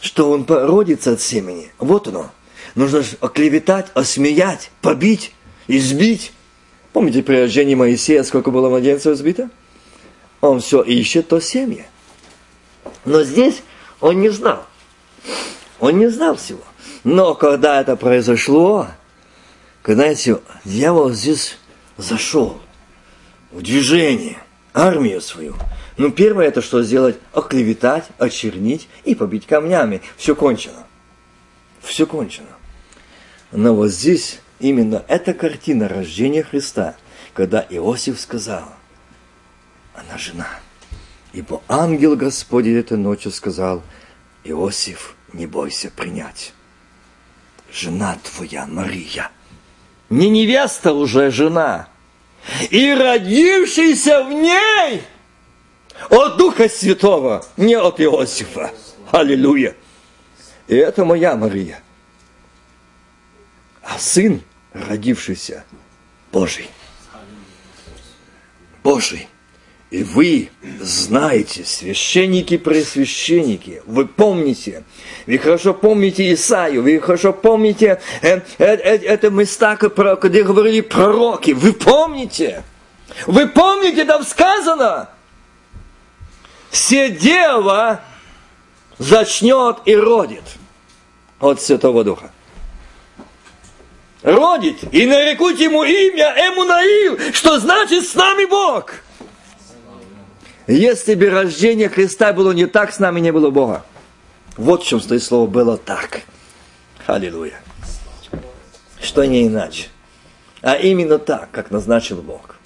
Что 0.00 0.30
он 0.30 0.44
породится 0.44 1.12
от 1.12 1.20
семени. 1.20 1.72
Вот 1.78 2.08
оно. 2.08 2.30
Нужно 2.74 3.02
оклеветать, 3.20 3.86
осмеять, 3.94 4.70
побить, 4.80 5.32
избить. 5.68 6.32
Помните 6.92 7.22
при 7.22 7.36
рождении 7.36 7.74
Моисея, 7.74 8.22
сколько 8.22 8.50
было 8.50 8.68
младенцев 8.68 9.14
избито? 9.14 9.50
Он 10.40 10.60
все 10.60 10.82
ищет 10.82 11.28
то 11.28 11.40
семя. 11.40 11.86
Но 13.04 13.22
здесь 13.22 13.62
он 14.00 14.20
не 14.20 14.28
знал. 14.28 14.66
Он 15.80 15.98
не 15.98 16.08
знал 16.08 16.36
всего. 16.36 16.62
Но 17.02 17.34
когда 17.34 17.80
это 17.80 17.96
произошло, 17.96 18.88
знаете, 19.84 20.40
дьявол 20.64 21.10
здесь 21.10 21.58
зашел 21.96 22.60
в 23.52 23.62
движение, 23.62 24.38
армию 24.72 25.20
свою. 25.20 25.54
Ну, 25.96 26.10
первое 26.10 26.48
это 26.48 26.60
что 26.60 26.82
сделать? 26.82 27.18
Оклеветать, 27.32 28.04
очернить 28.18 28.88
и 29.04 29.14
побить 29.14 29.46
камнями. 29.46 30.02
Все 30.16 30.34
кончено. 30.34 30.86
Все 31.80 32.06
кончено. 32.06 32.48
Но 33.52 33.74
вот 33.74 33.90
здесь 33.90 34.40
именно 34.58 35.04
эта 35.06 35.34
картина 35.34 35.88
рождения 35.88 36.42
Христа, 36.42 36.96
когда 37.32 37.64
Иосиф 37.70 38.18
сказал, 38.20 38.64
она 39.94 40.18
жена. 40.18 40.48
Ибо 41.32 41.62
ангел 41.68 42.16
Господень 42.16 42.78
этой 42.78 42.96
ночью 42.96 43.30
сказал, 43.30 43.82
Иосиф, 44.42 45.14
не 45.32 45.46
бойся 45.46 45.90
принять. 45.90 46.52
Жена 47.72 48.18
твоя 48.22 48.66
Мария. 48.66 49.30
Не 50.10 50.28
невеста 50.28 50.92
уже, 50.92 51.30
жена. 51.30 51.88
И 52.70 52.92
родившийся 52.92 54.24
в 54.24 54.32
ней 54.32 55.02
от 56.10 56.36
Духа 56.36 56.68
Святого, 56.68 57.44
не 57.56 57.74
от 57.76 58.00
Иосифа. 58.00 58.70
Аллилуйя. 59.10 59.74
И 60.66 60.74
это 60.74 61.04
моя 61.04 61.36
Мария. 61.36 61.82
А 63.82 63.98
сын, 63.98 64.42
родившийся, 64.72 65.64
Божий. 66.32 66.68
Божий. 68.82 69.28
И 69.90 70.02
вы 70.02 70.50
знаете, 70.80 71.64
священники, 71.64 72.56
пресвященники, 72.56 73.80
вы 73.86 74.06
помните, 74.08 74.82
вы 75.26 75.38
хорошо 75.38 75.72
помните 75.72 76.32
Исаию, 76.32 76.82
вы 76.82 76.98
хорошо 76.98 77.32
помните 77.32 78.00
э, 78.20 78.38
э, 78.38 78.40
э, 78.58 78.96
это 79.04 79.30
места, 79.30 79.76
где 79.76 80.42
говорили 80.42 80.80
пророки, 80.80 81.52
вы 81.52 81.72
помните, 81.74 82.64
вы 83.28 83.46
помните, 83.46 84.04
там 84.04 84.24
сказано, 84.24 85.10
все 86.74 87.08
дева 87.08 88.00
зачнет 88.98 89.76
и 89.84 89.94
родит 89.94 90.42
от 91.38 91.62
Святого 91.62 92.02
Духа. 92.02 92.32
Родит, 94.22 94.78
и 94.92 95.06
нарекут 95.06 95.60
ему 95.60 95.84
имя 95.84 96.34
Эмунаил, 96.36 97.32
что 97.32 97.60
значит 97.60 98.08
с 98.08 98.14
нами 98.14 98.46
Бог. 98.46 98.94
Если 100.66 101.14
бы 101.14 101.30
рождение 101.30 101.88
Христа 101.88 102.32
было 102.32 102.50
не 102.50 102.66
так, 102.66 102.92
с 102.92 102.98
нами 102.98 103.20
не 103.20 103.30
было 103.30 103.50
Бога. 103.50 103.84
Вот 104.56 104.82
в 104.82 104.86
чем 104.86 105.00
стоит 105.00 105.22
слово 105.22 105.46
«было 105.46 105.76
так». 105.76 106.22
Аллилуйя. 107.06 107.60
Что 109.00 109.24
не 109.26 109.46
иначе. 109.46 109.88
А 110.62 110.74
именно 110.74 111.18
так, 111.18 111.50
как 111.50 111.70
назначил 111.70 112.22
Бог. 112.22 112.56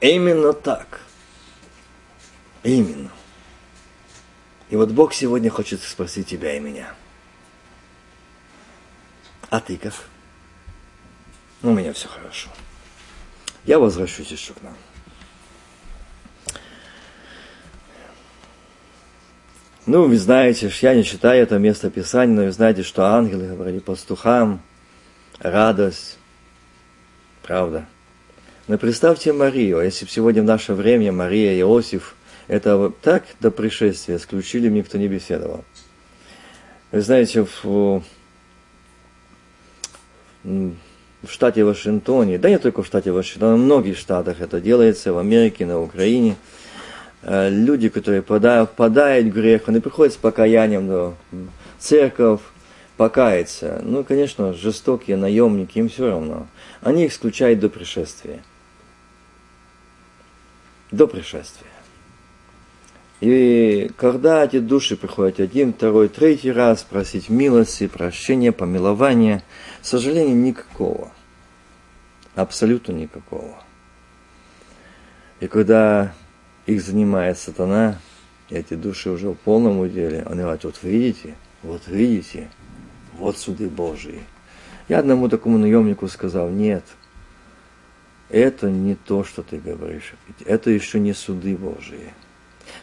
Именно 0.00 0.54
так. 0.54 1.02
Именно. 2.62 3.10
И 4.70 4.76
вот 4.76 4.90
Бог 4.90 5.14
сегодня 5.14 5.50
хочет 5.50 5.82
спросить 5.82 6.26
тебя 6.26 6.56
и 6.56 6.60
меня. 6.60 6.94
А 9.50 9.60
ты 9.60 9.78
как? 9.78 9.94
Ну, 11.62 11.72
у 11.72 11.74
меня 11.74 11.92
все 11.92 12.08
хорошо. 12.08 12.50
Я 13.64 13.78
возвращусь 13.78 14.30
еще 14.30 14.52
к 14.52 14.62
нам. 14.62 14.74
Ну, 19.86 20.06
вы 20.06 20.18
знаете, 20.18 20.70
я 20.82 20.94
не 20.94 21.02
читаю 21.02 21.42
это 21.42 21.58
место 21.58 21.88
Писания, 21.88 22.36
но 22.36 22.42
вы 22.42 22.52
знаете, 22.52 22.82
что 22.82 23.06
ангелы 23.06 23.48
говорили 23.48 23.78
пастухам, 23.78 24.60
радость, 25.38 26.18
правда. 27.42 27.86
Но 28.66 28.76
представьте 28.76 29.32
Марию, 29.32 29.80
если 29.80 30.04
бы 30.04 30.10
сегодня 30.10 30.42
в 30.42 30.44
наше 30.44 30.74
время 30.74 31.10
Мария 31.10 31.54
и 31.54 31.60
Иосиф, 31.60 32.14
это 32.48 32.92
так 33.02 33.24
до 33.40 33.50
пришествия 33.50 34.18
с 34.18 34.26
ключами 34.26 34.68
никто 34.68 34.98
не 34.98 35.08
беседовал. 35.08 35.64
Вы 36.90 37.00
знаете, 37.02 37.46
в, 37.62 38.02
в 40.42 41.28
штате 41.28 41.64
Вашингтоне, 41.64 42.38
да 42.38 42.48
не 42.48 42.58
только 42.58 42.82
в 42.82 42.86
штате 42.86 43.12
Вашингтоне, 43.12 43.54
в 43.54 43.64
многих 43.64 43.98
штатах 43.98 44.40
это 44.40 44.60
делается, 44.60 45.12
в 45.12 45.18
Америке, 45.18 45.66
на 45.66 45.80
Украине– 45.80 46.36
Э, 47.22 47.48
люди, 47.50 47.88
которые 47.88 48.22
впадают, 48.22 48.70
впадают 48.70 49.26
в 49.26 49.30
грех, 49.30 49.68
они 49.68 49.80
приходят 49.80 50.14
с 50.14 50.16
покаянием 50.16 50.88
в 50.88 51.14
церковь, 51.78 52.40
покаяться. 52.96 53.80
Ну, 53.82 54.04
конечно, 54.04 54.52
жестокие 54.52 55.16
наемники, 55.16 55.78
им 55.78 55.88
все 55.88 56.10
равно. 56.10 56.46
Они 56.80 57.04
их 57.04 57.12
исключают 57.12 57.60
до 57.60 57.68
пришествия. 57.68 58.40
До 60.90 61.06
пришествия. 61.06 61.70
И 63.20 63.90
когда 63.96 64.44
эти 64.44 64.60
души 64.60 64.96
приходят 64.96 65.40
один, 65.40 65.72
второй, 65.72 66.08
третий 66.08 66.52
раз 66.52 66.82
просить 66.84 67.28
милости, 67.28 67.88
прощения, 67.88 68.52
помилования, 68.52 69.42
к 69.82 69.84
сожалению, 69.84 70.36
никакого. 70.36 71.10
Абсолютно 72.36 72.92
никакого. 72.92 73.56
И 75.40 75.48
когда 75.48 76.14
их 76.66 76.80
занимает 76.80 77.38
сатана, 77.38 77.98
эти 78.50 78.74
души 78.74 79.10
уже 79.10 79.30
в 79.30 79.34
полном 79.34 79.80
уделе. 79.80 80.22
Они 80.26 80.40
говорят, 80.40 80.64
вот 80.64 80.78
видите, 80.82 81.34
вот 81.62 81.82
видите, 81.86 82.50
вот 83.14 83.36
суды 83.36 83.68
Божии. 83.68 84.22
Я 84.88 85.00
одному 85.00 85.28
такому 85.28 85.58
наемнику 85.58 86.08
сказал, 86.08 86.48
нет, 86.48 86.84
это 88.28 88.70
не 88.70 88.94
то, 88.94 89.24
что 89.24 89.42
ты 89.42 89.58
говоришь. 89.58 90.14
Это 90.46 90.70
еще 90.70 91.00
не 91.00 91.12
суды 91.12 91.56
Божии. 91.56 92.12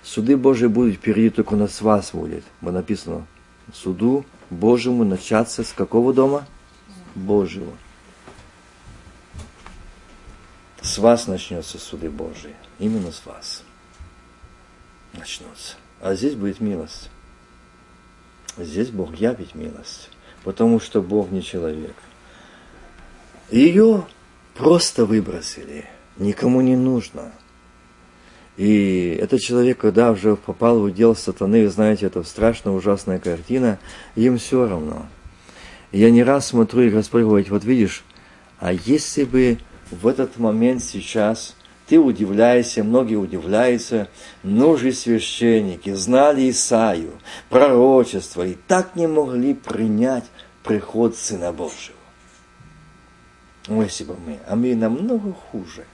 Суды 0.05 0.37
Божии 0.37 0.67
будут 0.67 0.97
впереди, 0.97 1.31
только 1.31 1.55
у 1.55 1.57
нас 1.57 1.81
вас 1.81 2.11
будет. 2.11 2.43
Бо 2.61 2.71
написано, 2.71 3.25
суду 3.73 4.23
Божьему 4.51 5.03
начаться 5.03 5.63
с 5.63 5.73
какого 5.73 6.13
дома? 6.13 6.45
Божьего. 7.15 7.73
С 10.79 10.99
вас 10.99 11.25
начнется 11.25 11.79
суды 11.79 12.11
Божии. 12.11 12.55
Именно 12.77 13.11
с 13.11 13.25
вас 13.25 13.63
начнутся. 15.13 15.75
А 15.99 16.13
здесь 16.13 16.35
будет 16.35 16.59
милость. 16.59 17.09
Здесь 18.57 18.89
Бог 18.89 19.15
явит 19.15 19.55
милость, 19.55 20.11
потому 20.43 20.79
что 20.79 21.01
Бог 21.01 21.31
не 21.31 21.41
человек. 21.41 21.95
Ее 23.49 24.05
просто 24.53 25.05
выбросили, 25.05 25.89
никому 26.17 26.61
не 26.61 26.75
нужно. 26.75 27.31
И 28.57 29.17
этот 29.21 29.41
человек, 29.41 29.79
когда 29.79 30.11
уже 30.11 30.35
попал 30.35 30.79
в 30.79 30.83
удел 30.83 31.15
сатаны, 31.15 31.63
вы 31.63 31.69
знаете, 31.69 32.05
это 32.05 32.23
страшная, 32.23 32.73
ужасная 32.73 33.19
картина, 33.19 33.79
им 34.15 34.37
все 34.37 34.67
равно. 34.67 35.07
Я 35.91 36.09
не 36.09 36.23
раз 36.23 36.47
смотрю, 36.47 36.83
и 36.83 36.89
Господь 36.89 37.23
говорит, 37.23 37.49
вот 37.49 37.65
видишь, 37.65 38.03
а 38.59 38.71
если 38.71 39.25
бы 39.25 39.59
в 39.91 40.07
этот 40.07 40.37
момент 40.37 40.83
сейчас 40.83 41.55
ты 41.87 41.99
удивляешься, 41.99 42.83
многие 42.83 43.15
удивляются, 43.15 44.07
нужны 44.41 44.93
священники 44.93 45.93
знали 45.93 46.49
Исаию, 46.49 47.11
пророчество, 47.49 48.45
и 48.45 48.55
так 48.67 48.95
не 48.95 49.07
могли 49.07 49.53
принять 49.53 50.25
приход 50.63 51.15
Сына 51.15 51.51
Божьего. 51.51 51.97
Ну, 53.67 53.81
если 53.81 54.05
бы 54.05 54.15
мы, 54.25 54.39
а 54.47 54.55
мы 54.55 54.75
намного 54.75 55.33
хуже 55.33 55.85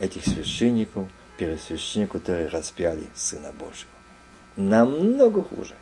этих 0.00 0.24
священников, 0.24 1.08
первосвященников, 1.38 2.22
которые 2.22 2.48
распяли 2.48 3.06
Сына 3.14 3.52
Божьего. 3.52 3.90
Намного 4.56 5.42
хуже. 5.42 5.74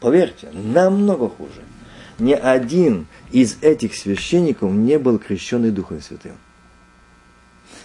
Поверьте, 0.00 0.50
намного 0.52 1.28
хуже. 1.28 1.62
Ни 2.18 2.34
один 2.34 3.06
из 3.30 3.56
этих 3.62 3.94
священников 3.94 4.70
не 4.70 4.98
был 4.98 5.18
крещенный 5.18 5.70
Духом 5.70 6.00
Святым 6.02 6.36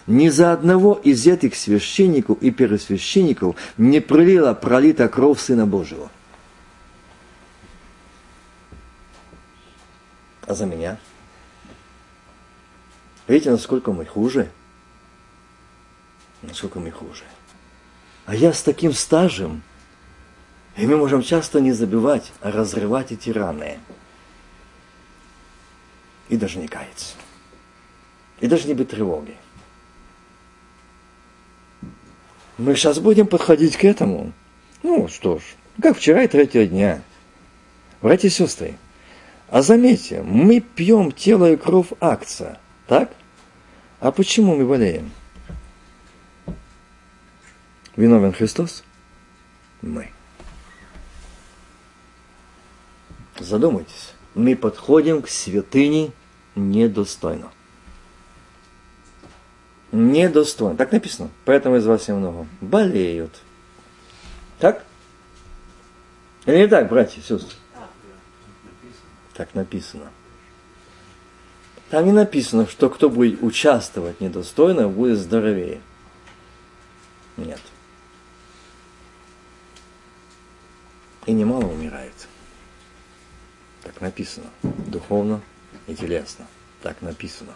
ни 0.07 0.29
за 0.29 0.53
одного 0.53 0.93
из 0.93 1.27
этих 1.27 1.55
священников 1.55 2.41
и 2.41 2.49
первосвященников 2.49 3.57
не 3.77 3.99
пролила 3.99 4.53
пролита 4.53 5.07
кровь 5.09 5.39
Сына 5.39 5.65
Божьего. 5.65 6.09
А 10.45 10.55
за 10.55 10.65
меня? 10.65 10.97
Видите, 13.27 13.51
насколько 13.51 13.91
мы 13.91 14.05
хуже? 14.05 14.49
Насколько 16.47 16.79
мы 16.79 16.91
хуже. 16.91 17.23
А 18.25 18.35
я 18.35 18.53
с 18.53 18.63
таким 18.63 18.93
стажем, 18.93 19.61
и 20.75 20.85
мы 20.85 20.97
можем 20.97 21.21
часто 21.21 21.59
не 21.59 21.71
забивать, 21.71 22.31
а 22.41 22.51
разрывать 22.51 23.11
эти 23.11 23.29
раны. 23.29 23.79
И 26.29 26.37
даже 26.37 26.59
не 26.59 26.67
каяться. 26.67 27.15
И 28.39 28.47
даже 28.47 28.67
не 28.67 28.73
быть 28.73 28.89
тревоги. 28.89 29.35
Мы 32.57 32.75
сейчас 32.75 32.99
будем 32.99 33.27
подходить 33.27 33.77
к 33.77 33.83
этому. 33.85 34.33
Ну 34.83 35.07
что 35.07 35.39
ж, 35.39 35.41
как 35.81 35.97
вчера 35.97 36.23
и 36.23 36.27
третьего 36.27 36.65
дня. 36.65 37.01
Братья 38.01 38.27
и 38.27 38.31
сестры, 38.31 38.77
а 39.49 39.61
заметьте, 39.61 40.21
мы 40.21 40.59
пьем 40.59 41.11
тело 41.11 41.51
и 41.51 41.55
кровь 41.55 41.87
акция, 41.99 42.59
так? 42.87 43.11
А 43.99 44.11
почему 44.11 44.55
мы 44.55 44.65
болеем? 44.65 45.11
Виновен 47.97 48.31
Христос? 48.31 48.83
Мы. 49.81 50.11
Задумайтесь, 53.39 54.13
мы 54.35 54.55
подходим 54.55 55.21
к 55.21 55.27
святыне 55.27 56.11
недостойно. 56.55 57.51
Недостойно. 59.91 60.75
Так 60.77 60.91
написано. 60.91 61.29
Поэтому 61.45 61.77
из 61.77 61.85
вас 61.85 62.07
немного 62.07 62.47
болеют. 62.61 63.41
Так? 64.59 64.83
Или 66.45 66.57
не 66.57 66.67
так, 66.67 66.89
братья 66.89 67.19
и 67.19 67.23
сестры? 67.23 67.55
Так 69.33 69.53
написано. 69.55 70.09
Там 71.89 72.05
не 72.05 72.11
написано, 72.11 72.67
что 72.67 72.89
кто 72.89 73.09
будет 73.09 73.41
участвовать 73.41 74.19
недостойно, 74.19 74.87
будет 74.87 75.17
здоровее. 75.17 75.81
Нет. 77.37 77.61
И 81.27 81.33
немало 81.33 81.65
умирает. 81.65 82.27
Так 83.83 84.01
написано. 84.01 84.47
Духовно 84.63 85.41
и 85.85 85.93
телесно. 85.93 86.47
Так 86.81 87.01
написано. 87.01 87.53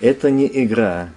Это 0.00 0.30
не 0.30 0.46
игра, 0.64 1.10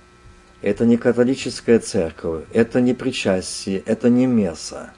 это 0.62 0.86
не 0.86 0.98
католическая 0.98 1.80
церковь, 1.80 2.46
это 2.54 2.80
не 2.80 2.94
причастие, 2.94 3.80
это 3.80 4.10
не 4.10 4.28
месса. 4.28 4.94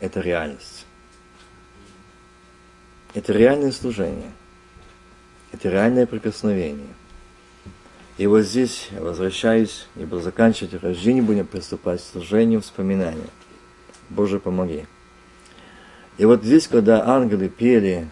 Это 0.00 0.20
реальность. 0.20 0.86
Это 3.14 3.32
реальное 3.32 3.72
служение. 3.72 4.32
Это 5.52 5.68
реальное 5.70 6.06
прикосновение. 6.06 6.94
И 8.16 8.26
вот 8.26 8.42
здесь 8.42 8.88
возвращаюсь, 8.92 9.86
и 9.96 10.04
буду 10.04 10.22
заканчивать 10.22 10.74
рождение, 10.82 11.22
будем 11.22 11.46
приступать 11.46 12.00
к 12.00 12.04
служению, 12.04 12.60
вспоминанию. 12.60 13.28
Боже, 14.10 14.38
помоги. 14.40 14.86
И 16.18 16.24
вот 16.24 16.44
здесь, 16.44 16.68
когда 16.68 17.06
ангелы 17.06 17.48
пели 17.48 18.08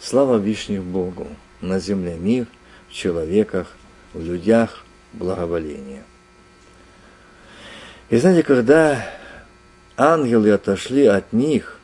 «Слава 0.00 0.38
Вишних 0.38 0.82
Богу, 0.82 1.26
на 1.60 1.78
земле 1.78 2.16
мир, 2.18 2.46
в 2.88 2.92
человеках, 2.92 3.74
в 4.14 4.22
людях 4.22 4.84
благоволение». 5.12 6.02
И 8.08 8.16
знаете, 8.16 8.42
когда 8.42 9.04
ангелы 9.96 10.50
отошли 10.52 11.06
от 11.06 11.32
них 11.32 11.80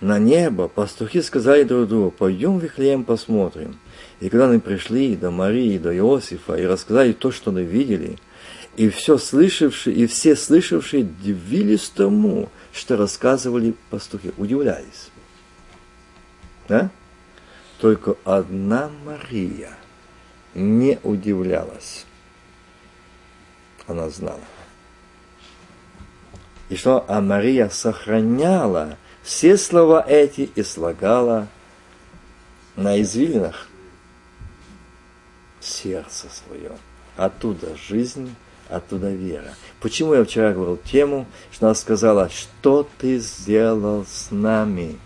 на 0.00 0.18
небо, 0.18 0.68
пастухи 0.68 1.22
сказали 1.22 1.62
друг 1.62 1.88
другу, 1.88 2.10
пойдем 2.10 2.58
в 2.58 2.62
Вифлеем 2.62 3.04
посмотрим. 3.04 3.78
И 4.20 4.28
когда 4.28 4.48
они 4.48 4.58
пришли 4.58 5.16
до 5.16 5.30
Марии, 5.30 5.78
до 5.78 5.96
Иосифа, 5.96 6.54
и 6.54 6.66
рассказали 6.66 7.12
то, 7.12 7.30
что 7.30 7.50
они 7.50 7.62
видели, 7.62 8.18
и 8.78 8.90
все 8.90 9.18
слышавшие, 9.18 9.96
и 9.96 10.06
все 10.06 10.36
слышавшие 10.36 11.02
дивились 11.02 11.88
тому, 11.88 12.48
что 12.72 12.96
рассказывали 12.96 13.74
пастухи, 13.90 14.32
удивлялись. 14.36 15.10
Да? 16.68 16.88
Только 17.80 18.14
одна 18.24 18.88
Мария 19.04 19.72
не 20.54 21.00
удивлялась. 21.02 22.06
Она 23.88 24.08
знала. 24.10 24.44
И 26.68 26.76
что? 26.76 27.04
А 27.08 27.20
Мария 27.20 27.70
сохраняла 27.70 28.96
все 29.24 29.56
слова 29.56 30.04
эти 30.06 30.52
и 30.54 30.62
слагала 30.62 31.48
на 32.76 33.02
извилинах 33.02 33.66
сердце 35.60 36.28
свое. 36.30 36.70
Оттуда 37.16 37.76
жизнь, 37.76 38.36
оттуда 38.68 39.10
вера. 39.10 39.54
Почему 39.80 40.14
я 40.14 40.24
вчера 40.24 40.52
говорил 40.52 40.76
тему, 40.76 41.26
что 41.50 41.66
она 41.66 41.74
сказала, 41.74 42.28
что 42.30 42.88
ты 42.98 43.18
сделал 43.18 44.04
с 44.06 44.30
нами? 44.30 44.96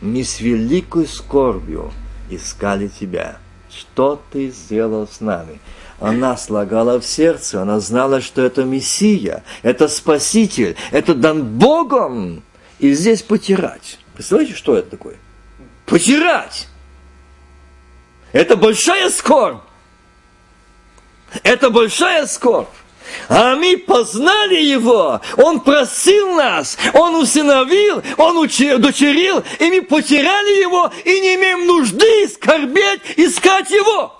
Мы 0.00 0.22
с 0.24 0.40
великой 0.40 1.06
скорбью 1.06 1.92
искали 2.30 2.88
тебя. 2.88 3.38
Что 3.70 4.20
ты 4.30 4.50
сделал 4.50 5.08
с 5.08 5.20
нами? 5.20 5.58
она 6.00 6.36
слагала 6.36 7.00
в 7.00 7.06
сердце, 7.06 7.62
она 7.62 7.80
знала, 7.80 8.20
что 8.20 8.42
это 8.42 8.64
Мессия, 8.64 9.42
это 9.62 9.88
Спаситель, 9.88 10.76
это 10.90 11.14
дан 11.14 11.44
Богом. 11.44 12.42
И 12.78 12.92
здесь 12.92 13.22
потирать. 13.22 13.98
Представляете, 14.14 14.54
что 14.54 14.76
это 14.76 14.90
такое? 14.90 15.16
Потирать! 15.86 16.68
Это 18.32 18.56
большая 18.56 19.10
скорбь. 19.10 19.60
Это 21.42 21.70
большая 21.70 22.26
скорбь. 22.26 22.68
А 23.28 23.54
мы 23.54 23.76
познали 23.76 24.56
Его, 24.56 25.20
Он 25.36 25.60
просил 25.60 26.34
нас, 26.34 26.76
Он 26.94 27.16
усыновил, 27.16 28.02
Он 28.16 28.38
удочерил, 28.38 29.42
и 29.58 29.70
мы 29.70 29.82
потеряли 29.82 30.60
Его, 30.60 30.90
и 31.04 31.20
не 31.20 31.34
имеем 31.36 31.66
нужды 31.66 32.28
скорбеть, 32.28 33.00
искать 33.16 33.70
Его. 33.70 34.14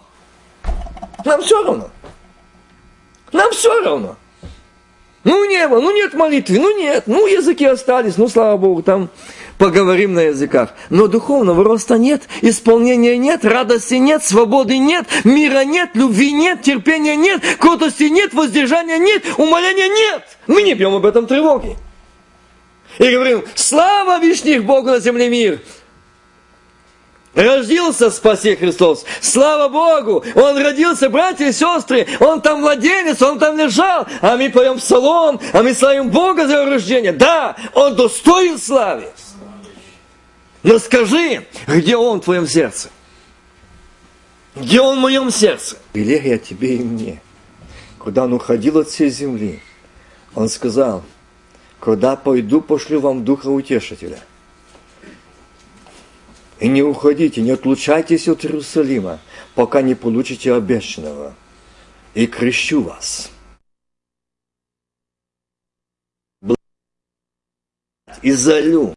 Нам 1.24 1.42
все 1.42 1.62
равно. 1.62 1.90
Нам 3.32 3.50
все 3.52 3.80
равно. 3.82 4.16
Ну 5.24 5.44
небо, 5.46 5.80
ну 5.80 5.90
нет 5.90 6.12
молитвы, 6.12 6.58
ну 6.58 6.78
нет, 6.78 7.04
ну 7.06 7.26
языки 7.26 7.64
остались, 7.64 8.18
ну 8.18 8.28
слава 8.28 8.58
Богу, 8.58 8.82
там 8.82 9.08
поговорим 9.58 10.14
на 10.14 10.20
языках. 10.20 10.70
Но 10.90 11.06
духовного 11.06 11.64
роста 11.64 11.98
нет, 11.98 12.22
исполнения 12.42 13.16
нет, 13.16 13.44
радости 13.44 13.94
нет, 13.94 14.24
свободы 14.24 14.78
нет, 14.78 15.06
мира 15.24 15.64
нет, 15.64 15.90
любви 15.94 16.32
нет, 16.32 16.62
терпения 16.62 17.16
нет, 17.16 17.42
крутости 17.58 18.04
нет, 18.04 18.34
воздержания 18.34 18.98
нет, 18.98 19.24
умоления 19.36 19.88
нет. 19.88 20.22
Мы 20.46 20.62
не 20.62 20.74
бьем 20.74 20.94
об 20.94 21.06
этом 21.06 21.26
тревоги. 21.26 21.76
И 22.98 23.10
говорим, 23.10 23.44
слава 23.54 24.20
Вишних 24.20 24.64
Богу 24.64 24.90
на 24.90 25.00
земле 25.00 25.28
мир. 25.28 25.60
Родился 27.34 28.10
спаси 28.12 28.54
Христос. 28.54 29.04
Слава 29.20 29.68
Богу! 29.68 30.24
Он 30.36 30.56
родился, 30.56 31.10
братья 31.10 31.46
и 31.46 31.52
сестры. 31.52 32.06
Он 32.20 32.40
там 32.40 32.60
младенец, 32.60 33.20
он 33.22 33.40
там 33.40 33.58
лежал. 33.58 34.06
А 34.20 34.36
мы 34.36 34.50
поем 34.50 34.78
псалом, 34.78 35.40
а 35.52 35.62
мы 35.64 35.74
славим 35.74 36.10
Бога 36.10 36.46
за 36.46 36.60
его 36.60 36.70
рождение. 36.70 37.12
Да, 37.12 37.56
он 37.74 37.96
достоин 37.96 38.56
славы. 38.56 39.06
Но 40.64 40.80
скажи, 40.80 41.46
где 41.68 41.96
он 41.96 42.20
в 42.20 42.24
твоем 42.24 42.48
сердце? 42.48 42.90
Где 44.56 44.80
он 44.80 44.98
в 44.98 45.00
моем 45.00 45.30
сердце? 45.30 45.76
Велел 45.92 46.38
тебе 46.40 46.76
и 46.76 46.82
мне. 46.82 47.22
Куда 47.98 48.24
он 48.24 48.32
уходил 48.32 48.78
от 48.78 48.88
всей 48.88 49.10
земли, 49.10 49.60
он 50.34 50.48
сказал, 50.48 51.04
когда 51.78 52.16
пойду, 52.16 52.60
пошлю 52.60 53.00
вам 53.00 53.24
Духа 53.24 53.46
Утешителя– 53.46 54.18
и 56.60 56.68
не 56.68 56.82
уходите, 56.82 57.42
не 57.42 57.50
отлучайтесь 57.50 58.28
от 58.28 58.44
Иерусалима, 58.44 59.20
пока 59.54 59.82
не 59.82 59.94
получите 59.94 60.54
обещанного. 60.54 61.34
И 62.14 62.26
крещу 62.26 62.82
вас. 62.82 63.30
И 68.22 68.32
залю. 68.32 68.94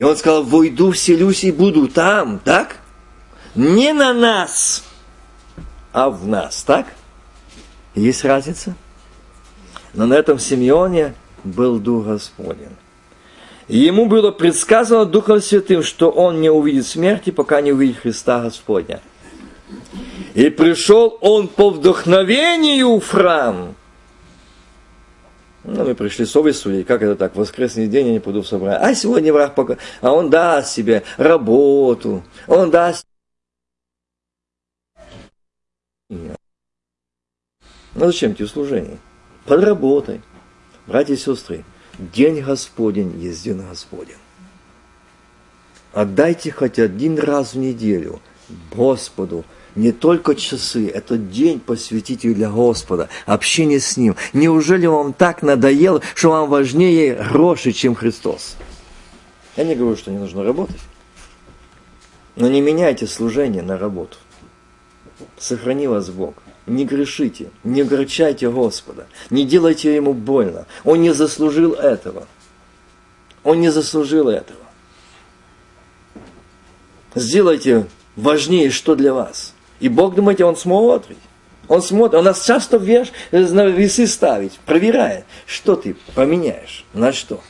И 0.00 0.04
он 0.04 0.16
сказал, 0.16 0.44
войду, 0.44 0.92
вселюсь 0.92 1.42
и 1.42 1.50
буду 1.50 1.88
там, 1.88 2.38
так? 2.38 2.76
Не 3.56 3.92
на 3.92 4.14
нас, 4.14 4.84
а 5.92 6.08
в 6.08 6.24
нас, 6.24 6.62
так? 6.62 6.86
Есть 7.96 8.24
разница? 8.24 8.76
Но 9.94 10.06
на 10.06 10.14
этом 10.14 10.38
Симеоне 10.38 11.14
был 11.42 11.80
Дух 11.80 12.06
Господень. 12.06 12.76
ему 13.66 14.06
было 14.06 14.30
предсказано 14.30 15.04
Духом 15.04 15.40
Святым, 15.40 15.82
что 15.82 16.10
он 16.10 16.40
не 16.40 16.48
увидит 16.48 16.86
смерти, 16.86 17.30
пока 17.30 17.60
не 17.60 17.72
увидит 17.72 17.98
Христа 17.98 18.40
Господня. 18.40 19.00
И 20.34 20.48
пришел 20.48 21.18
он 21.20 21.48
по 21.48 21.70
вдохновению 21.70 23.00
в 23.00 23.08
храм. 23.08 23.74
Ну, 25.70 25.84
мы 25.84 25.94
пришли 25.94 26.24
совесть 26.24 26.60
судить, 26.60 26.86
как 26.86 27.02
это 27.02 27.14
так, 27.14 27.36
воскресный 27.36 27.88
день 27.88 28.06
я 28.06 28.12
не 28.14 28.20
пойду 28.20 28.40
в 28.40 28.46
собрание. 28.46 28.78
А 28.78 28.94
сегодня 28.94 29.34
враг 29.34 29.54
пока... 29.54 29.76
А 30.00 30.12
он 30.12 30.30
даст 30.30 30.72
себе 30.72 31.02
работу, 31.18 32.24
он 32.46 32.70
даст... 32.70 33.06
Ну, 36.08 36.34
зачем 37.94 38.34
тебе 38.34 38.48
служение? 38.48 38.96
Подработай. 39.44 40.22
Братья 40.86 41.12
и 41.12 41.18
сестры, 41.18 41.64
день 41.98 42.40
Господень 42.40 43.20
есть 43.20 43.44
день 43.44 43.60
Господень. 43.60 44.16
Отдайте 45.92 46.50
хоть 46.50 46.78
один 46.78 47.18
раз 47.18 47.52
в 47.52 47.58
неделю 47.58 48.20
Господу– 48.70 49.44
не 49.78 49.92
только 49.92 50.34
часы, 50.34 50.88
этот 50.88 51.30
день 51.30 51.60
посвятите 51.60 52.34
для 52.34 52.50
Господа, 52.50 53.08
общение 53.26 53.78
с 53.78 53.96
Ним. 53.96 54.16
Неужели 54.32 54.86
вам 54.86 55.12
так 55.12 55.42
надоело, 55.42 56.02
что 56.14 56.30
вам 56.30 56.50
важнее 56.50 57.14
гроши, 57.14 57.70
чем 57.70 57.94
Христос? 57.94 58.56
Я 59.56 59.64
не 59.64 59.76
говорю, 59.76 59.96
что 59.96 60.10
не 60.10 60.18
нужно 60.18 60.42
работать. 60.42 60.80
Но 62.34 62.48
не 62.48 62.60
меняйте 62.60 63.06
служение 63.06 63.62
на 63.62 63.78
работу. 63.78 64.16
Сохрани 65.38 65.86
вас 65.86 66.10
Бог. 66.10 66.34
Не 66.66 66.84
грешите, 66.84 67.50
не 67.62 67.82
огорчайте 67.82 68.50
Господа, 68.50 69.06
не 69.30 69.46
делайте 69.46 69.94
Ему 69.94 70.12
больно. 70.12 70.66
Он 70.84 71.00
не 71.00 71.14
заслужил 71.14 71.74
этого. 71.74 72.26
Он 73.44 73.60
не 73.60 73.70
заслужил 73.70 74.28
этого. 74.28 74.58
Сделайте 77.14 77.86
важнее, 78.16 78.70
что 78.70 78.96
для 78.96 79.14
вас. 79.14 79.54
И 79.80 79.88
Бог, 79.88 80.14
думаете, 80.14 80.44
Он 80.44 80.56
смотрит. 80.56 81.18
Он 81.68 81.82
смотрит, 81.82 82.14
он 82.14 82.24
нас 82.24 82.46
часто 82.46 82.78
веш, 82.78 83.12
на 83.30 83.66
весы 83.66 84.06
ставит, 84.06 84.54
проверяет, 84.60 85.26
что 85.44 85.76
ты 85.76 85.96
поменяешь, 86.14 86.86
на 86.94 87.12
что. 87.12 87.42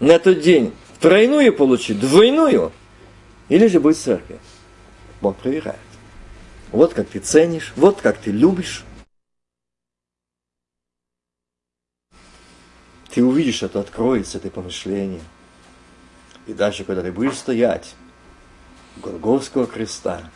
На 0.00 0.12
этот 0.12 0.40
день 0.40 0.74
тройную 1.00 1.54
получить, 1.54 2.00
двойную, 2.00 2.72
или 3.48 3.68
же 3.68 3.78
быть 3.78 3.96
в 3.96 4.02
церкви. 4.02 4.40
Бог 5.20 5.36
проверяет. 5.36 5.78
Вот 6.72 6.92
как 6.92 7.08
ты 7.08 7.20
ценишь, 7.20 7.72
вот 7.76 8.00
как 8.00 8.18
ты 8.18 8.32
любишь. 8.32 8.84
Ты 13.10 13.24
увидишь 13.24 13.62
это, 13.62 13.80
откроется 13.80 14.38
это 14.38 14.50
помышление. 14.50 15.22
И 16.48 16.52
дальше, 16.52 16.84
когда 16.84 17.02
ты 17.02 17.12
будешь 17.12 17.38
стоять 17.38 17.94
у 18.96 19.00
Голгофского 19.00 19.66
креста, 19.66 20.30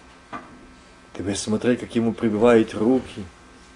будешь 1.23 1.41
смотреть, 1.41 1.81
как 1.81 1.95
ему 1.95 2.13
прибивают 2.13 2.75
руки, 2.75 3.25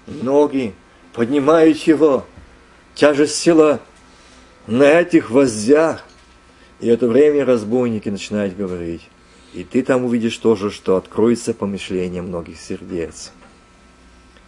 ноги, 0.06 0.74
поднимают 1.12 1.78
его. 1.78 2.24
Тяжесть 2.94 3.36
села 3.36 3.80
на 4.66 4.84
этих 4.84 5.28
гвоздях. 5.28 6.04
И 6.80 6.88
это 6.88 7.08
время 7.08 7.44
разбойники 7.44 8.08
начинают 8.08 8.56
говорить. 8.56 9.08
И 9.52 9.64
ты 9.64 9.82
там 9.82 10.04
увидишь 10.04 10.36
тоже, 10.38 10.70
что 10.70 10.96
откроется 10.96 11.54
помышление 11.54 12.22
многих 12.22 12.60
сердец. 12.60 13.32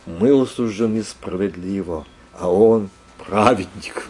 Мы 0.04 0.40
осуждены 0.40 1.02
справедливо, 1.02 2.06
а 2.32 2.50
он 2.50 2.90
праведник. 3.18 4.08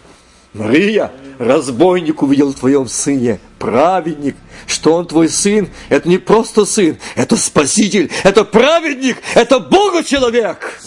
Мария, 0.56 1.12
разбойник 1.38 2.22
увидел 2.22 2.52
в 2.52 2.58
твоем 2.58 2.88
сыне, 2.88 3.40
праведник, 3.58 4.36
что 4.66 4.94
он 4.94 5.06
твой 5.06 5.28
сын, 5.28 5.68
это 5.90 6.08
не 6.08 6.18
просто 6.18 6.64
сын, 6.64 6.98
это 7.14 7.36
спаситель, 7.36 8.10
это 8.24 8.44
праведник, 8.44 9.18
это 9.34 9.60
Бога 9.60 10.02
человек. 10.02 10.80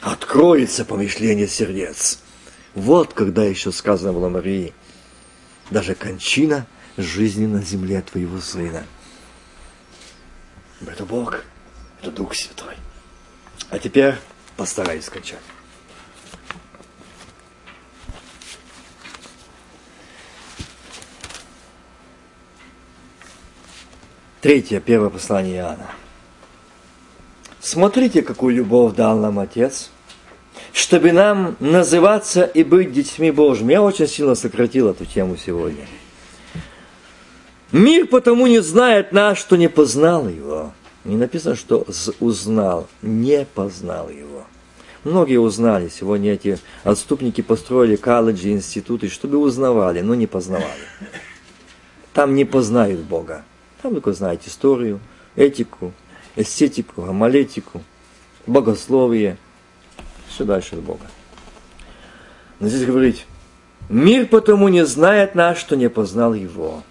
Откроется 0.00 0.84
помышление 0.84 1.48
сердец. 1.48 2.20
Вот 2.74 3.14
когда 3.14 3.44
еще 3.44 3.72
сказано 3.72 4.12
было 4.12 4.28
Марии, 4.28 4.74
даже 5.70 5.94
кончина 5.94 6.66
жизни 6.96 7.46
на 7.46 7.62
земле 7.62 8.00
твоего 8.02 8.40
сына. 8.40 8.84
Это 10.86 11.04
Бог, 11.04 11.44
это 12.00 12.10
Дух 12.10 12.34
Святой. 12.34 12.74
А 13.70 13.78
теперь 13.78 14.14
постараюсь 14.56 15.06
скачать. 15.06 15.38
Третье, 24.44 24.78
первое 24.78 25.08
послание 25.08 25.56
Иоанна. 25.56 25.90
Смотрите, 27.60 28.20
какую 28.20 28.54
любовь 28.54 28.94
дал 28.94 29.18
нам 29.18 29.38
Отец, 29.38 29.88
чтобы 30.74 31.12
нам 31.12 31.56
называться 31.60 32.44
и 32.44 32.62
быть 32.62 32.92
детьми 32.92 33.30
Божьими. 33.30 33.72
Я 33.72 33.80
очень 33.80 34.06
сильно 34.06 34.34
сократил 34.34 34.90
эту 34.90 35.06
тему 35.06 35.38
сегодня. 35.38 35.86
Мир 37.72 38.06
потому 38.06 38.46
не 38.46 38.60
знает 38.60 39.12
нас, 39.12 39.38
что 39.38 39.56
не 39.56 39.68
познал 39.68 40.28
его. 40.28 40.74
Не 41.04 41.16
написано, 41.16 41.56
что 41.56 41.86
узнал, 42.20 42.86
не 43.00 43.46
познал 43.46 44.10
его. 44.10 44.44
Многие 45.04 45.38
узнали, 45.38 45.88
сегодня 45.88 46.34
эти 46.34 46.58
отступники 46.82 47.40
построили 47.40 47.96
колледжи, 47.96 48.50
институты, 48.50 49.08
чтобы 49.08 49.38
узнавали, 49.38 50.02
но 50.02 50.14
не 50.14 50.26
познавали. 50.26 50.84
Там 52.12 52.34
не 52.34 52.44
познают 52.44 53.00
Бога. 53.00 53.42
Там 53.84 53.92
только 53.92 54.14
знают 54.14 54.40
историю, 54.46 54.98
этику, 55.36 55.92
эстетику, 56.36 57.02
гомолетику, 57.02 57.82
богословие. 58.46 59.36
Все 60.26 60.46
дальше 60.46 60.76
от 60.76 60.80
Бога. 60.80 61.04
Но 62.60 62.68
здесь 62.68 62.86
говорить, 62.86 63.26
мир 63.90 64.26
потому 64.26 64.68
не 64.68 64.86
знает 64.86 65.34
нас, 65.34 65.58
что 65.58 65.76
не 65.76 65.90
познал 65.90 66.32
его. 66.32 66.82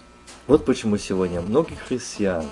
Вот 0.45 0.65
почему 0.65 0.99
сегодня 0.99 1.41
многих 1.41 1.79
христиан, 1.79 2.45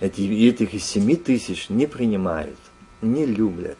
эти, 0.00 0.22
этих 0.48 0.72
из 0.72 0.86
семи 0.86 1.14
тысяч, 1.14 1.68
не 1.68 1.86
принимают, 1.86 2.56
не 3.02 3.26
любят. 3.26 3.76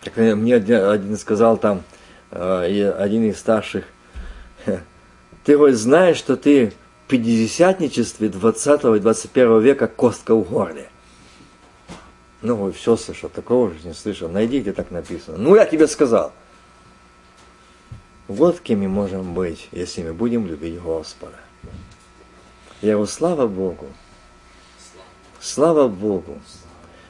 Так 0.00 0.16
мне 0.16 0.54
один 0.56 1.18
сказал 1.18 1.58
там, 1.58 1.82
э, 2.30 2.94
один 2.98 3.24
из 3.24 3.38
старших, 3.38 3.84
ты 5.44 5.58
хоть 5.58 5.74
знаешь, 5.74 6.16
что 6.16 6.38
ты 6.38 6.72
пятидесятничестве 7.12 8.30
20 8.30 8.84
и 8.96 8.98
21 8.98 9.60
века 9.60 9.86
костка 9.86 10.34
в 10.34 10.48
горле. 10.48 10.88
Ну, 12.40 12.72
все 12.72 12.96
слышал, 12.96 13.28
такого 13.28 13.70
же 13.70 13.86
не 13.86 13.92
слышал. 13.92 14.30
Найди, 14.30 14.60
где 14.60 14.72
так 14.72 14.90
написано. 14.90 15.36
Ну, 15.36 15.54
я 15.54 15.66
тебе 15.66 15.86
сказал. 15.88 16.32
Вот 18.28 18.60
кем 18.60 18.80
мы 18.80 18.88
можем 18.88 19.34
быть, 19.34 19.68
если 19.72 20.02
мы 20.02 20.14
будем 20.14 20.46
любить 20.46 20.80
Господа. 20.80 21.36
Я 22.80 22.92
говорю, 22.92 23.06
слава 23.06 23.46
Богу, 23.46 23.88
слава 25.38 25.88
Богу, 25.88 26.40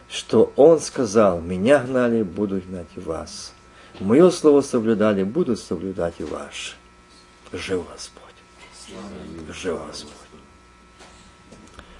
что 0.08 0.52
Он 0.56 0.80
сказал, 0.80 1.40
меня 1.40 1.78
гнали, 1.78 2.24
буду 2.24 2.60
гнать 2.60 2.88
и 2.96 3.00
вас. 3.00 3.52
Мое 4.00 4.30
слово 4.30 4.62
соблюдали, 4.62 5.22
буду 5.22 5.56
соблюдать 5.56 6.14
и 6.18 6.24
ваше. 6.24 6.74
Жив 7.52 7.88
Господь. 7.88 8.11
Жив 9.52 9.78
Господь. 9.86 10.12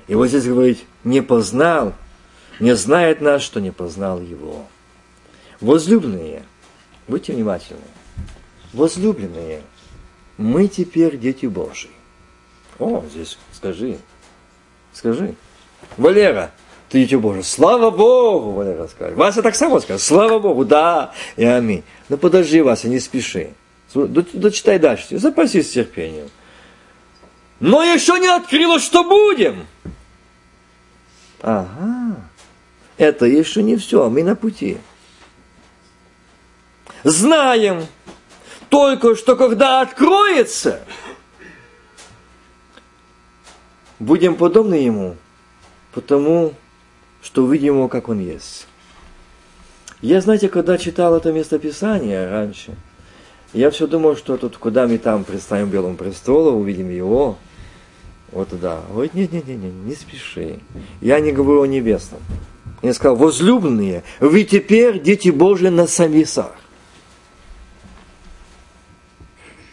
И 0.09 0.15
вот 0.15 0.29
здесь 0.29 0.47
говорит, 0.47 0.85
не 1.05 1.23
познал, 1.23 1.95
не 2.61 2.75
знает 2.77 3.21
нас, 3.21 3.43
что 3.43 3.61
не 3.61 3.71
познал 3.71 4.21
Его. 4.21 4.67
Возлюбленные, 5.61 6.43
будьте 7.09 7.33
внимательны 7.33 7.83
возлюбленные, 8.73 9.63
мы 10.37 10.69
теперь 10.69 11.19
дети 11.19 11.47
Божьи. 11.47 11.91
О, 12.79 13.05
здесь 13.13 13.39
скажи, 13.53 13.99
скажи. 14.93 15.35
Валера, 15.97 16.53
ты 16.89 17.05
дитя 17.05 17.19
Божие. 17.19 17.45
Слава 17.45 17.91
Богу, 17.91 18.53
Валера 18.53 18.87
скажет. 18.89 19.17
Вася 19.17 19.43
так 19.43 19.55
само 19.55 19.81
скажет. 19.81 20.03
Слава 20.03 20.39
Богу, 20.39 20.65
да 20.65 21.13
и 21.37 21.45
аминь. 21.45 21.85
Но 22.09 22.17
подожди, 22.17 22.61
Вася, 22.61 22.89
не 22.89 22.99
спеши. 22.99 23.51
Дочитай 23.95 24.79
дальше. 24.79 25.19
Запасись 25.19 25.71
терпением. 25.71 26.29
Но 27.63 27.85
еще 27.85 28.19
не 28.19 28.27
открылось, 28.27 28.83
что 28.83 29.05
будем. 29.05 29.69
Ага. 31.41 32.17
Это 32.97 33.25
еще 33.25 33.63
не 33.63 33.77
все, 33.77 34.11
мы 34.11 34.25
на 34.25 34.35
пути. 34.35 34.79
Знаем, 37.05 37.87
только 38.69 39.15
что 39.15 39.37
когда 39.37 39.81
откроется, 39.81 40.81
будем 44.01 44.35
подобны 44.35 44.75
Ему, 44.75 45.17
потому 45.95 46.55
что 47.23 47.45
увидим 47.45 47.77
Его, 47.77 47.87
как 47.87 48.09
Он 48.09 48.19
есть. 48.19 48.67
Я, 50.01 50.21
знаете, 50.21 50.49
когда 50.49 50.79
читал 50.79 51.15
это 51.15 51.31
местописание 51.33 52.29
раньше, 52.29 52.75
я 53.53 53.71
все 53.71 53.87
думал, 53.87 54.17
что 54.17 54.37
тут, 54.37 54.57
куда 54.57 54.89
мы 54.89 54.99
там 54.99 55.23
представим 55.23 55.71
Белому 55.71 55.97
престолу, 55.97 56.59
увидим 56.59 56.91
Его, 56.91 57.39
вот 58.33 58.49
туда. 58.49 58.81
Говорит, 58.91 59.15
нет, 59.15 59.33
нет, 59.33 59.47
нет, 59.47 59.59
нет, 59.59 59.73
не 59.73 59.95
спеши. 59.95 60.59
Я 61.01 61.21
не 61.21 61.33
говорю 61.33 61.63
о 61.63 61.67
небесном. 61.67 62.21
Я 62.83 62.95
сказал, 62.95 63.17
возлюбленные, 63.17 64.03
вы 64.19 64.43
теперь 64.45 65.01
дети 65.01 65.29
Божьи 65.29 65.69
на 65.69 65.87
самисах. 65.87 66.53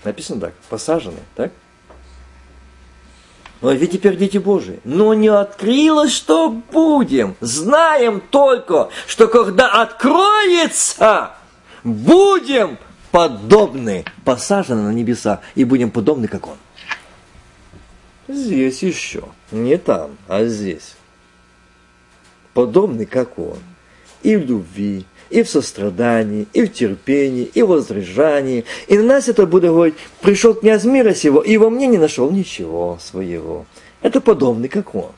Написано 0.04 0.42
так, 0.42 0.54
посажены, 0.70 1.20
так? 1.36 1.52
Но 3.62 3.72
ведь 3.72 3.92
теперь 3.92 4.16
дети 4.16 4.38
Божии. 4.38 4.80
Но 4.86 5.14
не 5.14 5.28
открылось, 5.28 6.14
что 6.14 6.50
будем. 6.50 7.36
Знаем 7.42 8.22
только, 8.22 8.90
что 9.06 9.28
когда 9.28 9.82
откроется, 9.82 11.32
будем 11.84 12.78
подобны, 13.12 14.06
посажены 14.24 14.84
на 14.84 14.92
небеса, 14.92 15.42
и 15.56 15.66
будем 15.66 15.92
подобны, 15.92 16.28
как 16.28 16.48
Он. 16.48 16.56
Здесь 18.30 18.84
еще, 18.84 19.24
не 19.52 19.78
там, 19.80 20.16
а 20.28 20.46
здесь. 20.46 20.94
Подобны, 22.54 23.08
как 23.08 23.40
Он. 23.40 23.58
И 24.22 24.36
в 24.36 24.46
любви, 24.46 25.06
и 25.32 25.42
в 25.42 25.50
сострадании, 25.50 26.48
и 26.54 26.66
в 26.66 26.72
терпении, 26.72 27.46
и 27.46 27.64
в 27.64 27.70
возражании. 27.70 28.66
И 28.88 29.00
на 29.00 29.04
нас 29.04 29.30
это 29.30 29.48
будет 29.48 29.72
говорить, 29.72 29.96
пришел 30.22 30.54
князь 30.54 30.84
мира 30.84 31.16
сего, 31.16 31.42
и 31.42 31.58
во 31.58 31.72
мне 31.72 31.88
не 31.88 31.98
нашел 31.98 32.30
ничего 32.30 33.00
своего. 33.02 33.66
Это 34.04 34.22
подобный, 34.22 34.70
как 34.70 34.94
он. 34.94 35.12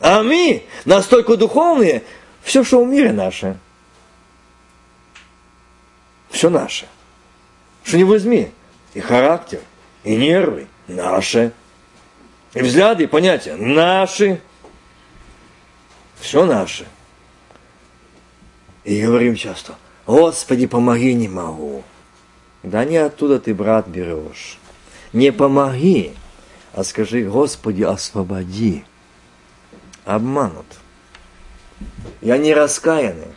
А 0.00 0.24
мы 0.24 0.64
настолько 0.84 1.36
духовные, 1.36 2.02
все, 2.42 2.64
что 2.64 2.84
в 2.84 2.88
мире 2.88 3.12
наше. 3.12 3.56
Все 6.28 6.50
наше. 6.50 6.86
Что 7.84 7.96
не 7.96 8.04
возьми. 8.04 8.48
И 8.94 9.00
характер, 9.00 9.60
и 10.02 10.16
нервы 10.16 10.66
наши. 10.88 11.52
И 12.54 12.62
взгляды, 12.62 13.04
и 13.04 13.06
понятия 13.06 13.56
наши. 13.56 14.40
Все 16.20 16.46
наше. 16.46 16.86
И 18.84 19.02
говорим 19.02 19.36
часто, 19.36 19.74
Господи, 20.06 20.66
помоги, 20.66 21.14
не 21.14 21.28
могу. 21.28 21.84
Да 22.62 22.84
не 22.84 22.96
оттуда 22.96 23.38
ты, 23.38 23.54
брат, 23.54 23.86
берешь. 23.86 24.58
Не 25.12 25.30
помоги, 25.30 26.14
а 26.72 26.84
скажи, 26.84 27.22
Господи, 27.28 27.82
освободи. 27.82 28.84
Обманут. 30.04 30.66
Я 32.20 32.38
не 32.38 32.54
раскаянный. 32.54 33.34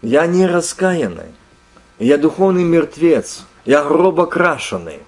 Я 0.00 0.26
не 0.26 0.46
раскаянный. 0.46 1.32
Я 1.98 2.18
духовный 2.18 2.64
мертвец. 2.64 3.44
Я 3.64 3.84
гробокрашенный. 3.84 5.00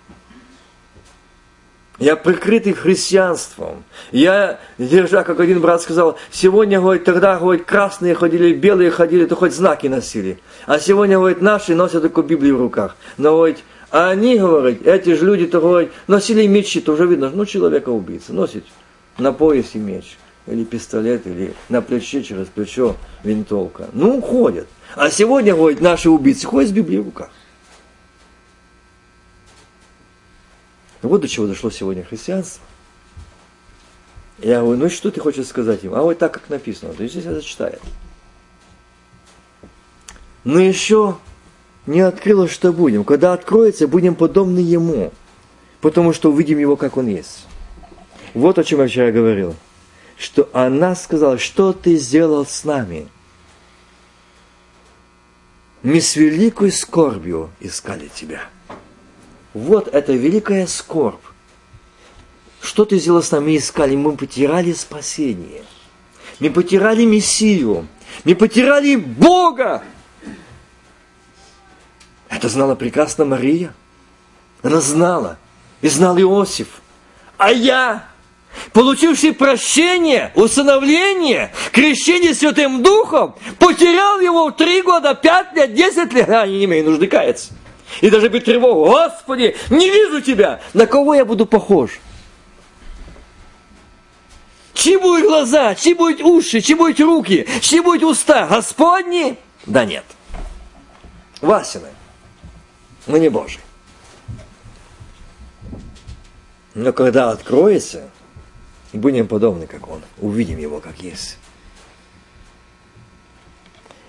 Я 1.99 2.17
прикрытый 2.17 2.73
христианством. 2.73 3.85
Я, 4.11 4.59
держа, 4.79 5.23
как 5.23 5.39
один 5.39 5.61
брат 5.61 5.81
сказал, 5.81 6.19
сегодня, 6.33 6.81
говорит, 6.81 7.05
тогда, 7.05 7.39
говорит, 7.39 7.65
красные 7.65 8.17
ходили, 8.17 8.53
белые 8.53 8.91
ходили, 8.91 9.27
то 9.27 9.37
хоть 9.37 9.55
знаки 9.55 9.87
носили. 9.87 10.41
А 10.67 10.81
сегодня, 10.81 11.19
говорит, 11.19 11.41
наши 11.41 11.77
носят 11.77 12.03
только 12.03 12.23
Библию 12.23 12.57
в 12.57 12.61
руках. 12.61 12.97
Но, 13.17 13.37
говорит, 13.37 13.59
а 13.93 14.09
они, 14.11 14.37
говорит, 14.37 14.85
эти 14.85 15.15
же 15.15 15.25
люди, 15.25 15.47
то, 15.47 15.61
говорит, 15.61 15.93
носили 16.09 16.45
мечи, 16.49 16.81
то 16.81 16.95
уже 16.95 17.07
видно, 17.07 17.31
ну, 17.33 17.47
человека 17.47 17.91
убийца, 17.91 18.33
носит 18.33 18.65
на 19.17 19.33
поясе 19.33 19.79
меч, 19.79 20.17
или 20.49 20.65
пистолет, 20.65 21.29
или 21.29 21.55
на 21.69 21.81
плече, 21.81 22.25
через 22.25 22.49
плечо 22.49 22.97
винтовка. 23.23 23.87
Ну, 23.93 24.21
ходят. 24.21 24.67
А 24.97 25.11
сегодня, 25.11 25.55
говорит, 25.55 25.81
наши 25.81 26.11
убийцы 26.11 26.45
ходят 26.45 26.71
с 26.71 26.73
Библией 26.73 27.03
в 27.03 27.05
руках. 27.05 27.31
Вот 31.05 31.21
до 31.21 31.29
чего 31.29 31.47
дошло 31.47 31.71
сегодня 31.71 32.03
христианство. 32.03 32.65
Я 34.39 34.61
говорю, 34.61 34.81
ну 34.81 34.89
что 34.89 35.11
ты 35.11 35.21
хочешь 35.21 35.47
сказать 35.47 35.85
им? 35.85 35.95
А 35.95 36.01
вот 36.01 36.19
так, 36.19 36.33
как 36.33 36.49
написано. 36.49 36.95
То 36.95 37.03
есть 37.03 37.15
здесь 37.15 37.27
это 37.27 37.43
читает. 37.43 37.81
Но 40.45 40.59
еще 40.59 41.19
не 41.87 42.01
открылось, 42.01 42.51
что 42.51 42.73
будем. 42.73 43.05
Когда 43.05 43.35
откроется, 43.35 43.87
будем 43.87 44.15
подобны 44.15 44.61
Ему. 44.61 45.13
Потому 45.83 46.15
что 46.15 46.33
увидим 46.33 46.59
Его, 46.59 46.77
как 46.77 46.97
Он 46.97 47.07
есть. 47.07 47.47
Вот 48.33 48.59
о 48.59 48.65
чем 48.65 48.81
я 48.81 48.89
вчера 48.89 49.11
говорил. 49.11 49.55
Что 50.17 50.49
она 50.55 50.95
сказала, 50.95 51.37
что 51.37 51.75
ты 51.75 51.97
сделал 51.97 52.47
с 52.47 52.65
нами? 52.65 53.09
Мы 55.83 56.01
с 56.01 56.17
великой 56.17 56.73
скорбью 56.73 57.51
искали 57.61 58.09
тебя. 58.09 58.49
Вот 59.55 59.87
это 59.87 60.13
великая 60.13 60.67
скорбь. 60.67 61.23
Что 62.61 62.85
ты 62.85 62.99
сделал 62.99 63.23
с 63.23 63.31
нами 63.31 63.57
искали? 63.57 63.95
Мы 63.95 64.17
потеряли 64.17 64.73
спасение. 64.73 65.63
Мы 66.41 66.51
потеряли 66.51 67.05
Мессию. 67.05 67.87
Мы 68.25 68.35
потеряли 68.35 68.97
Бога. 68.97 69.85
Это 72.29 72.49
знала 72.49 72.75
прекрасно 72.75 73.25
Мария. 73.25 73.73
Она 74.63 74.81
знала. 74.81 75.39
И 75.83 75.89
знал 75.89 76.19
Иосиф. 76.19 76.81
А 77.37 77.53
я, 77.53 78.09
получивший 78.73 79.35
прощение, 79.35 80.33
усыновление, 80.35 81.53
крещение 81.73 82.35
Святым 82.35 82.83
Духом, 82.83 83.35
потерял 83.59 84.19
его 84.21 84.47
в 84.47 84.53
три 84.53 84.83
года, 84.83 85.15
пять 85.15 85.53
лет, 85.55 85.75
десять 85.75 86.13
лет, 86.13 86.29
а 86.31 86.47
не 86.47 86.65
имею 86.65 86.87
нужды 86.87 87.07
каяться. 87.07 87.53
И 88.01 88.11
даже 88.11 88.29
быть 88.29 88.45
тревогу. 88.45 88.87
Господи, 88.87 89.57
не 89.71 89.91
вижу 89.91 90.21
тебя. 90.21 90.61
На 90.73 90.87
кого 90.87 91.15
я 91.15 91.25
буду 91.25 91.47
похож? 91.47 92.01
Чьи 94.75 94.97
будут 94.97 95.25
глаза, 95.25 95.75
чьи 95.75 95.95
будут 95.95 96.21
уши, 96.21 96.61
чьи 96.61 96.75
будут 96.75 97.01
руки, 97.01 97.47
чьи 97.61 97.81
будут 97.81 98.03
уста? 98.03 98.47
Господни? 98.47 99.39
Да 99.67 99.85
нет. 99.85 100.05
Васины. 101.41 101.89
Мы 103.07 103.19
не 103.21 103.29
Божий. 103.29 103.61
Но 106.75 106.93
когда 106.93 107.31
откроется, 107.31 108.11
будем 108.93 109.29
подобны, 109.29 109.67
как 109.67 109.89
Он. 109.89 110.03
Увидим 110.19 110.59
Его, 110.59 110.81
как 110.81 110.99
есть. 111.01 111.39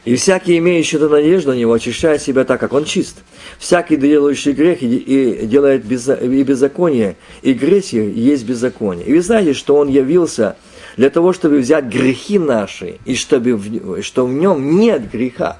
И 0.05 0.15
всякий, 0.15 0.59
имеющий 0.59 0.97
эту 0.97 1.09
надежду 1.09 1.49
на 1.49 1.55
него, 1.55 1.73
очищает 1.73 2.21
себя 2.21 2.45
так, 2.45 2.59
как 2.59 2.73
он 2.73 2.85
чист. 2.85 3.23
Всякий, 3.57 3.97
делающий 3.97 4.51
грех 4.51 4.83
и 4.83 5.47
делает 5.47 5.83
и 5.85 6.43
беззаконие, 6.43 7.17
и 7.41 7.53
грех 7.53 7.91
есть 7.91 8.45
беззаконие. 8.45 9.07
И 9.07 9.13
вы 9.13 9.21
знаете, 9.21 9.53
что 9.53 9.75
он 9.75 9.87
явился 9.87 10.57
для 10.95 11.09
того, 11.09 11.33
чтобы 11.33 11.57
взять 11.57 11.85
грехи 11.85 12.37
наши, 12.37 12.99
и 13.05 13.15
чтобы, 13.15 14.01
что 14.03 14.27
в 14.27 14.31
нем 14.31 14.79
нет 14.79 15.09
греха. 15.11 15.59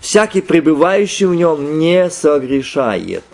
Всякий, 0.00 0.40
пребывающий 0.40 1.26
в 1.26 1.34
нем, 1.34 1.78
не 1.78 2.08
согрешает. 2.08 3.24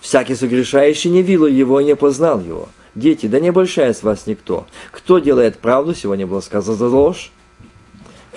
Всякий 0.00 0.34
согрешающий 0.34 1.10
не 1.10 1.22
видел 1.22 1.46
его 1.46 1.80
и 1.80 1.84
не 1.84 1.94
познал 1.94 2.40
его. 2.40 2.68
Дети, 2.96 3.26
да 3.26 3.38
не 3.38 3.50
обольщает 3.50 4.02
вас 4.02 4.26
никто. 4.26 4.66
Кто 4.90 5.20
делает 5.20 5.58
правду, 5.58 5.94
сегодня 5.94 6.26
было 6.26 6.40
сказано 6.40 6.76
за 6.76 6.88
ложь, 6.88 7.30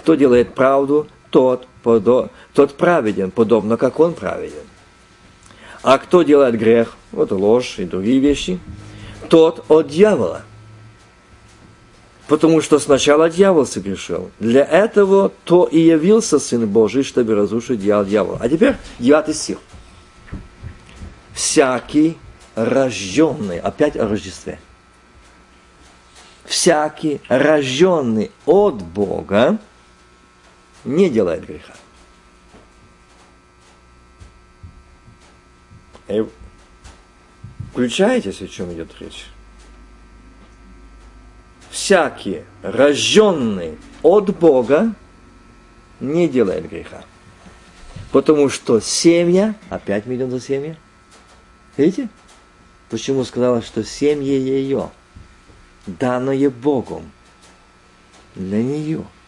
кто 0.02 0.16
делает 0.16 0.56
правду, 0.56 1.08
тот, 1.30 1.68
подо, 1.84 2.32
тот 2.54 2.76
праведен, 2.76 3.30
подобно 3.30 3.78
как 3.78 4.00
он 4.00 4.14
праведен. 4.14 4.64
А 5.84 6.00
кто 6.00 6.24
делает 6.24 6.58
грех, 6.58 6.96
вот 7.12 7.32
ложь 7.32 7.76
и 7.78 7.86
другие 7.86 8.20
вещи, 8.20 8.60
тот 9.30 9.64
от 9.70 9.90
дьявола. 9.90 10.42
Потому 12.28 12.62
что 12.62 12.80
сначала 12.80 13.30
дьявол 13.30 13.68
согрешил. 13.68 14.32
Для 14.40 14.64
этого 14.64 15.32
то 15.44 15.66
и 15.66 15.80
явился 15.80 16.40
Сын 16.40 16.68
Божий, 16.68 17.04
чтобы 17.04 17.36
разрушить 17.36 17.80
дьявол 17.80 18.06
дьявола. 18.06 18.38
А 18.42 18.50
теперь 18.50 18.76
девятый 18.98 19.36
стих. 19.36 19.60
Всякий 21.34 22.18
рожденный, 22.56 23.60
опять 23.60 23.96
о 23.98 24.08
Рождестве. 24.08 24.60
Всякий 26.46 27.22
рожденный 27.30 28.32
от 28.46 28.82
Бога, 28.82 29.60
не 30.86 31.10
делает 31.10 31.46
греха. 31.46 31.74
И 36.08 36.26
включаетесь, 37.72 38.42
о 38.42 38.48
чем 38.48 38.74
идет 38.74 38.94
речь? 39.00 39.28
Всякий, 41.70 42.44
рожденный 42.64 43.78
от 44.02 44.38
Бога, 44.38 44.94
не 46.00 46.28
делает 46.28 46.68
греха. 46.70 47.04
Потому 48.12 48.50
что 48.50 48.82
семья, 48.82 49.56
опять 49.70 50.06
мы 50.06 50.16
идем 50.16 50.32
за 50.32 50.42
семья. 50.42 50.76
Видите? 51.78 52.10
Почему 52.90 53.24
сказала, 53.24 53.62
что 53.62 53.86
семья 53.86 54.38
ее, 54.38 54.90
данное 55.88 56.50
Богом, 56.50 57.10
для 58.36 58.62
нее– 58.62 59.06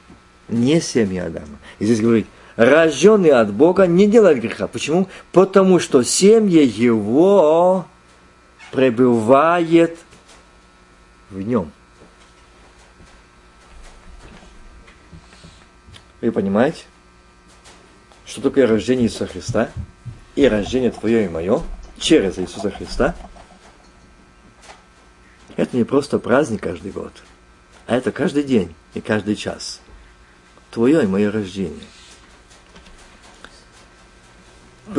не 0.53 0.80
семья 0.80 1.25
Адама. 1.25 1.57
И 1.80 1.85
здесь 1.85 2.01
говорит, 2.01 2.27
рожденный 2.55 3.31
от 3.31 3.51
Бога 3.53 3.88
не 3.88 4.07
делает 4.07 4.39
греха. 4.39 4.67
Почему? 4.67 5.07
Потому 5.31 5.80
что 5.80 6.03
семья 6.03 6.61
его 6.61 7.85
пребывает 8.71 9.97
в 11.30 11.41
нем. 11.41 11.71
Вы 16.21 16.31
понимаете, 16.31 16.84
что 18.25 18.41
такое 18.41 18.65
рождение 18.65 19.07
Иисуса 19.07 19.27
Христа 19.27 19.69
и 20.35 20.47
рождение 20.47 20.91
твое 20.91 21.25
и 21.25 21.30
мое 21.30 21.61
через 21.97 22.39
Иисуса 22.39 22.71
Христа– 22.71 23.15
это 25.55 25.77
не 25.77 25.84
просто 25.84 26.19
праздник 26.19 26.63
каждый 26.63 26.91
год, 26.91 27.11
а 27.85 27.95
это 27.95 28.11
каждый 28.11 28.43
день 28.43 28.73
и 28.93 29.01
каждый 29.01 29.35
час. 29.35 29.81
Твое 30.73 31.03
и 31.03 31.07
мое 31.07 31.31
рождение. 31.31 31.85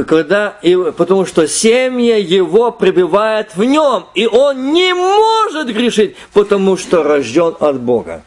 Когда, 0.06 0.51
и, 0.62 0.76
потому 0.96 1.26
что 1.26 1.48
семья 1.48 2.16
его 2.16 2.70
пребывает 2.70 3.56
в 3.56 3.64
нем, 3.64 4.06
и 4.14 4.26
он 4.26 4.72
не 4.72 4.94
может 4.94 5.66
грешить, 5.74 6.16
потому 6.32 6.76
что 6.76 7.02
рожден 7.02 7.56
от 7.59 7.80
Бога. 7.80 8.22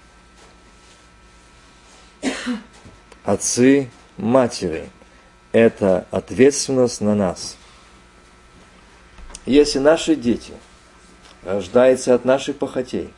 Отцы, 3.23 3.89
матери, 4.17 4.89
это 5.53 6.05
ответственность 6.11 6.99
на 6.99 7.15
нас. 7.15 7.55
Если 9.45 9.79
наши 9.79 10.15
дети 10.15 10.53
рождаются 11.43 12.13
от 12.13 12.25
наших 12.25 12.57
похотей, 12.57 13.09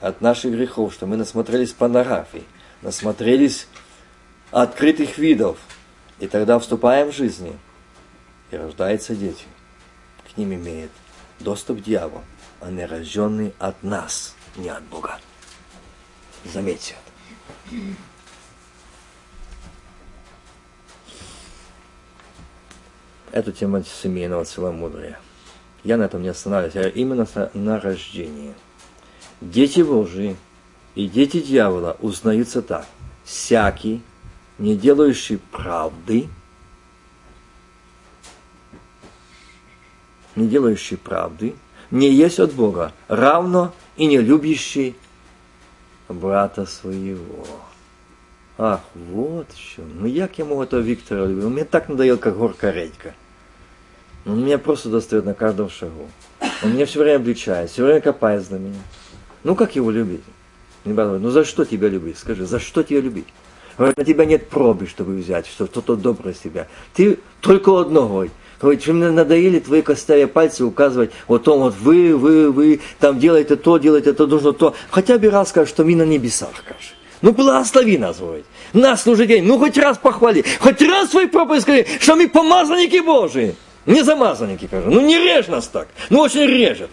от 0.00 0.20
наших 0.20 0.52
грехов, 0.52 0.94
что 0.94 1.06
мы 1.06 1.16
насмотрелись 1.16 1.72
порнографии, 1.72 2.44
насмотрелись 2.82 3.66
открытых 4.50 5.18
видов, 5.18 5.58
и 6.18 6.26
тогда 6.28 6.58
вступаем 6.58 7.10
в 7.10 7.14
жизни, 7.14 7.58
и 8.50 8.56
рождаются 8.56 9.14
дети. 9.14 9.46
К 10.32 10.36
ним 10.36 10.54
имеет 10.54 10.90
доступ 11.40 11.82
дьявол, 11.82 12.22
они 12.60 12.84
рожденные 12.84 13.52
от 13.58 13.82
нас, 13.82 14.34
не 14.56 14.68
от 14.68 14.82
Бога. 14.84 15.18
Заметьте 16.44 16.94
это. 17.70 17.96
Это 23.32 23.50
тема 23.52 23.82
семейного 23.82 24.44
целомудрия. 24.44 25.18
Я 25.84 25.96
на 25.96 26.02
этом 26.02 26.22
не 26.22 26.28
останавливаюсь, 26.28 26.76
а 26.76 26.88
именно 26.88 27.26
на 27.54 27.80
рождении. 27.80 28.54
Дети 29.40 29.80
Божии 29.80 30.36
и 30.94 31.08
дети 31.08 31.40
дьявола 31.40 31.96
узнаются 32.00 32.62
так. 32.62 32.86
Всякий, 33.24 34.02
не 34.58 34.76
делающий 34.76 35.38
правды, 35.38 36.28
не 40.34 40.48
делающий 40.48 40.96
правды, 40.96 41.54
не 41.90 42.10
есть 42.10 42.40
от 42.40 42.52
Бога, 42.52 42.92
равно 43.08 43.72
и 43.96 44.06
не 44.06 44.18
любящий 44.18 44.96
брата 46.08 46.66
своего. 46.66 47.46
Ах, 48.58 48.80
вот 48.94 49.48
что. 49.56 49.82
Ну 49.82 50.06
як 50.06 50.38
я 50.38 50.44
могу 50.44 50.62
этого 50.62 50.80
Виктора 50.80 51.26
любить? 51.26 51.44
Он 51.44 51.52
мне 51.52 51.64
так 51.64 51.88
надоел, 51.88 52.18
как 52.18 52.36
горка 52.36 52.70
редька. 52.70 53.14
Он 54.24 54.44
меня 54.44 54.58
просто 54.58 54.88
достает 54.88 55.24
на 55.24 55.34
каждом 55.34 55.68
шагу. 55.68 56.08
Он 56.62 56.74
меня 56.74 56.86
все 56.86 57.00
время 57.00 57.16
обличает, 57.16 57.70
все 57.70 57.84
время 57.84 58.00
копает 58.00 58.46
за 58.46 58.58
меня. 58.58 58.80
Ну 59.42 59.54
как 59.56 59.74
его 59.74 59.90
любить? 59.90 60.22
Ну 60.84 61.30
за 61.30 61.44
что 61.44 61.64
тебя 61.64 61.88
любить? 61.88 62.18
Скажи, 62.18 62.44
за 62.44 62.58
что 62.58 62.82
тебя 62.82 63.00
любить? 63.00 63.26
Говорит, 63.78 63.96
на 63.96 64.04
тебя 64.04 64.24
нет 64.24 64.48
пробы, 64.48 64.86
чтобы 64.86 65.16
взять, 65.16 65.46
что 65.46 65.66
кто-то 65.66 65.96
добрый 65.96 66.34
себя. 66.34 66.68
Ты 66.94 67.18
только 67.40 67.80
одно 67.80 68.06
говорит. 68.06 68.32
Что 68.58 68.92
мне 68.92 69.10
надоели 69.10 69.58
твои 69.58 69.82
костяя 69.82 70.28
пальцы 70.28 70.64
указывать, 70.64 71.10
вот 71.26 71.48
он 71.48 71.60
вот 71.60 71.74
вы, 71.80 72.16
вы, 72.16 72.52
вы, 72.52 72.80
там 73.00 73.18
делайте 73.18 73.56
то, 73.56 73.76
делайте 73.78 74.12
то, 74.12 74.28
нужно 74.28 74.52
то. 74.52 74.74
Хотя 74.90 75.18
бы 75.18 75.30
раз 75.30 75.48
скажешь, 75.48 75.70
что 75.70 75.84
мы 75.84 75.96
на 75.96 76.04
небесах, 76.04 76.50
скажи. 76.56 76.94
Ну, 77.22 77.32
благослови 77.32 77.98
нас, 77.98 78.18
говорит. 78.18 78.44
Нас 78.72 79.02
служит 79.02 79.28
день. 79.28 79.44
Ну, 79.44 79.58
хоть 79.58 79.76
раз 79.78 79.98
похвали. 79.98 80.44
Хоть 80.60 80.80
раз 80.82 81.10
свой 81.10 81.26
проповедь 81.28 81.62
скажи, 81.62 81.86
что 81.98 82.14
мы 82.14 82.28
помазанники 82.28 83.00
Божии. 83.00 83.56
Не 83.86 84.02
замазанники, 84.02 84.68
кажу. 84.68 84.90
Ну, 84.90 85.00
не 85.00 85.18
режь 85.18 85.48
нас 85.48 85.66
так. 85.66 85.88
Ну, 86.10 86.20
очень 86.20 86.46
режет. 86.46 86.90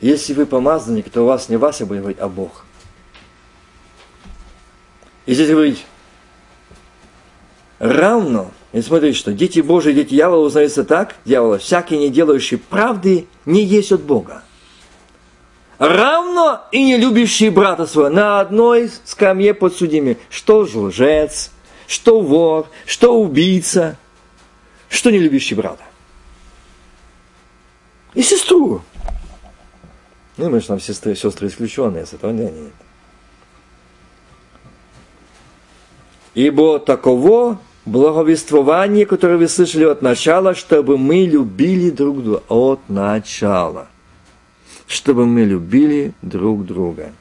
Если 0.00 0.32
вы 0.32 0.46
помазанник, 0.46 1.10
то 1.10 1.22
у 1.22 1.26
вас 1.26 1.48
не 1.48 1.56
Вася 1.56 1.84
будет 1.84 2.00
говорить, 2.00 2.20
а 2.20 2.28
Бог. 2.28 2.64
И 5.26 5.34
здесь 5.34 5.50
говорить, 5.50 5.84
равно, 7.78 8.50
и 8.72 8.80
смотрите, 8.80 9.18
что 9.18 9.32
дети 9.32 9.60
Божии, 9.60 9.92
дети 9.92 10.10
дьявола 10.10 10.46
узнаются 10.46 10.84
так, 10.84 11.16
дьявола, 11.24 11.58
всякий 11.58 11.98
не 11.98 12.08
делающий 12.08 12.56
правды 12.56 13.26
не 13.44 13.62
есть 13.62 13.92
от 13.92 14.02
Бога. 14.02 14.42
Равно 15.78 16.62
и 16.72 16.82
не 16.82 16.96
любящий 16.96 17.48
брата 17.48 17.86
своего 17.86 18.10
на 18.10 18.40
одной 18.40 18.90
скамье 19.04 19.54
подсудимый, 19.54 20.18
что 20.28 20.66
же 20.66 20.78
лжец, 20.78 21.50
что 21.86 22.20
вор, 22.20 22.68
что 22.86 23.18
убийца, 23.18 23.98
что 24.88 25.10
не 25.10 25.18
любящий 25.18 25.54
брата. 25.54 25.82
И 28.14 28.22
сестру. 28.22 28.82
Ну, 30.40 30.48
мы 30.48 30.60
же 30.60 30.68
там 30.68 30.80
сестры, 30.80 31.14
сестры 31.14 31.48
исключенные, 31.48 32.06
с 32.06 32.14
этого 32.14 32.30
нет. 32.30 32.54
Ибо 36.34 36.78
таково 36.78 37.58
благовествование, 37.84 39.04
которое 39.04 39.36
вы 39.36 39.48
слышали 39.48 39.84
от 39.84 40.00
начала, 40.00 40.54
чтобы 40.54 40.96
мы 40.96 41.26
любили 41.26 41.90
друг 41.90 42.22
друга. 42.24 42.42
От 42.48 42.80
начала. 42.88 43.88
Чтобы 44.86 45.26
мы 45.26 45.44
любили 45.44 46.14
друг 46.22 46.64
друга. 46.64 47.12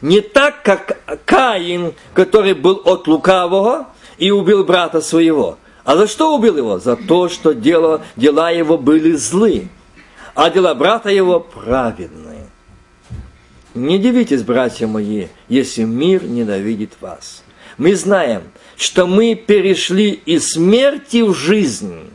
Не 0.00 0.22
так, 0.22 0.62
как 0.62 1.20
Каин, 1.26 1.92
который 2.14 2.54
был 2.54 2.80
от 2.86 3.06
лукавого 3.06 3.88
и 4.16 4.30
убил 4.30 4.64
брата 4.64 5.02
своего. 5.02 5.58
А 5.84 5.94
за 5.94 6.06
что 6.06 6.34
убил 6.34 6.56
его? 6.56 6.78
За 6.78 6.96
то, 6.96 7.28
что 7.28 7.52
дело, 7.52 8.00
дела 8.16 8.50
его 8.50 8.78
были 8.78 9.12
злы, 9.12 9.68
а 10.36 10.50
дела 10.50 10.74
брата 10.74 11.08
его 11.08 11.40
праведные. 11.40 12.46
Не 13.74 13.98
дивитесь, 13.98 14.42
братья 14.42 14.86
мои, 14.86 15.28
если 15.48 15.82
мир 15.82 16.24
ненавидит 16.24 16.92
вас. 17.00 17.42
Мы 17.78 17.96
знаем, 17.96 18.42
что 18.76 19.06
мы 19.06 19.34
перешли 19.34 20.10
из 20.10 20.52
смерти 20.52 21.22
в 21.22 21.34
жизнь, 21.34 22.10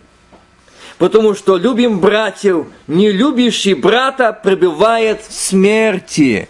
потому 0.99 1.34
что 1.34 1.57
любим 1.57 1.99
братьев, 1.99 2.68
не 2.85 3.11
любящий 3.11 3.73
брата 3.73 4.34
пребывает 4.34 5.23
в 5.27 5.34
смерти. 5.34 6.48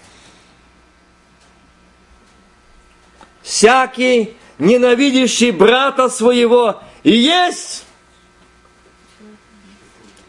Всякий, 3.41 4.33
ненавидящий 4.59 5.51
брата 5.51 6.09
своего, 6.09 6.81
и 7.03 7.11
есть 7.11 7.85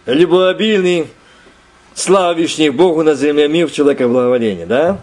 любообильный, 0.06 1.08
славящий 1.94 2.70
Богу 2.70 3.02
на 3.02 3.14
земле 3.14 3.48
мир 3.48 3.70
человека 3.70 4.08
благоволение, 4.08 4.66
да? 4.66 5.00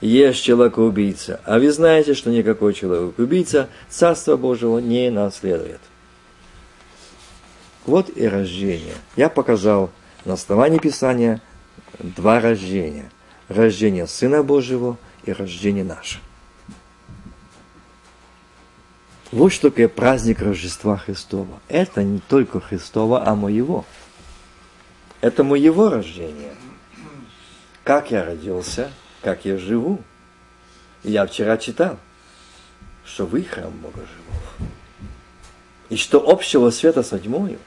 Есть 0.00 0.42
человек-убийца. 0.42 1.40
А 1.44 1.58
вы 1.58 1.70
знаете, 1.70 2.14
что 2.14 2.30
никакой 2.30 2.74
человек-убийца 2.74 3.68
Царство 3.88 4.36
Божьего 4.36 4.78
не 4.78 5.10
наследует. 5.10 5.80
Вот 7.86 8.10
и 8.16 8.26
рождение. 8.26 8.94
Я 9.16 9.28
показал 9.28 9.90
на 10.24 10.34
основании 10.34 10.78
Писания 10.78 11.40
два 11.98 12.40
рождения. 12.40 13.10
Рождение 13.48 14.06
Сына 14.06 14.42
Божьего 14.42 14.96
и 15.24 15.32
рождение 15.32 15.84
наше. 15.84 16.18
Вот 19.30 19.50
что 19.50 19.70
такое 19.70 19.88
праздник 19.88 20.42
Рождества 20.42 20.98
Христова. 20.98 21.60
Это 21.68 22.02
не 22.02 22.18
только 22.18 22.60
Христова, 22.60 23.26
а 23.26 23.34
моего. 23.34 23.84
Это 25.22 25.44
моего 25.44 25.88
рождения. 25.88 26.52
Как 27.84 28.10
я 28.10 28.24
родился, 28.24 28.90
как 29.22 29.44
я 29.44 29.56
живу. 29.56 30.00
Я 31.04 31.26
вчера 31.26 31.56
читал, 31.56 31.96
что 33.04 33.24
вы 33.24 33.42
храм 33.42 33.70
Бога 33.70 34.00
живого. 34.00 34.70
И 35.88 35.96
что 35.96 36.28
общего 36.28 36.70
света 36.70 37.02
с 37.04 37.16
тьмою. 37.18 37.58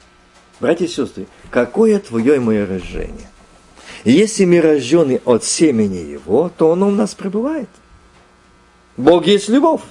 Братья 0.60 0.84
и 0.84 0.88
сестры, 0.88 1.26
какое 1.50 1.98
твое 1.98 2.36
и 2.36 2.38
мое 2.38 2.66
рождение? 2.66 3.28
Если 4.04 4.44
мы 4.44 4.60
рождены 4.60 5.20
от 5.24 5.42
семени 5.44 5.96
Его, 5.96 6.50
то 6.56 6.72
оно 6.72 6.88
у 6.88 6.90
нас 6.90 7.14
пребывает. 7.14 7.68
Бог 8.96 9.26
есть 9.26 9.48
любовь. 9.48 9.82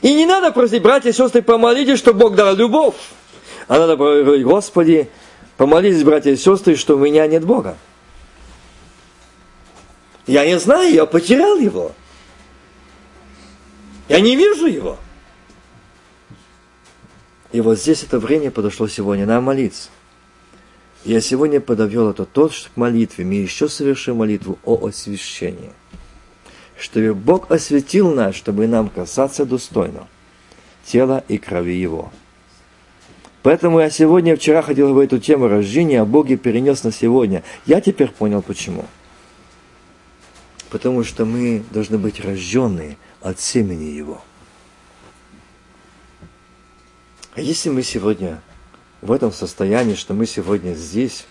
И 0.00 0.14
не 0.14 0.24
надо 0.26 0.52
просить, 0.52 0.82
братья 0.82 1.10
и 1.10 1.12
сестры, 1.12 1.42
помолитесь, 1.42 1.98
что 1.98 2.14
Бог 2.14 2.34
дал 2.34 2.54
любовь. 2.54 2.96
А 3.68 3.78
надо 3.78 3.96
говорить, 3.96 4.44
Господи, 4.44 5.10
помолитесь, 5.62 6.02
братья 6.02 6.32
и 6.32 6.36
сестры, 6.36 6.74
что 6.74 6.96
у 6.96 6.98
меня 6.98 7.24
нет 7.28 7.44
Бога. 7.44 7.76
Я 10.26 10.44
не 10.44 10.58
знаю, 10.58 10.92
я 10.92 11.06
потерял 11.06 11.56
его. 11.56 11.92
Я 14.08 14.18
не 14.18 14.34
вижу 14.34 14.66
его. 14.66 14.98
И 17.52 17.60
вот 17.60 17.78
здесь 17.78 18.02
это 18.02 18.18
время 18.18 18.50
подошло 18.50 18.88
сегодня 18.88 19.24
нам 19.24 19.44
молиться. 19.44 19.90
Я 21.04 21.20
сегодня 21.20 21.60
подовел 21.60 22.10
это 22.10 22.24
тот, 22.24 22.52
что 22.52 22.68
к 22.68 22.76
молитве 22.76 23.24
мы 23.24 23.34
еще 23.34 23.68
совершим 23.68 24.16
молитву 24.16 24.58
о 24.64 24.88
освящении 24.88 25.70
чтобы 26.76 27.14
Бог 27.14 27.52
осветил 27.52 28.12
нас, 28.12 28.34
чтобы 28.34 28.66
нам 28.66 28.88
касаться 28.88 29.44
достойно 29.44 30.08
тела 30.84 31.22
и 31.28 31.38
крови 31.38 31.74
Его. 31.74 32.10
Поэтому 33.42 33.80
я 33.80 33.90
сегодня, 33.90 34.36
вчера 34.36 34.62
ходил 34.62 34.94
в 34.94 34.98
эту 34.98 35.18
тему 35.18 35.48
рождения, 35.48 36.00
а 36.00 36.04
Боге 36.04 36.36
перенес 36.36 36.84
на 36.84 36.92
сегодня. 36.92 37.42
Я 37.66 37.80
теперь 37.80 38.10
понял 38.10 38.40
почему. 38.40 38.84
Потому 40.70 41.02
что 41.04 41.24
мы 41.24 41.64
должны 41.70 41.98
быть 41.98 42.24
рожденные 42.24 42.96
от 43.20 43.40
семени 43.40 43.84
Его. 43.84 44.22
А 47.34 47.40
если 47.40 47.70
мы 47.70 47.82
сегодня 47.82 48.40
в 49.00 49.10
этом 49.10 49.32
состоянии, 49.32 49.94
что 49.94 50.14
мы 50.14 50.26
сегодня 50.26 50.74
здесь, 50.74 51.26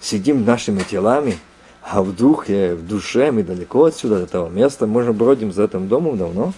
сидим 0.00 0.44
нашими 0.44 0.80
телами, 0.80 1.38
а 1.82 2.02
в 2.02 2.14
духе, 2.14 2.74
в 2.74 2.86
душе 2.86 3.32
мы 3.32 3.42
далеко 3.42 3.86
отсюда, 3.86 4.18
от 4.18 4.22
этого 4.24 4.48
места, 4.48 4.86
мы 4.86 5.02
же 5.02 5.12
бродим 5.12 5.52
за 5.52 5.64
этим 5.64 5.88
домом 5.88 6.18
давно, 6.18 6.52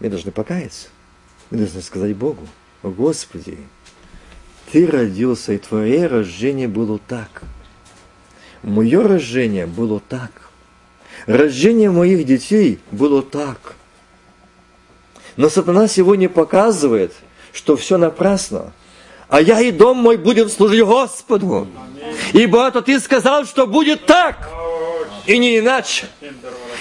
мы 0.00 0.08
должны 0.08 0.32
покаяться. 0.32 0.88
Мы 1.50 1.58
должны 1.58 1.82
сказать 1.82 2.16
Богу, 2.16 2.46
Господи, 2.82 3.58
Ты 4.72 4.86
родился, 4.86 5.52
и 5.52 5.58
Твое 5.58 6.06
рождение 6.06 6.68
было 6.68 6.98
так. 6.98 7.42
Мое 8.62 9.06
рождение 9.06 9.66
было 9.66 10.00
так. 10.00 10.30
Рождение 11.26 11.90
моих 11.90 12.24
детей 12.24 12.80
было 12.90 13.22
так. 13.22 13.74
Но 15.36 15.48
сатана 15.48 15.86
сегодня 15.86 16.28
показывает, 16.28 17.12
что 17.52 17.76
все 17.76 17.98
напрасно. 17.98 18.72
А 19.28 19.40
я 19.40 19.60
и 19.60 19.70
дом 19.70 19.98
мой 19.98 20.16
будем 20.16 20.48
служить 20.48 20.84
Господу. 20.84 21.68
Ибо 22.32 22.66
это 22.66 22.82
ты 22.82 22.98
сказал, 23.00 23.44
что 23.44 23.66
будет 23.66 24.06
так, 24.06 24.50
и 25.26 25.38
не 25.38 25.58
иначе. 25.58 26.06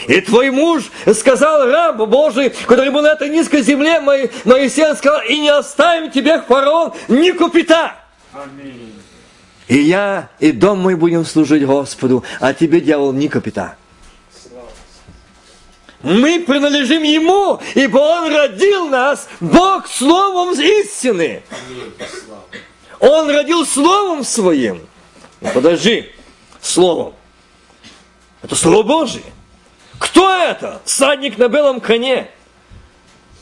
И 0.07 0.21
твой 0.21 0.51
муж 0.51 0.91
сказал 1.13 1.65
раб 1.65 1.97
Божий, 1.97 2.51
который 2.65 2.91
был 2.91 3.01
на 3.01 3.13
этой 3.13 3.29
низкой 3.29 3.61
земле, 3.61 3.99
Моисей 3.99 4.95
сказал, 4.95 5.21
и 5.21 5.39
не 5.39 5.49
оставим 5.49 6.11
тебе, 6.11 6.41
фараон, 6.41 6.93
ни 7.07 7.31
купита. 7.31 7.95
И 9.67 9.77
я, 9.77 10.29
и 10.39 10.51
дом 10.51 10.79
мой 10.79 10.95
будем 10.95 11.25
служить 11.25 11.63
Господу, 11.65 12.23
а 12.39 12.53
тебе, 12.53 12.81
дьявол, 12.81 13.13
ни 13.13 13.27
капита. 13.27 13.75
Мы 16.01 16.39
принадлежим 16.39 17.03
Ему, 17.03 17.59
ибо 17.75 17.99
Он 17.99 18.33
родил 18.33 18.87
нас, 18.87 19.27
Бог 19.39 19.87
Словом 19.87 20.53
истины. 20.53 21.43
Он 22.99 23.29
родил 23.29 23.65
Словом 23.65 24.23
Своим. 24.23 24.87
Ну, 25.41 25.49
подожди, 25.53 26.09
Словом. 26.61 27.13
Это 28.41 28.55
Слово 28.55 28.83
Божие. 28.83 29.23
Кто 29.97 30.33
это? 30.33 30.81
Садник 30.85 31.37
на 31.37 31.49
белом 31.49 31.81
коне. 31.81 32.29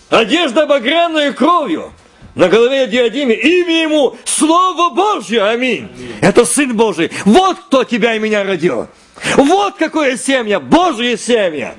Одежда 0.09 0.65
багряной 0.65 1.33
кровью. 1.33 1.93
На 2.35 2.49
голове 2.49 2.87
диадиме. 2.87 3.35
Имя 3.35 3.81
ему 3.81 4.17
Слово 4.25 4.93
Божье. 4.93 5.43
Аминь. 5.43 5.89
Аминь. 5.95 6.15
Это 6.21 6.45
Сын 6.45 6.75
Божий. 6.75 7.11
Вот 7.25 7.57
кто 7.59 7.83
тебя 7.83 8.15
и 8.15 8.19
меня 8.19 8.43
родил. 8.43 8.87
Вот 9.35 9.75
какое 9.77 10.17
семя. 10.17 10.59
Божье 10.59 11.17
семя. 11.17 11.75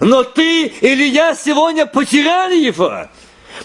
Но 0.00 0.24
ты 0.24 0.66
или 0.66 1.04
я 1.04 1.34
сегодня 1.34 1.86
потеряли 1.86 2.56
его. 2.56 3.08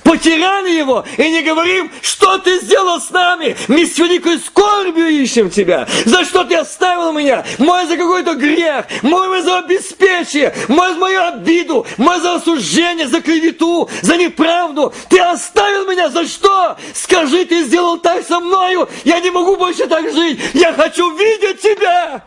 Потеряли 0.04 0.72
его 0.72 1.06
и 1.18 1.30
не 1.30 1.42
говорим, 1.42 1.92
что 2.02 2.38
ты 2.38 2.60
сделал 2.62 3.00
с 3.00 3.10
нами. 3.10 3.56
Мы 3.68 3.86
с 3.86 3.98
великой 3.98 4.40
скорбью 4.40 5.08
ищем 5.10 5.50
тебя. 5.50 5.88
За 6.06 6.24
что 6.26 6.44
ты 6.44 6.56
оставил 6.56 7.12
меня? 7.12 7.46
Мой 7.58 7.86
за 7.86 7.98
какой-то 7.98 8.36
грех, 8.36 8.86
мой 9.02 9.42
за 9.42 9.60
обеспечение, 9.60 10.54
мой 10.68 10.94
за 10.94 11.00
мою 11.00 11.24
обиду, 11.24 11.86
мой 11.98 12.20
за 12.20 12.36
осуждение, 12.36 13.08
за 13.08 13.22
клевету, 13.22 13.90
за 14.02 14.18
неправду. 14.18 14.94
Ты 15.10 15.20
оставил 15.20 15.88
меня 15.90 16.10
за 16.10 16.26
что? 16.26 16.78
Скажи, 16.94 17.46
ты 17.46 17.64
сделал 17.64 17.98
так 17.98 18.26
со 18.26 18.40
мною. 18.40 18.90
Я 19.04 19.20
не 19.20 19.32
могу 19.32 19.56
больше 19.56 19.88
так 19.88 20.12
жить. 20.12 20.40
Я 20.54 20.74
хочу 20.74 21.16
видеть 21.16 21.62
тебя. 21.62 22.24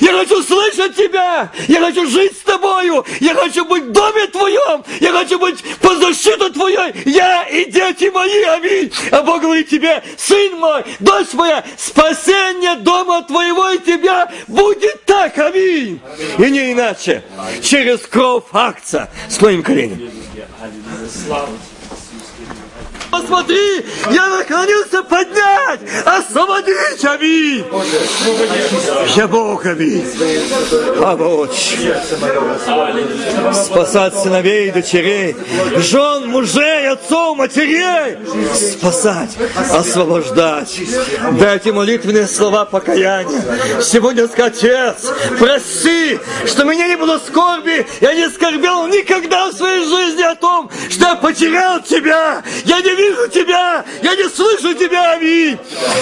Я 0.00 0.12
хочу 0.18 0.42
слышать 0.42 0.96
Тебя! 0.96 1.50
Я 1.68 1.80
хочу 1.80 2.06
жить 2.06 2.36
с 2.36 2.40
Тобою! 2.40 3.04
Я 3.20 3.34
хочу 3.34 3.64
быть 3.64 3.84
в 3.84 3.92
доме 3.92 4.26
Твоем! 4.26 4.84
Я 5.00 5.12
хочу 5.12 5.38
быть 5.38 5.62
под 5.80 5.98
защиту 5.98 6.50
Твоей! 6.52 6.92
Я 7.04 7.44
и 7.44 7.70
дети 7.70 8.10
мои! 8.10 8.42
Аминь! 8.42 8.92
А 9.10 9.22
Бог 9.22 9.42
говорит 9.42 9.68
тебе, 9.68 10.02
сын 10.16 10.58
мой, 10.58 10.84
дочь 11.00 11.32
моя, 11.32 11.64
спасение 11.76 12.76
дома 12.76 13.22
Твоего 13.22 13.70
и 13.70 13.78
Тебя 13.78 14.30
будет 14.46 15.04
так! 15.04 15.38
Аминь! 15.38 16.00
И 16.38 16.50
не 16.50 16.72
иначе! 16.72 17.22
Через 17.62 18.00
кровь 18.00 18.44
акция 18.52 19.10
с 19.28 19.40
моим 19.40 19.62
коленем. 19.62 20.10
Слава 21.26 21.48
Посмотри, 23.10 23.86
я 24.10 24.28
наклонился 24.28 25.02
поднять, 25.02 25.80
освободить, 26.04 27.04
аминь. 27.04 27.64
Я 29.16 29.26
Бог, 29.28 29.64
аминь. 29.66 30.04
Помочь. 31.00 31.76
Спасать 33.52 34.14
сыновей 34.14 34.70
дочерей, 34.70 35.36
жен, 35.76 36.28
мужей, 36.28 36.88
отцов, 36.88 37.36
матерей. 37.36 38.18
Спасать, 38.54 39.36
освобождать. 39.70 40.80
Дайте 41.38 41.72
молитвенные 41.72 42.26
слова 42.26 42.64
покаяния. 42.64 43.82
Сегодня 43.82 44.26
сказать, 44.26 44.48
Отец, 44.48 45.12
прости, 45.38 46.18
что 46.46 46.64
меня 46.64 46.88
не 46.88 46.96
было 46.96 47.18
скорби. 47.18 47.86
Я 48.00 48.14
не 48.14 48.28
скорбел 48.28 48.86
никогда 48.86 49.50
в 49.50 49.52
своей 49.54 49.84
жизни 49.84 50.22
о 50.22 50.34
том, 50.34 50.70
что 50.88 51.08
я 51.08 51.14
потерял 51.14 51.80
Тебя. 51.82 52.42
Я 52.64 52.80
не 52.80 52.94
вижу 52.98 53.28
тебя, 53.28 53.84
я 54.02 54.16
не 54.16 54.28
слышу 54.28 54.74
тебя, 54.74 55.12
аминь. 55.12 55.58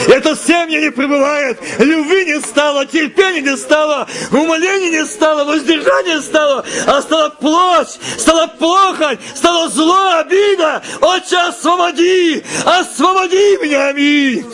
Это 0.08 0.36
семья 0.36 0.80
не 0.80 0.90
пребывает, 0.90 1.60
любви 1.78 2.24
не 2.24 2.40
стало, 2.40 2.86
терпения 2.86 3.42
не 3.42 3.56
стало, 3.56 4.08
умоления 4.32 4.90
не 4.90 5.06
стало, 5.06 5.44
воздержания 5.44 6.20
стало, 6.20 6.64
а 6.86 7.02
стала 7.02 7.28
плоть, 7.30 7.98
стала 8.18 8.46
плохо, 8.46 9.18
стало 9.34 9.68
зло, 9.68 10.18
обида. 10.20 10.82
Отче, 11.00 11.36
освободи, 11.36 12.42
освободи 12.64 13.58
меня, 13.62 13.88
аминь. 13.88 14.44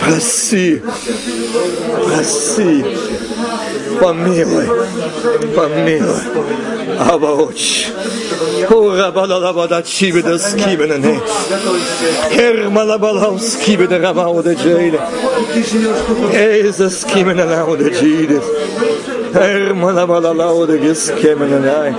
Проси, 0.00 0.82
проси, 2.04 2.84
помилуй, 3.99 4.67
помилуй. 5.55 6.21
Аба, 6.99 7.27
Отче. 7.27 7.87
Ура, 8.69 9.11
балала, 9.11 9.53
бада, 9.53 9.81
чибеда, 9.83 10.37
скибеда, 10.37 10.97
Hermalabalam 12.31 13.39
skibe 13.39 13.87
de 13.87 13.99
ramau 13.99 14.41
de 14.43 14.55
jade. 14.55 14.99
Eza 16.33 16.89
skibe 16.89 17.33
na 17.33 17.45
lau 17.45 17.75
de 17.77 17.89
jade. 17.93 18.41
Hermalabalau 18.41 19.16
de 20.67 20.77
giskeme 20.77 21.47
na 21.47 21.59
nai. 21.59 21.95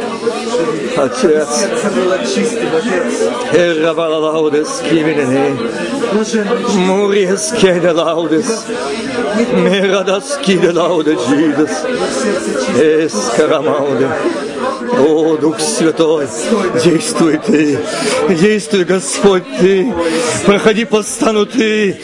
Отец, 0.96 1.66
Herrabalalaudes, 3.52 4.80
Kiminene, 4.80 5.56
Murias 6.86 7.52
Kedelaudes, 7.52 8.64
Meradas 9.54 10.36
Kidelaudes, 10.42 11.20
Jesus, 11.28 11.70
Escaramaude. 12.80 14.08
О, 14.97 15.37
Дух 15.37 15.59
Святой, 15.59 16.27
действуй 16.83 17.39
Ты, 17.45 17.79
действуй, 18.29 18.83
Господь 18.83 19.43
Ты, 19.59 19.93
проходи 20.45 20.85
по 20.85 21.03
стану 21.03 21.45
Ты, 21.45 21.99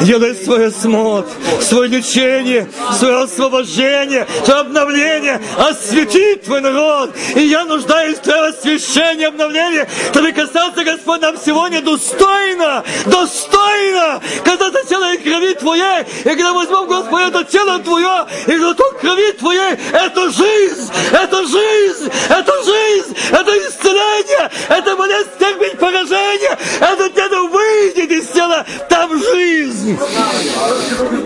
делай 0.00 0.34
свой 0.34 0.68
осмотр, 0.68 1.28
свое 1.60 1.88
лечение, 1.88 2.68
свое 2.98 3.22
освобождение, 3.24 4.26
свое 4.44 4.60
обновление, 4.60 5.40
освети 5.58 6.36
Твой 6.36 6.60
народ, 6.60 7.14
и 7.36 7.40
я 7.40 7.64
нуждаюсь 7.64 8.18
в 8.18 8.22
Твоем 8.22 8.54
освящении, 8.54 9.26
обновлении, 9.26 9.86
чтобы 10.10 10.32
касаться, 10.32 10.82
Господь, 10.84 11.20
нам 11.20 11.36
сегодня 11.44 11.82
достойно, 11.82 12.84
достойно, 13.06 14.20
касаться 14.44 14.84
тела 14.88 15.14
и 15.14 15.18
крови 15.18 15.54
Твоей, 15.54 16.04
и 16.20 16.28
когда 16.28 16.52
возьмем, 16.52 16.86
Господь, 16.86 17.22
это 17.22 17.44
тело 17.44 17.78
Твое, 17.80 18.26
и 18.46 18.56
глоток 18.56 18.98
крови 19.00 19.32
Твоей, 19.32 19.76
это 19.92 20.30
жизнь, 20.30 20.90
это 21.12 21.46
жизнь, 21.46 22.10
это 22.30 22.52
жизнь, 22.64 23.16
это 23.30 23.50
исцеление, 23.58 24.50
это 24.68 24.96
болезнь, 24.96 25.28
терпеть 25.38 25.78
поражение, 25.78 26.56
это 26.80 27.10
тело 27.10 27.48
выйдет 27.48 28.10
из 28.10 28.26
тела, 28.28 28.64
там 28.88 29.10
жизнь. 29.22 29.98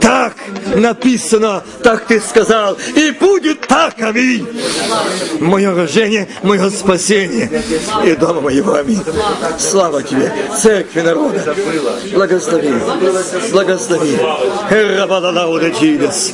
Так 0.00 0.34
написано, 0.74 1.62
так 1.82 2.06
ты 2.06 2.20
сказал, 2.20 2.76
и 2.94 3.10
будет 3.12 3.60
так, 3.66 4.00
аминь. 4.00 4.46
Мое 5.40 5.74
рождение, 5.74 6.28
мое 6.42 6.70
спасение 6.70 7.62
и 8.04 8.14
дома 8.14 8.40
моего, 8.40 8.74
аминь. 8.74 9.02
Слава 9.58 10.02
тебе, 10.02 10.32
церкви 10.60 11.00
народа. 11.02 11.54
Благослови, 12.12 12.74
благослови. 13.52 14.18
Рабалалауда 14.70 15.68
Джидас. 15.68 16.32